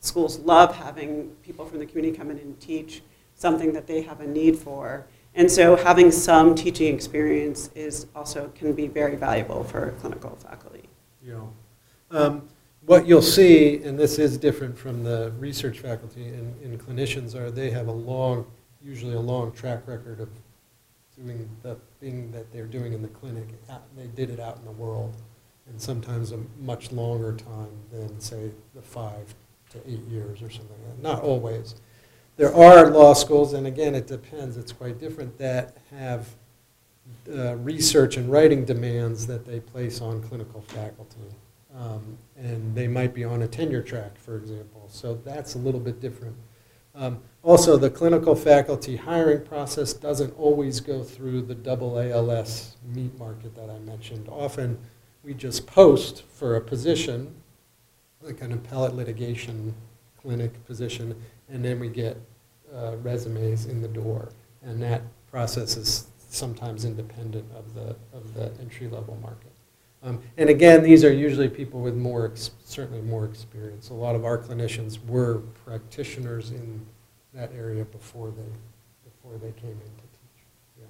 schools 0.00 0.38
love 0.40 0.76
having 0.76 1.30
people 1.42 1.64
from 1.64 1.78
the 1.78 1.86
community 1.86 2.14
come 2.14 2.30
in 2.30 2.36
and 2.36 2.60
teach 2.60 3.00
something 3.36 3.72
that 3.72 3.86
they 3.86 4.02
have 4.02 4.20
a 4.20 4.26
need 4.26 4.58
for. 4.58 5.06
And 5.38 5.48
so 5.48 5.76
having 5.76 6.10
some 6.10 6.56
teaching 6.56 6.92
experience 6.92 7.70
is 7.76 8.08
also, 8.14 8.48
can 8.56 8.72
be 8.72 8.88
very 8.88 9.14
valuable 9.14 9.62
for 9.62 9.92
clinical 10.00 10.36
faculty. 10.36 10.88
know. 11.32 11.52
Um, 12.10 12.48
What 12.84 13.06
you'll 13.06 13.22
see, 13.22 13.82
and 13.84 13.98
this 13.98 14.18
is 14.18 14.36
different 14.38 14.76
from 14.76 15.04
the 15.04 15.32
research 15.38 15.78
faculty 15.78 16.26
and 16.28 16.48
and 16.64 16.80
clinicians, 16.80 17.34
are 17.34 17.50
they 17.50 17.70
have 17.70 17.86
a 17.86 17.92
long, 17.92 18.46
usually 18.82 19.14
a 19.14 19.20
long 19.20 19.52
track 19.52 19.86
record 19.86 20.20
of 20.20 20.28
doing 21.14 21.48
the 21.62 21.76
thing 22.00 22.32
that 22.32 22.50
they're 22.50 22.72
doing 22.78 22.92
in 22.92 23.02
the 23.02 23.08
clinic. 23.20 23.48
They 23.96 24.06
did 24.06 24.30
it 24.30 24.40
out 24.40 24.56
in 24.56 24.64
the 24.64 24.72
world, 24.84 25.14
and 25.68 25.80
sometimes 25.80 26.32
a 26.32 26.38
much 26.58 26.90
longer 26.90 27.32
time 27.34 27.74
than, 27.92 28.18
say, 28.20 28.50
the 28.74 28.82
five 28.82 29.34
to 29.70 29.78
eight 29.86 30.04
years 30.08 30.42
or 30.42 30.50
something 30.50 30.78
like 30.86 30.96
that. 30.96 31.02
Not 31.02 31.22
always. 31.22 31.74
There 32.38 32.54
are 32.54 32.88
law 32.88 33.14
schools, 33.14 33.52
and 33.52 33.66
again, 33.66 33.96
it 33.96 34.06
depends, 34.06 34.56
it's 34.56 34.70
quite 34.70 35.00
different, 35.00 35.36
that 35.38 35.76
have 35.90 36.28
uh, 37.28 37.56
research 37.56 38.16
and 38.16 38.30
writing 38.30 38.64
demands 38.64 39.26
that 39.26 39.44
they 39.44 39.58
place 39.58 40.00
on 40.00 40.22
clinical 40.22 40.60
faculty. 40.60 41.34
Um, 41.76 42.16
And 42.36 42.76
they 42.76 42.86
might 42.86 43.12
be 43.12 43.24
on 43.24 43.42
a 43.42 43.48
tenure 43.48 43.82
track, 43.82 44.16
for 44.16 44.36
example, 44.36 44.86
so 44.88 45.18
that's 45.24 45.56
a 45.56 45.58
little 45.58 45.80
bit 45.80 46.00
different. 46.00 46.36
Um, 46.94 47.18
Also, 47.42 47.76
the 47.76 47.90
clinical 47.90 48.36
faculty 48.36 48.94
hiring 48.94 49.44
process 49.44 49.92
doesn't 49.92 50.38
always 50.38 50.78
go 50.78 51.02
through 51.02 51.42
the 51.42 51.56
double 51.56 51.98
ALS 51.98 52.76
meat 52.94 53.18
market 53.18 53.56
that 53.56 53.68
I 53.68 53.80
mentioned. 53.80 54.28
Often, 54.28 54.78
we 55.24 55.34
just 55.34 55.66
post 55.66 56.22
for 56.22 56.54
a 56.54 56.60
position, 56.60 57.34
like 58.22 58.40
an 58.42 58.52
appellate 58.52 58.94
litigation 58.94 59.74
clinic 60.22 60.64
position, 60.66 61.20
and 61.48 61.64
then 61.64 61.80
we 61.80 61.88
get 61.88 62.16
uh, 62.74 62.96
resumes 63.02 63.66
in 63.66 63.80
the 63.82 63.88
door. 63.88 64.30
And 64.62 64.82
that 64.82 65.02
process 65.30 65.76
is 65.76 66.06
sometimes 66.30 66.84
independent 66.84 67.44
of 67.56 67.74
the, 67.74 67.96
of 68.12 68.34
the 68.34 68.50
entry-level 68.60 69.18
market. 69.22 69.52
Um, 70.02 70.20
And 70.36 70.48
again, 70.48 70.82
these 70.82 71.04
are 71.04 71.12
usually 71.12 71.48
people 71.48 71.80
with 71.80 71.96
more, 71.96 72.32
certainly 72.64 73.02
more 73.02 73.24
experience. 73.24 73.90
A 73.90 73.94
lot 73.94 74.14
of 74.14 74.24
our 74.24 74.38
clinicians 74.38 75.04
were 75.06 75.38
practitioners 75.64 76.50
in 76.50 76.86
that 77.34 77.52
area 77.52 77.84
before 77.84 78.30
they, 78.30 78.52
before 79.04 79.38
they 79.38 79.52
came 79.60 79.70
in 79.70 79.78
to 79.78 80.06
teach. 80.12 80.44
Yeah. 80.78 80.86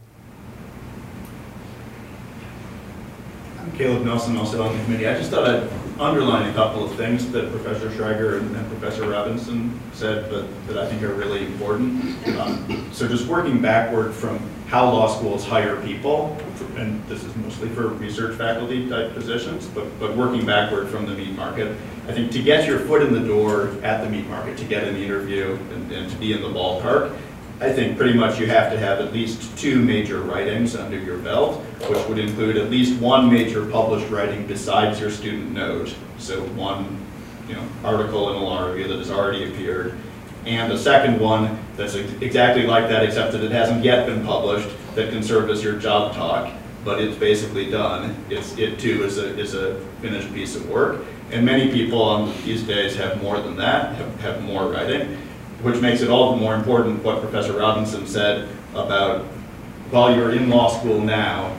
I'm 3.58 3.58
Caleb 3.77 4.05
Nelson, 4.05 4.37
also 4.37 4.63
on 4.63 4.77
the 4.77 4.85
committee. 4.85 5.07
I 5.07 5.15
just 5.15 5.31
thought 5.31 5.49
I'd 5.49 5.69
underline 6.01 6.49
a 6.49 6.55
couple 6.55 6.85
of 6.85 6.95
things 6.95 7.31
that 7.33 7.51
Professor 7.51 7.91
Schragger 7.91 8.39
and 8.39 8.55
and 8.57 8.69
Professor 8.69 9.09
Robinson 9.09 9.79
said, 9.93 10.31
but 10.31 10.47
that 10.69 10.79
I 10.79 10.89
think 10.89 11.03
are 11.03 11.13
really 11.15 11.47
important. 11.47 12.03
Um, 12.39 12.89
So 12.93 13.09
just 13.09 13.27
working 13.27 13.61
backward 13.61 14.15
from 14.15 14.39
how 14.69 14.85
law 14.85 15.09
schools 15.09 15.45
hire 15.47 15.81
people, 15.83 16.37
and 16.77 17.03
this 17.09 17.25
is 17.25 17.35
mostly 17.37 17.69
for 17.71 17.89
research 17.89 18.37
faculty 18.37 18.89
type 18.89 19.15
positions, 19.15 19.67
but, 19.67 19.87
but 19.99 20.17
working 20.17 20.45
backward 20.45 20.89
from 20.89 21.07
the 21.07 21.15
meat 21.15 21.35
market. 21.35 21.77
I 22.07 22.13
think 22.13 22.31
to 22.33 22.43
get 22.43 22.67
your 22.67 22.79
foot 22.81 23.03
in 23.03 23.13
the 23.13 23.21
door 23.27 23.71
at 23.83 24.05
the 24.05 24.11
meat 24.11 24.27
market, 24.29 24.57
to 24.59 24.65
get 24.65 24.85
an 24.85 24.97
interview 24.97 25.59
and, 25.73 25.93
and 25.93 26.11
to 26.11 26.17
be 26.17 26.33
in 26.33 26.43
the 26.43 26.49
ballpark, 26.49 27.17
I 27.61 27.73
think 27.73 27.99
pretty 27.99 28.17
much 28.17 28.39
you 28.39 28.47
have 28.47 28.71
to 28.71 28.79
have 28.79 29.01
at 29.01 29.13
least 29.13 29.59
two 29.59 29.81
major 29.81 30.21
writings 30.21 30.77
under 30.77 30.97
your 30.97 31.19
belt, 31.19 31.61
which 31.89 32.07
would 32.07 32.19
include 32.19 32.57
at 32.57 32.71
least 32.71 33.01
one 33.01 33.29
major 33.29 33.67
published 33.67 34.09
writing 34.11 34.47
besides 34.47 35.01
your 35.01 35.11
student 35.11 35.51
note. 35.51 35.93
So 36.19 36.41
one, 36.51 37.05
you 37.49 37.55
know, 37.55 37.69
article 37.83 38.31
in 38.31 38.37
a 38.37 38.45
law 38.45 38.65
review 38.65 38.87
that 38.87 38.99
has 38.99 39.11
already 39.11 39.51
appeared, 39.51 39.99
and 40.47 40.73
a 40.73 40.79
second 40.79 41.19
one 41.19 41.59
that's 41.77 41.95
exactly 41.97 42.65
like 42.65 42.89
that, 42.91 43.03
except 43.03 43.33
that 43.33 43.43
it 43.43 43.51
hasn't 43.51 43.85
yet 43.85 44.07
been 44.07 44.25
published, 44.25 44.69
that 44.95 45.11
can 45.11 45.23
serve 45.23 45.51
as 45.51 45.63
your 45.63 45.79
job 45.81 46.15
talk, 46.15 46.53
but 46.85 47.01
it's 47.01 47.17
basically 47.17 47.69
done. 47.69 48.15
It's, 48.31 48.57
it 48.57 48.79
too 48.79 49.03
is 49.03 49.19
a, 49.19 49.37
is 49.37 49.55
a 49.55 49.81
finished 50.01 50.33
piece 50.33 50.55
of 50.55 50.69
work. 50.71 51.05
And 51.33 51.45
many 51.45 51.73
people 51.73 52.01
on 52.01 52.33
these 52.45 52.63
days 52.63 52.95
have 52.97 53.21
more 53.21 53.41
than 53.41 53.57
that, 53.57 53.97
have, 53.97 54.21
have 54.21 54.43
more 54.45 54.71
writing 54.71 55.19
which 55.63 55.81
makes 55.81 56.01
it 56.03 56.09
all 56.09 56.33
the 56.33 56.37
more 56.37 56.55
important 56.55 57.03
what 57.03 57.21
Professor 57.21 57.53
Robinson 57.53 58.07
said 58.07 58.49
about 58.75 59.25
while 59.91 60.15
you're 60.15 60.33
in 60.33 60.49
law 60.49 60.69
school 60.69 61.01
now, 61.01 61.57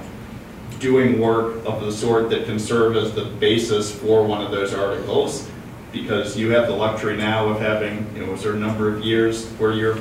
doing 0.80 1.20
work 1.20 1.66
of 1.66 1.82
the 1.82 1.92
sort 1.92 2.30
that 2.30 2.46
can 2.46 2.58
serve 2.60 2.96
as 2.96 3.14
the 3.14 3.26
basis 3.26 3.94
for 3.94 4.26
one 4.26 4.42
of 4.42 4.52
those 4.52 4.74
articles, 4.74 5.50
because 5.92 6.38
you 6.38 6.52
have 6.52 6.68
the 6.68 6.74
luxury 6.74 7.18
now 7.18 7.48
of 7.50 7.60
having, 7.60 8.08
you 8.16 8.26
know, 8.26 8.34
a 8.34 8.38
certain 8.38 8.62
number 8.62 8.88
of 8.88 9.04
years 9.04 9.48
where 9.54 9.74
you're 9.74 9.98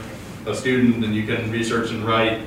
a 0.47 0.55
student 0.55 1.05
and 1.05 1.15
you 1.15 1.27
can 1.27 1.51
research 1.51 1.91
and 1.91 2.05
write 2.05 2.43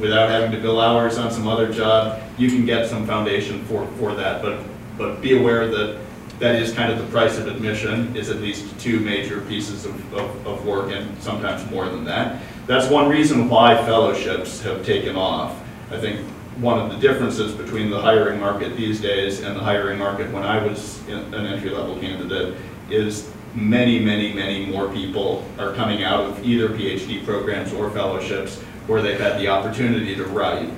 without 0.00 0.30
having 0.30 0.50
to 0.50 0.58
bill 0.60 0.80
hours 0.80 1.18
on 1.18 1.30
some 1.30 1.46
other 1.46 1.72
job, 1.72 2.20
you 2.38 2.48
can 2.48 2.64
get 2.64 2.88
some 2.88 3.06
foundation 3.06 3.64
for, 3.64 3.86
for 3.98 4.14
that, 4.14 4.42
but, 4.42 4.60
but 4.96 5.20
be 5.20 5.36
aware 5.36 5.68
that 5.68 5.98
that 6.38 6.54
is 6.54 6.72
kind 6.72 6.92
of 6.92 6.98
the 6.98 7.06
price 7.06 7.38
of 7.38 7.48
admission, 7.48 8.14
is 8.16 8.30
at 8.30 8.36
least 8.36 8.78
two 8.78 9.00
major 9.00 9.40
pieces 9.42 9.84
of, 9.84 10.14
of, 10.14 10.46
of 10.46 10.66
work 10.66 10.92
and 10.92 11.20
sometimes 11.22 11.68
more 11.70 11.86
than 11.86 12.04
that. 12.04 12.40
That's 12.66 12.88
one 12.90 13.08
reason 13.08 13.48
why 13.48 13.76
fellowships 13.84 14.62
have 14.62 14.84
taken 14.84 15.16
off. 15.16 15.58
I 15.90 15.98
think 15.98 16.20
one 16.58 16.78
of 16.78 16.90
the 16.90 16.98
differences 16.98 17.54
between 17.54 17.90
the 17.90 18.00
hiring 18.00 18.38
market 18.38 18.76
these 18.76 19.00
days 19.00 19.40
and 19.40 19.56
the 19.56 19.60
hiring 19.60 19.98
market 19.98 20.30
when 20.32 20.42
I 20.42 20.64
was 20.64 21.00
an 21.08 21.34
entry-level 21.34 21.98
candidate 22.00 22.56
is 22.90 23.30
many, 23.54 23.98
many, 23.98 24.32
many 24.32 24.66
more 24.66 24.88
people 24.92 25.44
are 25.58 25.72
coming 25.74 26.04
out 26.04 26.20
of 26.20 26.44
either 26.44 26.68
PhD 26.68 27.24
programs 27.24 27.72
or 27.72 27.90
fellowships 27.90 28.60
where 28.86 29.02
they've 29.02 29.20
had 29.20 29.40
the 29.40 29.48
opportunity 29.48 30.14
to 30.14 30.24
write. 30.24 30.70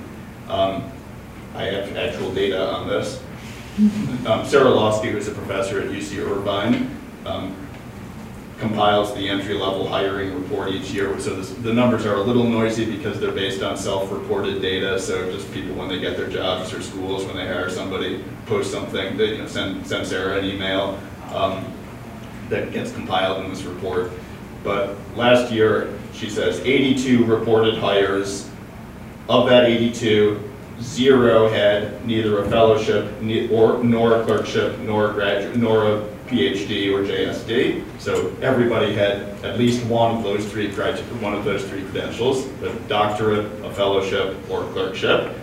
Um, 0.47 0.91
I 1.55 1.63
have 1.63 1.95
actual 1.95 2.33
data 2.33 2.71
on 2.71 2.87
this. 2.87 3.21
Um, 3.77 4.45
Sarah 4.45 4.69
Lawsky, 4.69 5.11
who's 5.11 5.29
a 5.29 5.31
professor 5.31 5.79
at 5.79 5.89
UC 5.89 6.17
Irvine, 6.19 6.93
um, 7.25 7.55
compiles 8.59 9.15
the 9.15 9.29
entry-level 9.29 9.87
hiring 9.87 10.35
report 10.39 10.69
each 10.69 10.91
year. 10.91 11.17
So 11.21 11.35
this, 11.37 11.51
the 11.51 11.73
numbers 11.73 12.05
are 12.05 12.15
a 12.15 12.21
little 12.21 12.43
noisy 12.43 12.85
because 12.85 13.19
they're 13.19 13.31
based 13.31 13.63
on 13.63 13.77
self-reported 13.77 14.61
data. 14.61 14.99
So 14.99 15.31
just 15.31 15.51
people 15.53 15.73
when 15.75 15.87
they 15.87 15.99
get 15.99 16.17
their 16.17 16.29
jobs 16.29 16.73
or 16.73 16.81
schools 16.81 17.25
when 17.25 17.37
they 17.37 17.47
hire 17.47 17.69
somebody 17.69 18.23
post 18.45 18.71
something, 18.71 19.15
they 19.15 19.33
you 19.33 19.37
know 19.37 19.47
send 19.47 19.87
send 19.87 20.05
Sarah 20.05 20.39
an 20.39 20.45
email 20.45 20.99
um, 21.33 21.65
that 22.49 22.73
gets 22.73 22.91
compiled 22.91 23.43
in 23.45 23.49
this 23.49 23.63
report. 23.63 24.11
But 24.65 24.95
last 25.15 25.51
year, 25.51 25.97
she 26.13 26.29
says 26.29 26.59
82 26.59 27.23
reported 27.23 27.77
hires. 27.77 28.49
Of 29.29 29.47
that 29.47 29.65
82, 29.65 30.50
zero 30.81 31.47
had 31.49 32.05
neither 32.05 32.43
a 32.43 32.49
fellowship 32.49 33.21
ne- 33.21 33.49
or 33.49 33.83
nor 33.83 34.21
a 34.21 34.25
clerkship 34.25 34.77
nor 34.79 35.11
a 35.11 35.13
graduate 35.13 35.55
nor 35.55 35.85
a 35.85 36.01
PhD 36.27 36.93
or 36.93 37.03
JSD. 37.03 37.83
So 37.99 38.35
everybody 38.41 38.93
had 38.93 39.19
at 39.43 39.59
least 39.59 39.85
one 39.85 40.15
of 40.17 40.23
those 40.23 40.45
three 40.49 40.71
one 40.71 41.33
of 41.33 41.43
those 41.43 41.63
three 41.65 41.83
credentials: 41.83 42.45
a 42.63 42.73
doctorate, 42.87 43.45
a 43.63 43.71
fellowship, 43.73 44.37
or 44.49 44.63
a 44.63 44.67
clerkship. 44.71 45.37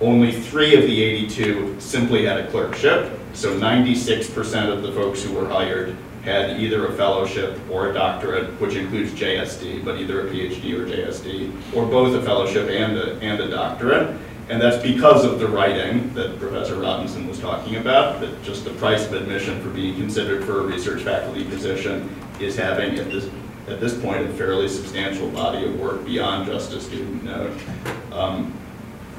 Only 0.00 0.32
three 0.32 0.74
of 0.74 0.82
the 0.82 1.02
82 1.02 1.76
simply 1.78 2.24
had 2.26 2.40
a 2.40 2.50
clerkship. 2.50 3.18
So 3.34 3.56
96% 3.56 4.68
of 4.68 4.82
the 4.82 4.90
folks 4.92 5.22
who 5.22 5.32
were 5.32 5.48
hired 5.48 5.96
had 6.24 6.60
either 6.60 6.88
a 6.88 6.92
fellowship 6.94 7.58
or 7.70 7.90
a 7.90 7.94
doctorate, 7.94 8.60
which 8.60 8.74
includes 8.74 9.12
JSD, 9.12 9.84
but 9.84 10.00
either 10.00 10.26
a 10.26 10.30
PhD 10.30 10.76
or 10.76 10.86
JSD, 10.86 11.74
or 11.74 11.86
both 11.86 12.14
a 12.14 12.22
fellowship 12.22 12.68
and 12.68 12.96
a, 12.96 13.18
and 13.20 13.40
a 13.40 13.48
doctorate. 13.48 14.16
And 14.48 14.60
that's 14.60 14.82
because 14.82 15.24
of 15.24 15.38
the 15.38 15.48
writing 15.48 16.12
that 16.14 16.38
Professor 16.38 16.76
Robinson 16.76 17.26
was 17.26 17.38
talking 17.38 17.76
about, 17.76 18.20
that 18.20 18.42
just 18.42 18.64
the 18.64 18.70
price 18.72 19.06
of 19.06 19.14
admission 19.14 19.62
for 19.62 19.70
being 19.70 19.94
considered 19.96 20.44
for 20.44 20.60
a 20.60 20.62
research 20.64 21.02
faculty 21.02 21.44
position 21.44 22.14
is 22.40 22.56
having 22.56 22.98
at 22.98 23.10
this, 23.10 23.30
at 23.68 23.80
this 23.80 23.98
point 24.00 24.26
a 24.26 24.32
fairly 24.34 24.68
substantial 24.68 25.28
body 25.30 25.64
of 25.64 25.78
work 25.80 26.04
beyond 26.04 26.46
just 26.46 26.72
a 26.72 26.80
student 26.80 27.24
note. 27.24 27.56
Um, 28.12 28.52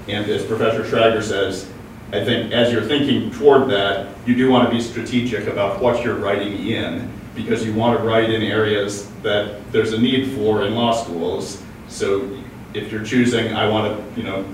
and 0.08 0.30
as 0.30 0.46
Professor 0.46 0.84
Schragger 0.84 1.24
says, 1.24 1.70
I 2.12 2.24
think 2.24 2.52
as 2.52 2.72
you're 2.72 2.84
thinking 2.84 3.32
toward 3.32 3.70
that, 3.70 4.16
you 4.28 4.36
do 4.36 4.52
want 4.52 4.70
to 4.70 4.76
be 4.76 4.82
strategic 4.82 5.48
about 5.48 5.82
what 5.82 6.04
you're 6.04 6.16
writing 6.16 6.68
in, 6.68 7.12
because 7.34 7.66
you 7.66 7.74
want 7.74 7.98
to 7.98 8.06
write 8.06 8.30
in 8.30 8.44
areas 8.44 9.10
that 9.24 9.72
there's 9.72 9.94
a 9.94 10.00
need 10.00 10.36
for 10.36 10.64
in 10.64 10.76
law 10.76 10.92
schools. 10.92 11.64
So 11.88 12.40
if 12.76 12.92
you're 12.92 13.04
choosing, 13.04 13.54
I 13.54 13.68
want 13.68 13.98
to, 13.98 14.22
you 14.22 14.28
know, 14.28 14.46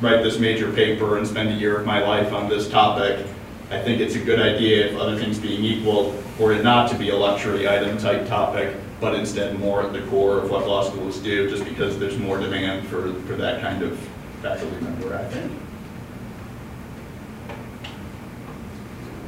write 0.00 0.22
this 0.22 0.38
major 0.38 0.72
paper 0.72 1.18
and 1.18 1.26
spend 1.26 1.50
a 1.50 1.54
year 1.54 1.78
of 1.78 1.86
my 1.86 2.00
life 2.00 2.32
on 2.32 2.48
this 2.48 2.68
topic, 2.68 3.26
I 3.70 3.80
think 3.80 4.00
it's 4.00 4.14
a 4.14 4.20
good 4.20 4.40
idea, 4.40 4.86
if 4.86 4.96
other 4.96 5.18
things 5.18 5.38
being 5.38 5.62
equal, 5.64 6.12
for 6.38 6.52
it 6.52 6.62
not 6.62 6.90
to 6.90 6.96
be 6.96 7.10
a 7.10 7.16
luxury 7.16 7.68
item 7.68 7.98
type 7.98 8.26
topic, 8.26 8.74
but 9.00 9.14
instead 9.14 9.58
more 9.58 9.82
at 9.82 9.92
the 9.92 10.00
core 10.02 10.38
of 10.38 10.50
what 10.50 10.66
law 10.66 10.88
schools 10.88 11.18
do, 11.18 11.50
just 11.50 11.64
because 11.64 11.98
there's 11.98 12.16
more 12.16 12.38
demand 12.38 12.86
for, 12.88 13.12
for 13.24 13.34
that 13.34 13.60
kind 13.60 13.82
of 13.82 13.98
faculty 14.42 14.80
member, 14.80 15.14
I 15.14 15.24
think. 15.24 15.52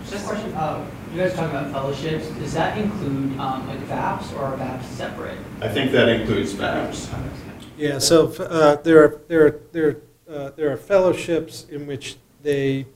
Just 0.08 0.24
a 0.24 0.28
question, 0.28 0.52
uh, 0.54 0.86
you 1.12 1.18
guys 1.18 1.34
talking 1.34 1.50
about 1.56 1.72
fellowships, 1.72 2.28
does 2.30 2.54
that 2.54 2.78
include, 2.78 3.38
um, 3.38 3.68
like 3.68 3.78
VAPs 3.80 4.32
or 4.36 4.44
are 4.44 4.56
VAPs 4.56 4.84
separate? 4.84 5.38
I 5.60 5.68
think 5.68 5.92
that 5.92 6.08
includes 6.08 6.54
VAPs. 6.54 7.12
Yeah, 7.76 7.98
so 7.98 8.28
uh, 8.32 8.76
there 8.76 9.04
are, 9.04 9.20
there 9.28 9.46
are, 9.46 9.60
there 9.72 9.88
are, 9.88 9.96
uh, 10.30 10.50
there 10.56 10.70
are 10.72 10.76
fellowships 10.76 11.66
in 11.70 11.86
which 11.86 12.16
they, 12.42 12.86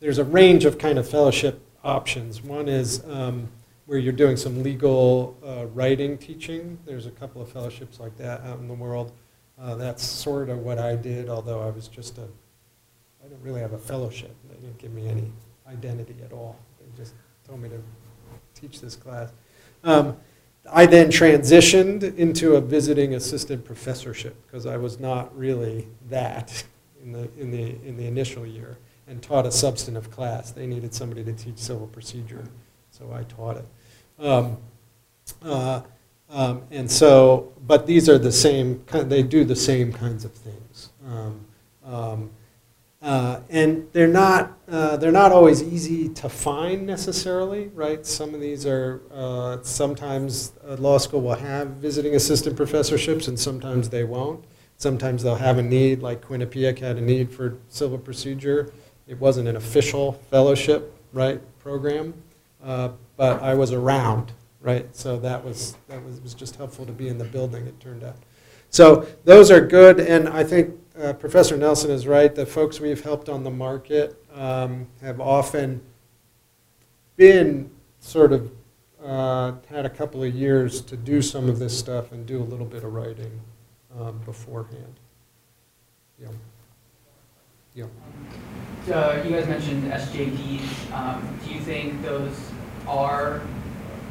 there's 0.00 0.18
a 0.18 0.24
range 0.24 0.64
of 0.64 0.78
kind 0.78 0.98
of 0.98 1.08
fellowship 1.08 1.60
options. 1.84 2.42
One 2.42 2.68
is 2.68 3.04
um, 3.08 3.48
where 3.86 3.98
you're 3.98 4.12
doing 4.12 4.36
some 4.36 4.62
legal 4.62 5.36
uh, 5.44 5.66
writing 5.66 6.18
teaching. 6.18 6.78
There's 6.84 7.06
a 7.06 7.10
couple 7.10 7.40
of 7.40 7.48
fellowships 7.48 8.00
like 8.00 8.16
that 8.18 8.40
out 8.42 8.58
in 8.58 8.68
the 8.68 8.74
world. 8.74 9.12
Uh, 9.58 9.74
That's 9.76 10.04
sort 10.04 10.50
of 10.50 10.58
what 10.58 10.78
I 10.78 10.96
did, 10.96 11.28
although 11.28 11.60
I 11.60 11.70
was 11.70 11.88
just 11.88 12.18
a, 12.18 12.24
I 13.24 13.28
didn't 13.28 13.42
really 13.42 13.60
have 13.60 13.72
a 13.72 13.78
fellowship. 13.78 14.34
They 14.50 14.56
didn't 14.56 14.78
give 14.78 14.92
me 14.92 15.08
any 15.08 15.30
identity 15.68 16.16
at 16.24 16.32
all. 16.32 16.58
They 16.80 16.86
just 16.96 17.14
told 17.46 17.62
me 17.62 17.68
to 17.68 17.80
teach 18.54 18.80
this 18.80 18.96
class. 18.96 19.32
Um, 19.84 20.16
I 20.70 20.86
then 20.86 21.08
transitioned 21.08 22.16
into 22.16 22.56
a 22.56 22.60
visiting 22.60 23.14
assistant 23.14 23.64
professorship 23.64 24.36
because 24.46 24.66
I 24.66 24.76
was 24.76 24.98
not 24.98 25.36
really 25.36 25.88
that 26.08 26.64
in 27.02 27.12
the, 27.12 27.28
in 27.38 27.50
the, 27.50 27.62
in 27.86 27.96
the 27.96 28.06
initial 28.06 28.46
year 28.46 28.78
and 29.06 29.22
taught 29.22 29.46
a 29.46 29.52
substantive 29.52 30.10
class. 30.10 30.50
They 30.50 30.66
needed 30.66 30.92
somebody 30.92 31.22
to 31.24 31.32
teach 31.32 31.58
civil 31.58 31.86
procedure, 31.86 32.44
so 32.90 33.12
I 33.12 33.22
taught 33.24 33.58
it. 33.58 33.66
Um, 34.18 34.56
uh, 35.42 35.82
um, 36.28 36.62
and 36.70 36.90
so, 36.90 37.52
but 37.66 37.86
these 37.86 38.08
are 38.08 38.18
the 38.18 38.32
same, 38.32 38.82
kind 38.84 39.10
they 39.10 39.22
do 39.22 39.44
the 39.44 39.56
same 39.56 39.92
kinds 39.92 40.24
of 40.24 40.32
things. 40.32 40.90
Um, 41.06 41.44
um, 41.84 42.30
uh, 43.02 43.40
and 43.50 43.88
they're 43.92 44.06
not, 44.08 44.58
uh, 44.68 44.96
they're 44.96 45.12
not 45.12 45.30
always 45.30 45.62
easy 45.62 46.08
to 46.08 46.28
find 46.28 46.86
necessarily, 46.86 47.68
right? 47.68 48.06
Some 48.06 48.34
of 48.34 48.40
these 48.40 48.64
are, 48.66 49.02
uh, 49.12 49.58
sometimes 49.62 50.52
a 50.64 50.76
law 50.76 50.98
school 50.98 51.20
will 51.20 51.34
have 51.34 51.68
visiting 51.68 52.14
assistant 52.14 52.56
professorships 52.56 53.28
and 53.28 53.38
sometimes 53.38 53.90
they 53.90 54.04
won't. 54.04 54.44
Sometimes 54.78 55.22
they'll 55.22 55.36
have 55.36 55.58
a 55.58 55.62
need, 55.62 56.02
like 56.02 56.20
Quinnipiac 56.20 56.78
had 56.78 56.96
a 56.96 57.00
need 57.00 57.30
for 57.30 57.58
civil 57.68 57.98
procedure. 57.98 58.72
It 59.06 59.18
wasn't 59.20 59.48
an 59.48 59.56
official 59.56 60.12
fellowship, 60.30 60.92
right, 61.12 61.40
program, 61.60 62.14
uh, 62.64 62.90
but 63.16 63.42
I 63.42 63.54
was 63.54 63.72
around, 63.72 64.32
right? 64.60 64.94
So 64.96 65.18
that 65.20 65.44
was, 65.44 65.76
that 65.88 66.04
was, 66.04 66.20
was 66.20 66.34
just 66.34 66.56
helpful 66.56 66.84
to 66.86 66.92
be 66.92 67.08
in 67.08 67.18
the 67.18 67.24
building, 67.24 67.66
it 67.66 67.78
turned 67.78 68.04
out. 68.04 68.16
So 68.70 69.06
those 69.24 69.50
are 69.50 69.60
good, 69.60 70.00
and 70.00 70.28
I 70.28 70.44
think 70.44 70.74
uh, 71.00 71.12
Professor 71.14 71.56
Nelson 71.56 71.90
is 71.90 72.06
right. 72.06 72.34
The 72.34 72.46
folks 72.46 72.80
we've 72.80 73.02
helped 73.02 73.28
on 73.28 73.44
the 73.44 73.50
market 73.50 74.22
um, 74.34 74.86
have 75.02 75.20
often 75.20 75.80
been 77.16 77.70
sort 78.00 78.32
of 78.32 78.50
uh, 79.02 79.52
had 79.68 79.86
a 79.86 79.90
couple 79.90 80.22
of 80.22 80.34
years 80.34 80.80
to 80.82 80.96
do 80.96 81.22
some 81.22 81.48
of 81.48 81.58
this 81.58 81.78
stuff 81.78 82.12
and 82.12 82.26
do 82.26 82.40
a 82.40 82.44
little 82.44 82.66
bit 82.66 82.82
of 82.82 82.92
writing 82.92 83.40
um, 83.98 84.18
beforehand. 84.24 84.94
Yeah. 86.18 86.28
Yeah. 87.74 87.84
Uh, 88.92 89.22
you 89.22 89.30
guys 89.30 89.46
mentioned 89.46 89.92
SJDs, 89.92 90.92
um, 90.92 91.38
do 91.44 91.52
you 91.52 91.60
think 91.60 92.02
those 92.02 92.34
are 92.88 93.42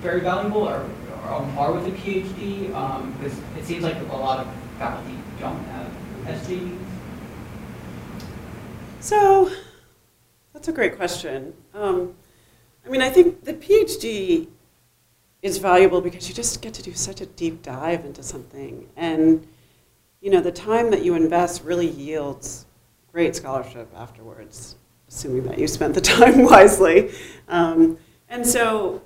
very 0.01 0.19
valuable 0.19 0.67
or, 0.67 0.87
or 1.23 1.29
on 1.29 1.51
par 1.53 1.73
with 1.73 1.87
a 1.87 1.91
PhD? 1.91 2.73
Um, 2.75 3.11
because 3.13 3.37
it 3.57 3.65
seems 3.65 3.83
like 3.83 3.97
a 3.97 4.15
lot 4.15 4.45
of 4.45 4.53
faculty 4.77 5.17
don't 5.39 5.63
have 5.65 5.84
So, 8.99 9.51
that's 10.53 10.67
a 10.67 10.71
great 10.71 10.95
question. 10.97 11.53
Um, 11.73 12.15
I 12.85 12.89
mean, 12.89 13.01
I 13.01 13.09
think 13.09 13.43
the 13.43 13.53
PhD 13.53 14.47
is 15.41 15.59
valuable 15.59 16.01
because 16.01 16.27
you 16.27 16.33
just 16.33 16.61
get 16.61 16.73
to 16.73 16.81
do 16.81 16.93
such 16.93 17.21
a 17.21 17.27
deep 17.27 17.61
dive 17.61 18.03
into 18.05 18.23
something. 18.23 18.89
And, 18.95 19.47
you 20.21 20.31
know, 20.31 20.41
the 20.41 20.51
time 20.51 20.89
that 20.91 21.03
you 21.03 21.13
invest 21.13 21.63
really 21.63 21.87
yields 21.87 22.65
great 23.11 23.35
scholarship 23.35 23.87
afterwards, 23.95 24.75
assuming 25.07 25.43
that 25.43 25.59
you 25.59 25.67
spent 25.67 25.93
the 25.93 26.01
time 26.15 26.43
wisely. 26.43 27.11
Um, 27.47 27.99
and 28.27 28.45
so, 28.45 29.03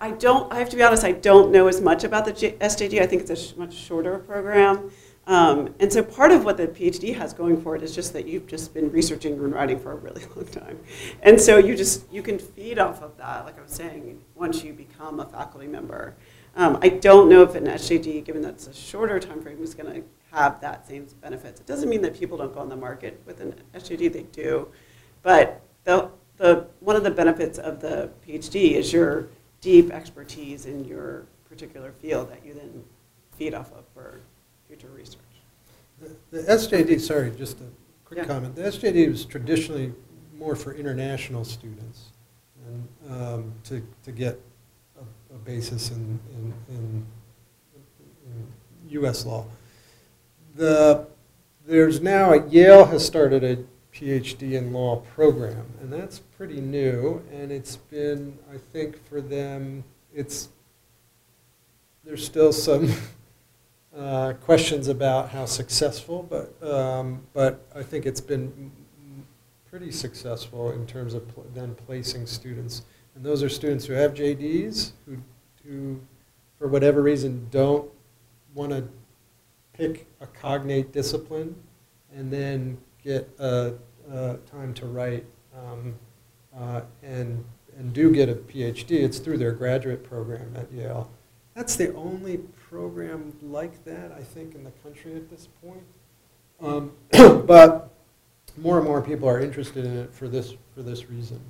I, 0.00 0.10
don't, 0.10 0.52
I 0.52 0.58
have 0.58 0.68
to 0.70 0.76
be 0.76 0.82
honest, 0.82 1.04
I 1.04 1.12
don't 1.12 1.52
know 1.52 1.68
as 1.68 1.80
much 1.80 2.04
about 2.04 2.24
the 2.24 2.32
SJD. 2.32 3.00
I 3.00 3.06
think 3.06 3.22
it's 3.22 3.30
a 3.30 3.36
sh- 3.36 3.56
much 3.56 3.74
shorter 3.74 4.18
program. 4.18 4.90
Um, 5.28 5.74
and 5.78 5.92
so 5.92 6.02
part 6.02 6.32
of 6.32 6.46
what 6.46 6.56
the 6.56 6.66
PhD 6.66 7.14
has 7.14 7.34
going 7.34 7.60
for 7.60 7.76
it 7.76 7.82
is 7.82 7.94
just 7.94 8.14
that 8.14 8.26
you've 8.26 8.46
just 8.46 8.72
been 8.72 8.90
researching 8.90 9.34
and 9.34 9.52
writing 9.52 9.78
for 9.78 9.92
a 9.92 9.96
really 9.96 10.24
long 10.34 10.46
time. 10.46 10.80
And 11.22 11.38
so 11.38 11.58
you 11.58 11.76
just, 11.76 12.10
you 12.10 12.22
can 12.22 12.38
feed 12.38 12.78
off 12.78 13.02
of 13.02 13.14
that, 13.18 13.44
like 13.44 13.58
I 13.58 13.62
was 13.62 13.72
saying, 13.72 14.22
once 14.34 14.64
you 14.64 14.72
become 14.72 15.20
a 15.20 15.26
faculty 15.26 15.66
member. 15.66 16.16
Um, 16.56 16.78
I 16.80 16.88
don't 16.88 17.28
know 17.28 17.42
if 17.42 17.54
an 17.54 17.66
SJD, 17.66 18.24
given 18.24 18.40
that 18.40 18.54
it's 18.54 18.68
a 18.68 18.74
shorter 18.74 19.20
time 19.20 19.42
frame, 19.42 19.62
is 19.62 19.74
going 19.74 19.92
to 19.92 20.02
have 20.32 20.62
that 20.62 20.88
same 20.88 21.06
benefits. 21.20 21.60
It 21.60 21.66
doesn't 21.66 21.90
mean 21.90 22.00
that 22.02 22.18
people 22.18 22.38
don't 22.38 22.54
go 22.54 22.60
on 22.60 22.70
the 22.70 22.76
market 22.76 23.20
with 23.26 23.42
an 23.42 23.54
SJD, 23.74 24.10
they 24.10 24.22
do. 24.22 24.68
But 25.22 25.60
the, 25.84 26.10
the, 26.38 26.68
one 26.80 26.96
of 26.96 27.04
the 27.04 27.10
benefits 27.10 27.58
of 27.58 27.82
the 27.82 28.10
PhD 28.26 28.72
is 28.72 28.94
your 28.94 29.28
deep 29.60 29.90
expertise 29.90 30.64
in 30.64 30.86
your 30.86 31.26
particular 31.50 31.92
field 31.92 32.30
that 32.30 32.46
you 32.46 32.54
then 32.54 32.82
feed 33.36 33.52
off 33.52 33.72
of 33.72 33.84
for 33.92 34.20
future 34.68 34.88
research. 34.94 35.20
The- 36.00 36.14
The 36.30 36.42
SJD, 36.52 37.00
sorry, 37.00 37.30
just 37.32 37.60
a 37.60 37.64
quick 38.04 38.18
Yeah. 38.18 38.24
comment. 38.26 38.54
The 38.54 38.62
SJD 38.66 39.08
was 39.08 39.24
traditionally 39.24 39.92
more 40.36 40.54
for 40.54 40.72
international 40.74 41.44
students 41.44 42.10
and 42.66 42.88
um, 43.10 43.52
to, 43.64 43.82
to 44.04 44.12
get 44.12 44.38
a, 45.00 45.34
a 45.34 45.38
basis 45.38 45.90
in, 45.90 46.20
in, 46.34 46.54
in, 46.68 47.06
in 48.26 49.02
US 49.02 49.24
law. 49.26 49.46
The, 50.54 51.06
there's 51.66 52.00
now, 52.00 52.34
Yale 52.34 52.84
has 52.86 53.04
started 53.04 53.42
a 53.44 53.56
PhD 53.94 54.52
in 54.52 54.72
law 54.72 54.96
program, 55.14 55.66
and 55.80 55.92
that's 55.92 56.18
pretty 56.18 56.60
new, 56.60 57.22
and 57.32 57.50
it's 57.50 57.76
been, 57.76 58.38
I 58.52 58.58
think 58.58 59.02
for 59.08 59.20
them, 59.20 59.82
it's, 60.14 60.48
there's 62.04 62.24
still 62.24 62.52
some 62.52 62.92
uh, 63.98 64.32
questions 64.34 64.88
about 64.88 65.30
how 65.30 65.44
successful, 65.44 66.26
but, 66.28 66.62
um, 66.68 67.26
but 67.32 67.66
I 67.74 67.82
think 67.82 68.06
it's 68.06 68.20
been 68.20 68.70
pretty 69.68 69.90
successful 69.90 70.70
in 70.70 70.86
terms 70.86 71.14
of 71.14 71.26
pl- 71.34 71.46
then 71.54 71.74
placing 71.74 72.26
students. 72.26 72.82
And 73.14 73.24
those 73.24 73.42
are 73.42 73.48
students 73.48 73.84
who 73.86 73.94
have 73.94 74.14
JDs, 74.14 74.92
who, 75.04 75.16
who, 75.64 76.00
for 76.58 76.68
whatever 76.68 77.02
reason, 77.02 77.48
don't 77.50 77.90
want 78.54 78.70
to 78.70 78.88
pick 79.72 80.06
a 80.20 80.26
cognate 80.26 80.92
discipline 80.92 81.54
and 82.14 82.32
then 82.32 82.78
get 83.02 83.28
a, 83.38 83.74
a 84.10 84.36
time 84.50 84.74
to 84.74 84.86
write 84.86 85.24
um, 85.56 85.94
uh, 86.56 86.82
and, 87.02 87.44
and 87.76 87.92
do 87.92 88.12
get 88.12 88.28
a 88.28 88.34
PhD. 88.34 88.92
It's 88.92 89.18
through 89.18 89.38
their 89.38 89.52
graduate 89.52 90.04
program 90.04 90.54
at 90.56 90.70
Yale. 90.72 91.10
That's 91.54 91.74
the 91.74 91.92
only 91.94 92.40
program 92.68 93.32
like 93.42 93.84
that, 93.84 94.12
I 94.12 94.22
think, 94.22 94.54
in 94.54 94.64
the 94.64 94.70
country 94.82 95.14
at 95.14 95.30
this 95.30 95.48
point. 95.62 95.82
Um, 96.60 96.92
but 97.46 97.90
more 98.56 98.78
and 98.78 98.86
more 98.86 99.00
people 99.00 99.28
are 99.28 99.40
interested 99.40 99.84
in 99.84 99.96
it 99.96 100.12
for 100.12 100.28
this, 100.28 100.54
for 100.74 100.82
this 100.82 101.08
reason. 101.08 101.40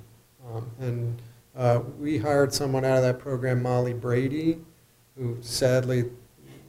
Um, 0.47 0.69
and 0.79 1.21
uh, 1.55 1.81
we 1.99 2.17
hired 2.17 2.53
someone 2.53 2.85
out 2.85 2.97
of 2.97 3.03
that 3.03 3.19
program, 3.19 3.61
Molly 3.61 3.93
Brady, 3.93 4.59
who 5.17 5.37
sadly 5.41 6.05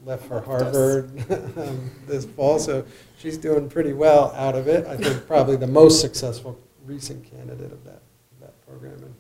left 0.05 0.26
for 0.26 0.40
Harvard 0.40 1.11
um, 1.57 1.90
this 2.07 2.24
fall. 2.24 2.59
So 2.59 2.84
she's 3.18 3.36
doing 3.36 3.68
pretty 3.68 3.92
well 3.92 4.32
out 4.34 4.57
of 4.57 4.66
it. 4.66 4.86
I 4.86 4.96
think 4.96 5.26
probably 5.26 5.57
the 5.57 5.66
most 5.66 6.01
successful 6.01 6.59
recent 6.84 7.30
candidate 7.30 7.72
of 7.72 7.84
that, 7.84 8.03
of 8.32 8.40
that 8.40 8.66
program. 8.66 8.94
And 8.94 9.14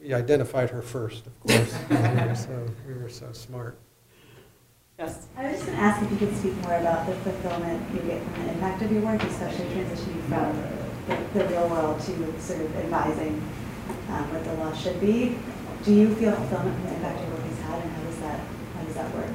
we 0.00 0.12
identified 0.12 0.70
her 0.70 0.82
first, 0.82 1.26
of 1.26 1.40
course. 1.40 1.74
we, 1.90 1.96
were 1.96 2.34
so, 2.34 2.66
we 2.86 2.94
were 2.94 3.08
so 3.08 3.32
smart. 3.32 3.78
Yes. 4.98 5.26
I 5.36 5.48
was 5.48 5.54
just 5.54 5.66
going 5.66 5.76
to 5.76 5.82
ask 5.82 6.02
if 6.02 6.10
you 6.12 6.16
could 6.18 6.36
speak 6.36 6.54
more 6.62 6.76
about 6.76 7.06
the 7.06 7.14
fulfillment 7.16 7.82
you 7.92 8.00
get 8.02 8.22
from 8.22 8.44
the 8.44 8.52
impact 8.52 8.82
of 8.82 8.92
your 8.92 9.02
work, 9.02 9.20
especially 9.24 9.66
transitioning 9.66 10.22
from 10.28 10.56
the, 11.08 11.38
the 11.38 11.48
real 11.48 11.68
world 11.68 12.00
to 12.02 12.40
sort 12.40 12.60
of 12.60 12.76
advising 12.76 13.42
um, 14.10 14.32
what 14.32 14.44
the 14.44 14.54
law 14.54 14.72
should 14.72 15.00
be. 15.00 15.36
Do 15.84 15.92
you 15.92 16.14
feel 16.14 16.32
fulfillment 16.32 16.76
from 16.76 16.84
the 16.84 16.94
impact 16.94 17.20
your 17.22 17.30
work 17.30 17.42
has 17.42 17.58
had, 17.62 17.82
and 17.82 17.90
how 17.92 18.02
does 18.04 18.18
that 18.20 18.40
how 18.76 18.84
does 18.84 18.94
that 18.94 19.14
work? 19.16 19.30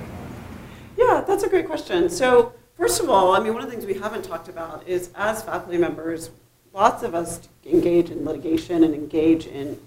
Yeah, 0.97 1.25
that's 1.27 1.43
a 1.43 1.49
great 1.49 1.67
question. 1.67 2.09
So, 2.09 2.53
first 2.77 3.01
of 3.01 3.09
all, 3.09 3.35
I 3.35 3.41
mean, 3.41 3.53
one 3.53 3.61
of 3.61 3.69
the 3.69 3.75
things 3.75 3.85
we 3.85 3.99
haven't 3.99 4.23
talked 4.23 4.47
about 4.47 4.87
is 4.87 5.09
as 5.15 5.43
faculty 5.43 5.77
members, 5.77 6.31
lots 6.73 7.03
of 7.03 7.13
us 7.13 7.49
engage 7.65 8.09
in 8.11 8.23
litigation 8.23 8.85
and 8.85 8.93
engage 8.93 9.45
in, 9.45 9.77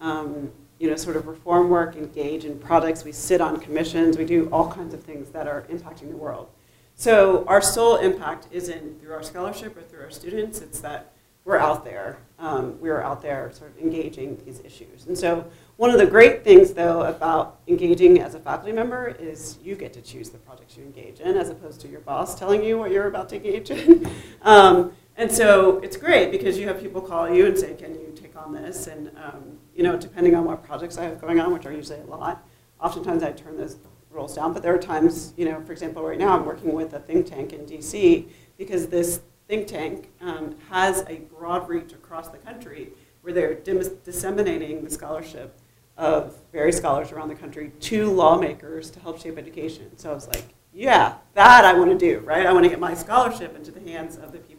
um, 0.00 0.52
you 0.82 0.90
know, 0.90 0.96
sort 0.96 1.14
of 1.14 1.28
reform 1.28 1.70
work, 1.70 1.94
engage 1.94 2.44
in 2.44 2.58
projects. 2.58 3.04
We 3.04 3.12
sit 3.12 3.40
on 3.40 3.60
commissions. 3.60 4.18
We 4.18 4.24
do 4.24 4.48
all 4.50 4.68
kinds 4.68 4.92
of 4.92 5.00
things 5.00 5.30
that 5.30 5.46
are 5.46 5.62
impacting 5.70 6.10
the 6.10 6.16
world. 6.16 6.48
So, 6.96 7.44
our 7.46 7.62
sole 7.62 7.98
impact 7.98 8.48
isn't 8.50 9.00
through 9.00 9.12
our 9.12 9.22
scholarship 9.22 9.76
or 9.76 9.82
through 9.82 10.02
our 10.02 10.10
students. 10.10 10.60
It's 10.60 10.80
that 10.80 11.12
we're 11.44 11.56
out 11.56 11.84
there. 11.84 12.18
Um, 12.40 12.80
we 12.80 12.90
are 12.90 13.00
out 13.00 13.22
there 13.22 13.52
sort 13.52 13.70
of 13.70 13.78
engaging 13.78 14.42
these 14.44 14.60
issues. 14.64 15.06
And 15.06 15.16
so, 15.16 15.48
one 15.76 15.90
of 15.90 15.98
the 15.98 16.06
great 16.06 16.42
things, 16.42 16.72
though, 16.72 17.02
about 17.02 17.60
engaging 17.68 18.20
as 18.20 18.34
a 18.34 18.40
faculty 18.40 18.72
member 18.72 19.16
is 19.20 19.58
you 19.62 19.76
get 19.76 19.92
to 19.92 20.02
choose 20.02 20.30
the 20.30 20.38
projects 20.38 20.76
you 20.76 20.82
engage 20.82 21.20
in, 21.20 21.36
as 21.36 21.48
opposed 21.48 21.80
to 21.82 21.88
your 21.88 22.00
boss 22.00 22.36
telling 22.36 22.64
you 22.64 22.76
what 22.76 22.90
you're 22.90 23.06
about 23.06 23.28
to 23.28 23.36
engage 23.36 23.70
in. 23.70 24.10
um, 24.42 24.92
and 25.16 25.30
so 25.30 25.78
it's 25.78 25.96
great 25.96 26.30
because 26.30 26.58
you 26.58 26.66
have 26.66 26.80
people 26.80 27.00
call 27.00 27.28
you 27.32 27.46
and 27.46 27.58
say, 27.58 27.74
"Can 27.74 27.94
you 27.94 28.12
take 28.14 28.36
on 28.36 28.52
this?" 28.52 28.86
And 28.86 29.10
um, 29.16 29.58
you 29.74 29.82
know, 29.82 29.96
depending 29.96 30.34
on 30.34 30.44
what 30.44 30.62
projects 30.62 30.98
I 30.98 31.04
have 31.04 31.20
going 31.20 31.40
on, 31.40 31.52
which 31.52 31.66
are 31.66 31.72
usually 31.72 32.00
a 32.00 32.04
lot, 32.04 32.46
oftentimes 32.80 33.22
I 33.22 33.32
turn 33.32 33.56
those 33.56 33.76
roles 34.10 34.34
down. 34.34 34.52
But 34.52 34.62
there 34.62 34.74
are 34.74 34.78
times, 34.78 35.32
you 35.36 35.44
know, 35.44 35.60
for 35.62 35.72
example, 35.72 36.02
right 36.02 36.18
now 36.18 36.36
I'm 36.36 36.44
working 36.44 36.72
with 36.72 36.92
a 36.94 37.00
think 37.00 37.26
tank 37.26 37.52
in 37.52 37.66
D.C. 37.66 38.28
because 38.58 38.88
this 38.88 39.20
think 39.48 39.66
tank 39.66 40.10
um, 40.20 40.56
has 40.70 41.04
a 41.08 41.16
broad 41.36 41.68
reach 41.68 41.92
across 41.92 42.28
the 42.28 42.38
country 42.38 42.92
where 43.22 43.32
they're 43.32 43.54
dis- 43.54 43.88
disseminating 44.04 44.84
the 44.84 44.90
scholarship 44.90 45.58
of 45.96 46.36
various 46.52 46.76
scholars 46.76 47.12
around 47.12 47.28
the 47.28 47.34
country 47.34 47.70
to 47.80 48.10
lawmakers 48.10 48.90
to 48.90 49.00
help 49.00 49.20
shape 49.20 49.38
education. 49.38 49.96
So 49.98 50.10
I 50.10 50.14
was 50.14 50.26
like, 50.28 50.44
yeah, 50.72 51.16
that 51.34 51.64
I 51.64 51.74
want 51.74 51.90
to 51.90 51.98
do, 51.98 52.20
right? 52.20 52.46
I 52.46 52.52
want 52.52 52.64
to 52.64 52.70
get 52.70 52.80
my 52.80 52.94
scholarship 52.94 53.54
into 53.54 53.70
the 53.70 53.80
hands 53.80 54.16
of 54.16 54.32
the 54.32 54.38
people. 54.38 54.51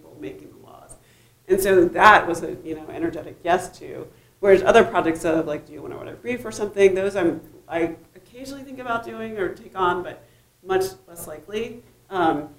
And 1.53 1.61
so 1.61 1.85
that 1.85 2.27
was 2.27 2.41
a 2.41 2.57
you 2.63 2.73
know 2.73 2.87
energetic 2.89 3.37
yes 3.43 3.77
to. 3.77 4.07
Whereas 4.39 4.63
other 4.63 4.83
projects 4.83 5.23
of 5.23 5.45
like, 5.45 5.67
do 5.67 5.73
you 5.73 5.81
want 5.81 5.93
to 5.93 5.99
write 5.99 6.07
a 6.09 6.17
brief 6.17 6.43
or 6.43 6.51
something? 6.51 6.95
Those 6.95 7.15
I'm 7.15 7.41
I 7.67 7.95
occasionally 8.15 8.63
think 8.63 8.79
about 8.79 9.05
doing 9.05 9.37
or 9.37 9.53
take 9.53 9.77
on, 9.77 10.01
but 10.01 10.25
much 10.65 10.85
less 11.07 11.27
likely. 11.27 11.83
Um, 12.09 12.49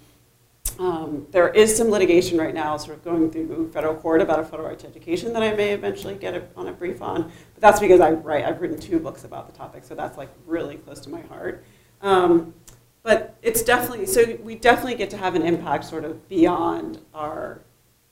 um, 0.79 1.27
there 1.33 1.49
is 1.49 1.77
some 1.77 1.89
litigation 1.89 2.39
right 2.39 2.55
now, 2.55 2.77
sort 2.77 2.99
of 2.99 3.05
going 3.05 3.31
through 3.33 3.71
federal 3.73 3.95
court 3.97 4.21
about 4.21 4.39
a 4.39 4.45
federal 4.45 4.69
right 4.69 4.79
to 4.79 4.87
education 4.87 5.33
that 5.33 5.43
I 5.43 5.53
may 5.55 5.73
eventually 5.73 6.15
get 6.15 6.35
a, 6.35 6.45
on 6.57 6.69
a 6.69 6.73
brief 6.73 7.03
on. 7.03 7.31
But 7.55 7.61
that's 7.61 7.81
because 7.81 8.01
I 8.01 8.13
write. 8.13 8.45
I've 8.45 8.61
written 8.61 8.79
two 8.79 9.01
books 9.01 9.25
about 9.25 9.51
the 9.51 9.57
topic, 9.57 9.85
so 9.85 9.97
that's 9.97 10.17
like 10.17 10.31
really 10.47 10.77
close 10.77 11.01
to 11.01 11.11
my 11.11 11.21
heart. 11.23 11.65
Um, 12.01 12.55
but 13.03 13.37
it's 13.43 13.63
definitely 13.63 14.07
so 14.07 14.39
we 14.43 14.55
definitely 14.55 14.95
get 14.95 15.11
to 15.11 15.17
have 15.17 15.35
an 15.35 15.43
impact 15.43 15.85
sort 15.85 16.05
of 16.05 16.29
beyond 16.29 17.01
our 17.13 17.61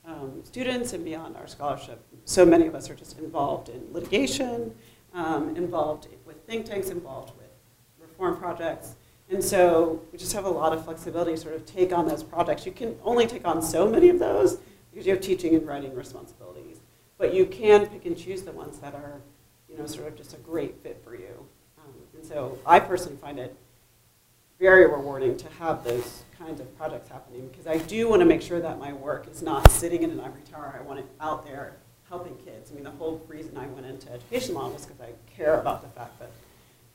um, 0.05 0.41
students 0.43 0.93
and 0.93 1.03
beyond 1.03 1.35
our 1.37 1.47
scholarship. 1.47 2.01
So 2.25 2.45
many 2.45 2.67
of 2.67 2.75
us 2.75 2.89
are 2.89 2.95
just 2.95 3.17
involved 3.19 3.69
in 3.69 3.81
litigation, 3.91 4.75
um, 5.13 5.55
involved 5.55 6.07
with 6.25 6.37
think 6.45 6.65
tanks, 6.65 6.89
involved 6.89 7.33
with 7.37 7.49
reform 7.99 8.37
projects. 8.37 8.95
And 9.29 9.43
so 9.43 10.01
we 10.11 10.17
just 10.17 10.33
have 10.33 10.45
a 10.45 10.49
lot 10.49 10.73
of 10.73 10.83
flexibility 10.83 11.31
to 11.31 11.37
sort 11.37 11.55
of 11.55 11.65
take 11.65 11.93
on 11.93 12.07
those 12.07 12.23
projects. 12.23 12.65
You 12.65 12.71
can 12.71 12.97
only 13.03 13.25
take 13.25 13.47
on 13.47 13.61
so 13.61 13.89
many 13.89 14.09
of 14.09 14.19
those 14.19 14.57
because 14.91 15.07
you 15.07 15.13
have 15.13 15.21
teaching 15.21 15.55
and 15.55 15.65
writing 15.65 15.95
responsibilities. 15.95 16.79
But 17.17 17.33
you 17.33 17.45
can 17.45 17.87
pick 17.87 18.05
and 18.05 18.17
choose 18.17 18.43
the 18.43 18.51
ones 18.51 18.79
that 18.79 18.93
are, 18.93 19.21
you 19.69 19.77
know, 19.77 19.85
sort 19.85 20.07
of 20.07 20.15
just 20.15 20.33
a 20.33 20.37
great 20.37 20.75
fit 20.83 21.01
for 21.03 21.15
you. 21.15 21.47
Um, 21.79 21.93
and 22.15 22.25
so 22.25 22.57
I 22.65 22.79
personally 22.79 23.17
find 23.17 23.39
it 23.39 23.55
very 24.59 24.85
rewarding 24.85 25.37
to 25.37 25.49
have 25.59 25.83
those 25.83 26.23
kinds 26.45 26.59
of 26.59 26.77
projects 26.77 27.09
happening 27.09 27.47
because 27.47 27.67
I 27.67 27.77
do 27.77 28.09
want 28.09 28.19
to 28.19 28.25
make 28.25 28.41
sure 28.41 28.59
that 28.59 28.79
my 28.79 28.93
work 28.93 29.27
is 29.31 29.41
not 29.41 29.69
sitting 29.71 30.03
in 30.03 30.11
an 30.11 30.19
ivory 30.19 30.41
tower. 30.51 30.77
I 30.77 30.83
want 30.83 30.99
it 30.99 31.05
out 31.19 31.45
there 31.45 31.77
helping 32.09 32.35
kids. 32.37 32.71
I 32.71 32.75
mean, 32.75 32.83
the 32.83 32.91
whole 32.91 33.21
reason 33.27 33.57
I 33.57 33.65
went 33.67 33.85
into 33.85 34.11
education 34.11 34.55
law 34.55 34.69
was 34.69 34.85
because 34.85 35.01
I 35.01 35.11
care 35.35 35.59
about 35.59 35.81
the 35.81 35.87
fact 35.89 36.19
that 36.19 36.31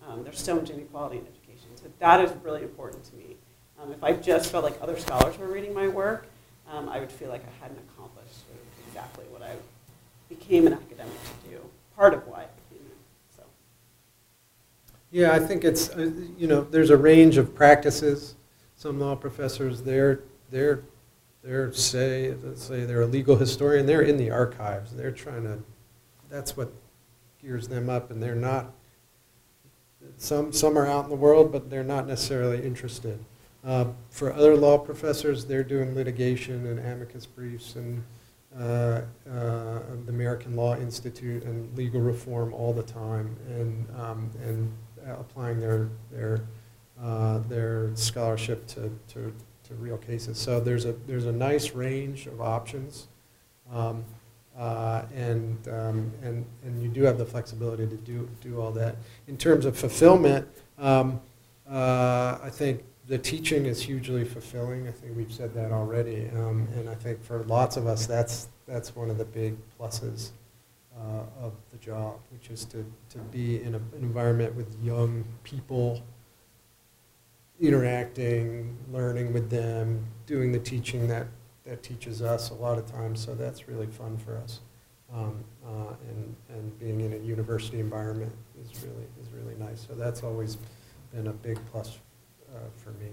um, 0.07 0.23
there's 0.23 0.41
so 0.41 0.55
much 0.55 0.71
inequality 0.71 1.19
in 1.19 1.27
education. 1.27 1.69
So 1.77 1.87
that 1.99 2.21
is 2.21 2.31
really 2.43 2.63
important 2.63 3.05
to 3.05 3.17
me. 3.17 3.37
Um, 3.81 3.93
if 3.93 4.03
I 4.05 4.13
just 4.13 4.51
felt 4.51 4.65
like 4.65 4.77
other 4.81 4.99
scholars 4.99 5.39
were 5.39 5.47
reading 5.47 5.73
my 5.73 5.89
work, 5.89 6.27
um, 6.71 6.89
I 6.89 7.01
would 7.01 7.11
feel 7.11 7.31
like 7.31 7.43
I 7.43 7.63
hadn't 7.63 7.79
accomplished 7.91 8.35
sort 8.47 8.59
of 8.59 8.89
exactly 8.89 9.25
what 9.31 9.43
I 9.43 9.55
became 10.29 10.67
an 10.67 10.75
academic 10.75 11.15
to 11.15 11.51
do. 11.51 11.61
Part 11.97 12.13
of 12.13 12.27
why 12.27 12.43
I 12.43 12.47
became. 12.69 12.87
So. 13.35 13.43
Yeah, 15.11 15.33
I 15.33 15.39
think 15.39 15.65
it's, 15.65 15.89
uh, 15.91 16.11
you 16.37 16.47
know, 16.47 16.63
there's 16.63 16.91
a 16.91 16.97
range 16.97 17.39
of 17.39 17.55
practices. 17.55 18.35
Some 18.79 19.01
law 19.01 19.17
professors, 19.17 19.83
they're, 19.83 20.21
they're, 20.53 20.85
they're 21.43 21.73
say, 21.73 22.33
let's 22.45 22.63
say 22.63 22.85
they're 22.85 23.03
a 23.03 23.07
legal 23.07 23.35
historian, 23.35 23.87
they're 23.87 24.03
in 24.03 24.17
the 24.17 24.31
archives. 24.31 24.95
They're 24.95 25.11
trying 25.11 25.43
to, 25.43 25.59
that's 26.31 26.57
what 26.57 26.73
gears 27.43 27.67
them 27.67 27.91
up, 27.91 28.13
and 28.13 28.23
they're 28.23 28.37
not, 28.37 28.71
some, 30.17 30.53
some 30.53 30.79
are 30.79 30.87
out 30.87 31.03
in 31.03 31.11
the 31.11 31.17
world, 31.17 31.51
but 31.51 31.69
they're 31.69 31.83
not 31.83 32.07
necessarily 32.07 32.65
interested. 32.65 33.19
Uh, 33.65 33.87
For 34.11 34.33
other 34.33 34.55
law 34.57 34.79
professors, 34.79 35.45
they're 35.45 35.65
doing 35.65 35.97
litigation 35.97 36.65
and 36.65 36.79
amicus 36.79 37.27
briefs 37.27 37.75
and 37.75 38.05
uh, 38.57 39.01
uh, 39.29 39.81
the 40.07 40.11
American 40.11 40.55
Law 40.55 40.77
Institute 40.77 41.43
and 41.43 41.77
legal 41.77 42.01
reform 42.01 42.55
all 42.55 42.73
the 42.73 42.85
time, 42.85 43.37
and, 43.49 43.89
um, 43.99 44.31
and 44.45 44.73
applying 45.05 45.59
their, 45.59 45.89
their, 46.13 46.43
uh, 47.03 47.39
their 47.49 47.91
scholarship 47.95 48.67
to, 48.69 48.91
to, 49.09 49.33
to 49.65 49.75
real 49.75 49.99
cases. 49.99 50.39
So 50.39 50.61
there's 50.61 50.85
a, 50.85 50.93
there's 51.07 51.27
a 51.27 51.33
nice 51.33 51.73
range 51.73 52.27
of 52.27 52.41
options. 52.41 53.09
Um, 53.73 54.05
Uh, 54.59 55.05
And, 55.15 55.57
um, 55.69 56.11
and, 56.25 56.45
and 56.65 56.83
you 56.83 56.89
do 56.89 57.03
have 57.07 57.17
the 57.17 57.25
flexibility 57.25 57.87
to 57.87 57.97
do, 57.97 58.29
do 58.41 58.61
all 58.61 58.73
that. 58.73 58.97
In 59.29 59.37
terms 59.37 59.65
of 59.67 59.77
fulfillment, 59.77 60.49
um, 60.79 61.21
uh, 61.71 62.39
I 62.43 62.51
think 62.51 62.83
the 63.07 63.19
teaching 63.19 63.67
is 63.67 63.81
hugely 63.81 64.25
fulfilling. 64.25 64.89
I 64.89 64.91
think 64.91 65.17
we've 65.17 65.33
said 65.33 65.55
that 65.55 65.71
already. 65.71 66.29
Um, 66.35 66.67
And 66.77 66.89
I 66.89 66.97
think 66.97 67.23
for 67.23 67.45
lots 67.45 67.77
of 67.77 67.87
us, 67.87 68.07
that's, 68.07 68.49
that's 68.67 68.97
one 68.97 69.11
of 69.11 69.19
the 69.19 69.25
big 69.43 69.55
pluses 69.79 70.33
uh, 70.99 71.47
of 71.47 71.53
the 71.71 71.79
job, 71.79 72.15
which 72.33 72.51
is 72.51 72.65
to, 72.73 72.79
to 73.11 73.19
be 73.31 73.63
in 73.63 73.75
a- 73.75 73.97
an 73.97 74.03
environment 74.03 74.57
with 74.57 74.69
young 74.83 75.25
people, 75.45 76.03
interacting, 77.61 78.77
learning 78.93 79.33
with 79.33 79.51
them, 79.51 80.05
doing 80.27 80.53
the 80.53 80.59
teaching 80.59 81.09
that, 81.09 81.27
that 81.65 81.83
teaches 81.83 82.23
us 82.23 82.51
a 82.51 82.55
lot 82.55 82.79
of 82.79 82.87
times, 82.91 83.21
so 83.21 83.35
that's 83.35 83.69
really 83.69 83.87
fun 83.87 84.17
for 84.17 84.37
us. 84.39 84.61
Um, 85.13 85.43
uh, 85.67 85.95
And, 86.09 86.37
and 86.51 86.79
being 86.79 87.01
in 87.01 87.13
a 87.15 87.17
university 87.17 87.81
environment 87.81 88.33
is 88.63 88.83
really, 88.83 89.07
is 89.21 89.33
really 89.33 89.55
nice, 89.59 89.87
so 89.87 89.95
that's 89.95 90.23
always 90.23 90.59
been 91.13 91.27
a 91.29 91.33
big 91.33 91.59
plus 91.73 91.99
uh, 92.55 92.59
for 92.77 92.91
me. 92.93 93.11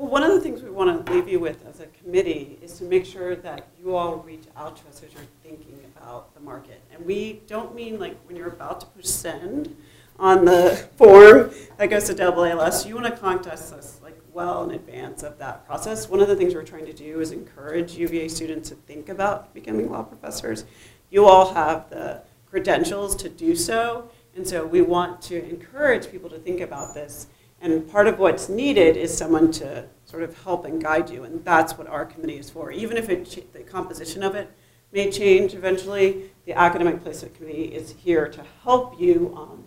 Well, 0.00 0.08
one 0.08 0.22
of 0.22 0.32
the 0.32 0.40
things 0.40 0.62
we 0.62 0.70
want 0.70 1.04
to 1.04 1.12
leave 1.12 1.28
you 1.28 1.40
with 1.40 1.66
as 1.66 1.80
a 1.80 1.86
committee 1.88 2.58
is 2.62 2.78
to 2.78 2.84
make 2.84 3.04
sure 3.04 3.36
that 3.36 3.68
you 3.78 3.94
all 3.94 4.16
reach 4.16 4.44
out 4.56 4.76
to 4.78 4.88
us 4.88 5.02
as 5.02 5.12
you're 5.12 5.22
thinking 5.42 5.78
about 5.94 6.32
the 6.32 6.40
market. 6.40 6.80
And 6.90 7.04
we 7.04 7.42
don't 7.46 7.74
mean 7.74 8.00
like 8.00 8.16
when 8.26 8.34
you're 8.34 8.48
about 8.48 8.80
to 8.80 8.86
push 8.86 9.04
send 9.04 9.76
on 10.18 10.46
the 10.46 10.88
form 10.96 11.50
that 11.76 11.90
goes 11.90 12.04
to 12.04 12.14
AALS, 12.14 12.86
you 12.86 12.94
want 12.94 13.14
to 13.14 13.20
contact 13.20 13.60
us 13.74 14.00
like 14.02 14.18
well 14.32 14.64
in 14.64 14.70
advance 14.70 15.22
of 15.22 15.36
that 15.36 15.66
process. 15.66 16.08
One 16.08 16.20
of 16.20 16.28
the 16.28 16.36
things 16.36 16.54
we're 16.54 16.62
trying 16.62 16.86
to 16.86 16.94
do 16.94 17.20
is 17.20 17.30
encourage 17.30 17.92
UVA 17.92 18.28
students 18.28 18.70
to 18.70 18.76
think 18.76 19.10
about 19.10 19.52
becoming 19.52 19.90
law 19.92 20.04
professors. 20.04 20.64
You 21.10 21.26
all 21.26 21.52
have 21.52 21.90
the 21.90 22.22
credentials 22.46 23.14
to 23.16 23.28
do 23.28 23.54
so, 23.54 24.10
and 24.34 24.48
so 24.48 24.64
we 24.64 24.80
want 24.80 25.20
to 25.24 25.46
encourage 25.46 26.10
people 26.10 26.30
to 26.30 26.38
think 26.38 26.62
about 26.62 26.94
this 26.94 27.26
and 27.60 27.90
part 27.90 28.06
of 28.06 28.18
what's 28.18 28.48
needed 28.48 28.96
is 28.96 29.16
someone 29.16 29.52
to 29.52 29.84
sort 30.06 30.22
of 30.22 30.42
help 30.42 30.64
and 30.64 30.82
guide 30.82 31.10
you, 31.10 31.24
and 31.24 31.44
that's 31.44 31.76
what 31.76 31.86
our 31.86 32.04
committee 32.04 32.38
is 32.38 32.50
for. 32.50 32.72
Even 32.72 32.96
if 32.96 33.08
it, 33.08 33.52
the 33.52 33.60
composition 33.60 34.22
of 34.22 34.34
it 34.34 34.50
may 34.92 35.10
change 35.10 35.54
eventually, 35.54 36.30
the 36.46 36.52
academic 36.52 37.02
placement 37.02 37.34
committee 37.34 37.74
is 37.74 37.92
here 37.92 38.28
to 38.28 38.44
help 38.64 39.00
you 39.00 39.34
um, 39.36 39.64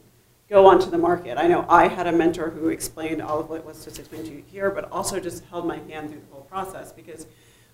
go 0.49 0.65
onto 0.65 0.89
the 0.89 0.97
market. 0.97 1.37
I 1.37 1.47
know 1.47 1.65
I 1.69 1.87
had 1.87 2.07
a 2.07 2.11
mentor 2.11 2.49
who 2.49 2.69
explained 2.69 3.21
all 3.21 3.39
of 3.39 3.49
what 3.49 3.65
was 3.65 3.85
just 3.85 3.99
explained 3.99 4.25
to 4.25 4.31
you 4.31 4.43
here, 4.51 4.69
but 4.69 4.91
also 4.91 5.19
just 5.19 5.45
held 5.45 5.65
my 5.65 5.77
hand 5.77 6.09
through 6.09 6.19
the 6.19 6.33
whole 6.33 6.43
process 6.43 6.91
because 6.91 7.27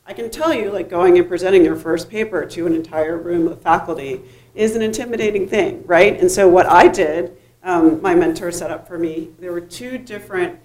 I 0.06 0.14
can 0.14 0.30
tell 0.30 0.54
you, 0.54 0.72
like 0.72 0.90
going 0.90 1.18
and 1.18 1.28
presenting 1.28 1.64
your 1.64 1.76
first 1.76 2.10
paper 2.10 2.46
to 2.46 2.68
an 2.68 2.74
entire 2.74 3.18
room 3.18 3.48
of 3.48 3.62
faculty 3.62 4.22
is 4.56 4.76
an 4.76 4.82
intimidating 4.82 5.48
thing, 5.48 5.84
right? 5.86 6.20
And 6.20 6.32
so 6.32 6.48
what 6.48 6.66
I 6.66 6.88
did 6.88 7.38
um, 7.64 8.02
my 8.02 8.16
mentor 8.16 8.52
set 8.52 8.72
up 8.72 8.88
for 8.88 8.98
me. 8.98 9.30
There 9.40 9.52
were 9.52 9.62
two 9.62 9.98
different 9.98 10.60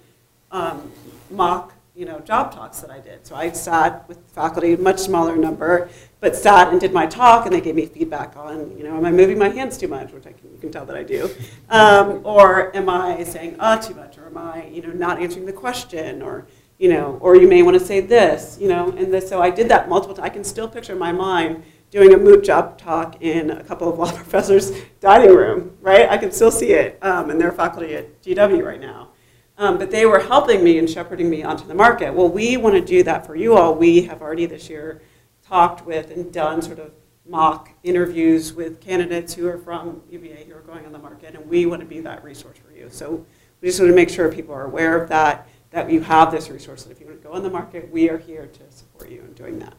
um, 0.51 0.91
mock, 1.29 1.73
you 1.95 2.05
know, 2.05 2.19
job 2.19 2.53
talks 2.53 2.79
that 2.81 2.89
I 2.89 2.99
did. 2.99 3.25
So 3.25 3.35
I 3.35 3.51
sat 3.51 4.07
with 4.07 4.17
faculty, 4.31 4.73
a 4.73 4.77
much 4.77 4.99
smaller 4.99 5.35
number, 5.35 5.89
but 6.19 6.35
sat 6.35 6.69
and 6.69 6.79
did 6.79 6.93
my 6.93 7.05
talk, 7.05 7.45
and 7.45 7.53
they 7.53 7.61
gave 7.61 7.75
me 7.75 7.85
feedback 7.85 8.35
on, 8.35 8.77
you 8.77 8.83
know, 8.83 8.97
am 8.97 9.05
I 9.05 9.11
moving 9.11 9.37
my 9.37 9.49
hands 9.49 9.77
too 9.77 9.87
much, 9.87 10.11
which 10.11 10.25
I 10.25 10.31
can, 10.31 10.51
you 10.51 10.59
can 10.59 10.71
tell 10.71 10.85
that 10.85 10.95
I 10.95 11.03
do, 11.03 11.29
um, 11.69 12.21
or 12.23 12.75
am 12.75 12.89
I 12.89 13.23
saying 13.23 13.55
uh 13.59 13.77
too 13.77 13.93
much, 13.93 14.17
or 14.17 14.25
am 14.27 14.37
I, 14.37 14.67
you 14.67 14.81
know, 14.81 14.91
not 14.91 15.21
answering 15.21 15.45
the 15.45 15.53
question, 15.53 16.21
or 16.21 16.45
you 16.77 16.89
know, 16.89 17.17
or 17.21 17.37
you 17.37 17.47
may 17.47 17.61
want 17.61 17.79
to 17.79 17.85
say 17.85 18.01
this, 18.01 18.57
you 18.59 18.67
know, 18.67 18.91
and 18.91 19.23
so 19.23 19.41
I 19.41 19.49
did 19.49 19.69
that 19.69 19.87
multiple 19.87 20.13
times. 20.13 20.25
I 20.25 20.29
can 20.29 20.43
still 20.43 20.67
picture 20.67 20.91
in 20.91 20.99
my 20.99 21.13
mind 21.13 21.63
doing 21.91 22.13
a 22.13 22.17
moot 22.17 22.43
job 22.43 22.77
talk 22.77 23.21
in 23.21 23.51
a 23.51 23.63
couple 23.63 23.89
of 23.89 23.97
law 23.99 24.11
professors' 24.11 24.71
dining 24.99 25.33
room, 25.33 25.77
right? 25.81 26.09
I 26.09 26.17
can 26.17 26.31
still 26.31 26.51
see 26.51 26.73
it, 26.73 26.97
um, 27.01 27.29
and 27.29 27.39
they're 27.39 27.51
faculty 27.51 27.95
at 27.95 28.21
GW 28.21 28.63
right 28.63 28.81
now. 28.81 29.09
Um, 29.57 29.77
but 29.77 29.89
they 29.89 30.05
were 30.05 30.19
helping 30.19 30.63
me 30.63 30.77
and 30.77 30.89
shepherding 30.89 31.29
me 31.29 31.43
onto 31.43 31.65
the 31.65 31.73
market. 31.73 32.13
Well, 32.13 32.27
we 32.27 32.57
want 32.57 32.75
to 32.75 32.81
do 32.81 33.03
that 33.03 33.25
for 33.25 33.35
you 33.35 33.55
all. 33.55 33.73
We 33.73 34.01
have 34.01 34.21
already 34.21 34.45
this 34.45 34.69
year 34.69 35.01
talked 35.47 35.85
with 35.85 36.11
and 36.11 36.31
done 36.31 36.61
sort 36.61 36.79
of 36.79 36.91
mock 37.27 37.69
interviews 37.83 38.53
with 38.53 38.81
candidates 38.81 39.33
who 39.33 39.47
are 39.47 39.57
from 39.57 40.01
UVA 40.11 40.45
who 40.47 40.55
are 40.55 40.61
going 40.61 40.85
on 40.85 40.91
the 40.91 40.99
market, 40.99 41.35
and 41.35 41.49
we 41.49 41.65
want 41.65 41.81
to 41.81 41.87
be 41.87 42.01
that 42.01 42.23
resource 42.23 42.57
for 42.57 42.73
you. 42.73 42.89
So 42.89 43.25
we 43.61 43.69
just 43.69 43.79
want 43.79 43.89
to 43.91 43.95
make 43.95 44.09
sure 44.09 44.31
people 44.31 44.53
are 44.53 44.65
aware 44.65 45.01
of 45.01 45.09
that, 45.09 45.47
that 45.71 45.89
you 45.89 46.01
have 46.01 46.31
this 46.31 46.49
resource, 46.49 46.83
that 46.83 46.91
if 46.91 46.99
you 46.99 47.07
want 47.07 47.21
to 47.21 47.27
go 47.27 47.33
on 47.33 47.41
the 47.41 47.49
market, 47.49 47.89
we 47.91 48.09
are 48.09 48.17
here 48.17 48.47
to 48.47 48.71
support 48.71 49.09
you 49.09 49.21
in 49.21 49.33
doing 49.33 49.59
that. 49.59 49.73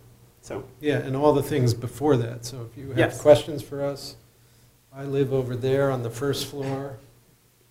So, 0.46 0.62
Yeah, 0.80 0.98
and 0.98 1.16
all 1.16 1.32
the 1.32 1.42
things 1.42 1.74
before 1.74 2.16
that, 2.18 2.44
so 2.44 2.68
if 2.70 2.78
you 2.78 2.90
have 2.90 2.98
Yes. 2.98 3.20
questions 3.20 3.62
for 3.62 3.82
us, 3.82 4.14
I 4.92 5.02
live 5.02 5.32
over 5.32 5.56
there 5.56 5.90
on 5.90 6.04
the 6.04 6.10
first 6.10 6.46
floor. 6.46 6.98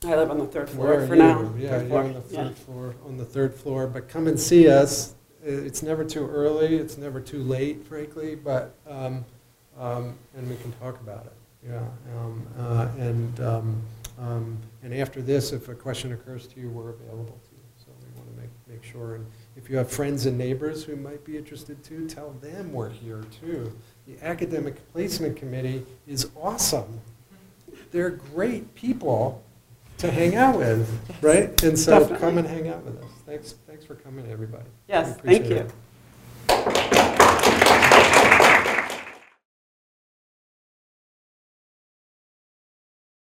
I 0.04 0.14
live 0.18 0.30
on 0.30 0.40
the 0.40 0.46
third 0.46 0.70
floor 0.70 1.08
for 1.08 1.16
you? 1.16 1.22
now. 1.22 1.54
Yeah, 1.58 1.80
floor, 1.88 2.02
on 2.02 2.14
the 2.14 2.24
yeah. 2.30 2.44
third 2.44 2.58
floor, 2.58 2.96
on 3.06 3.16
the 3.16 3.24
third 3.24 3.56
floor, 3.56 3.88
but 3.88 4.10
come 4.10 4.28
and 4.28 4.38
see 4.38 4.68
us. 4.68 5.16
It's 5.42 5.84
never 5.84 6.04
too 6.04 6.28
early, 6.28 6.76
it's 6.76 6.98
never 6.98 7.22
too 7.22 7.42
late, 7.44 7.86
frankly, 7.88 8.36
but, 8.36 8.76
um, 8.90 9.24
um, 9.80 10.18
and 10.36 10.50
we 10.50 10.58
can 10.58 10.74
talk 10.74 11.00
about 11.00 11.28
it, 11.28 11.34
yeah. 11.70 11.80
um, 12.18 12.46
uh, 12.60 12.90
And, 12.98 13.40
um, 13.40 13.82
um, 14.20 14.58
and 14.84 14.94
after 14.94 15.22
this, 15.22 15.54
if 15.54 15.70
a 15.70 15.76
question 15.76 16.12
occurs 16.12 16.46
to 16.48 16.60
you, 16.60 16.70
we're 16.70 16.90
available 16.90 17.40
to 17.42 17.52
you. 17.56 17.64
So 17.78 17.86
we 18.02 18.20
want 18.20 18.36
to 18.36 18.42
make, 18.42 18.50
make 18.68 18.84
sure, 18.84 19.16
and 19.16 19.26
if 19.56 19.70
you 19.70 19.78
have 19.78 19.90
friends 19.90 20.26
and 20.26 20.38
neighbors 20.38 20.84
who 20.84 20.96
might 20.96 21.24
be 21.24 21.38
interested 21.38 21.84
too, 21.84 22.08
tell 22.08 22.32
them 22.42 22.74
we're 22.74 22.90
here 22.90 23.24
too. 23.42 23.74
The 24.08 24.24
Academic 24.26 24.92
Placement 24.92 25.38
Committee 25.38 25.86
is 26.08 26.30
awesome. 26.36 27.02
They're 27.92 28.10
great 28.10 28.76
people 28.76 29.44
to 29.98 30.12
hang 30.12 30.36
out 30.36 30.58
with, 30.58 30.90
right? 31.22 31.62
And 31.64 31.80
so 31.80 32.00
Definitely. 32.00 32.18
come 32.20 32.38
and 32.38 32.48
hang 32.48 32.68
out 32.68 32.84
with 32.84 33.02
us. 33.02 33.10
Thanks, 33.26 33.56
thanks 33.66 33.86
for 33.86 33.96
coming, 33.96 34.30
everybody. 34.30 34.66
Yes, 34.88 35.18
thank 35.18 35.48
you. 35.48 35.68
it. 36.50 37.02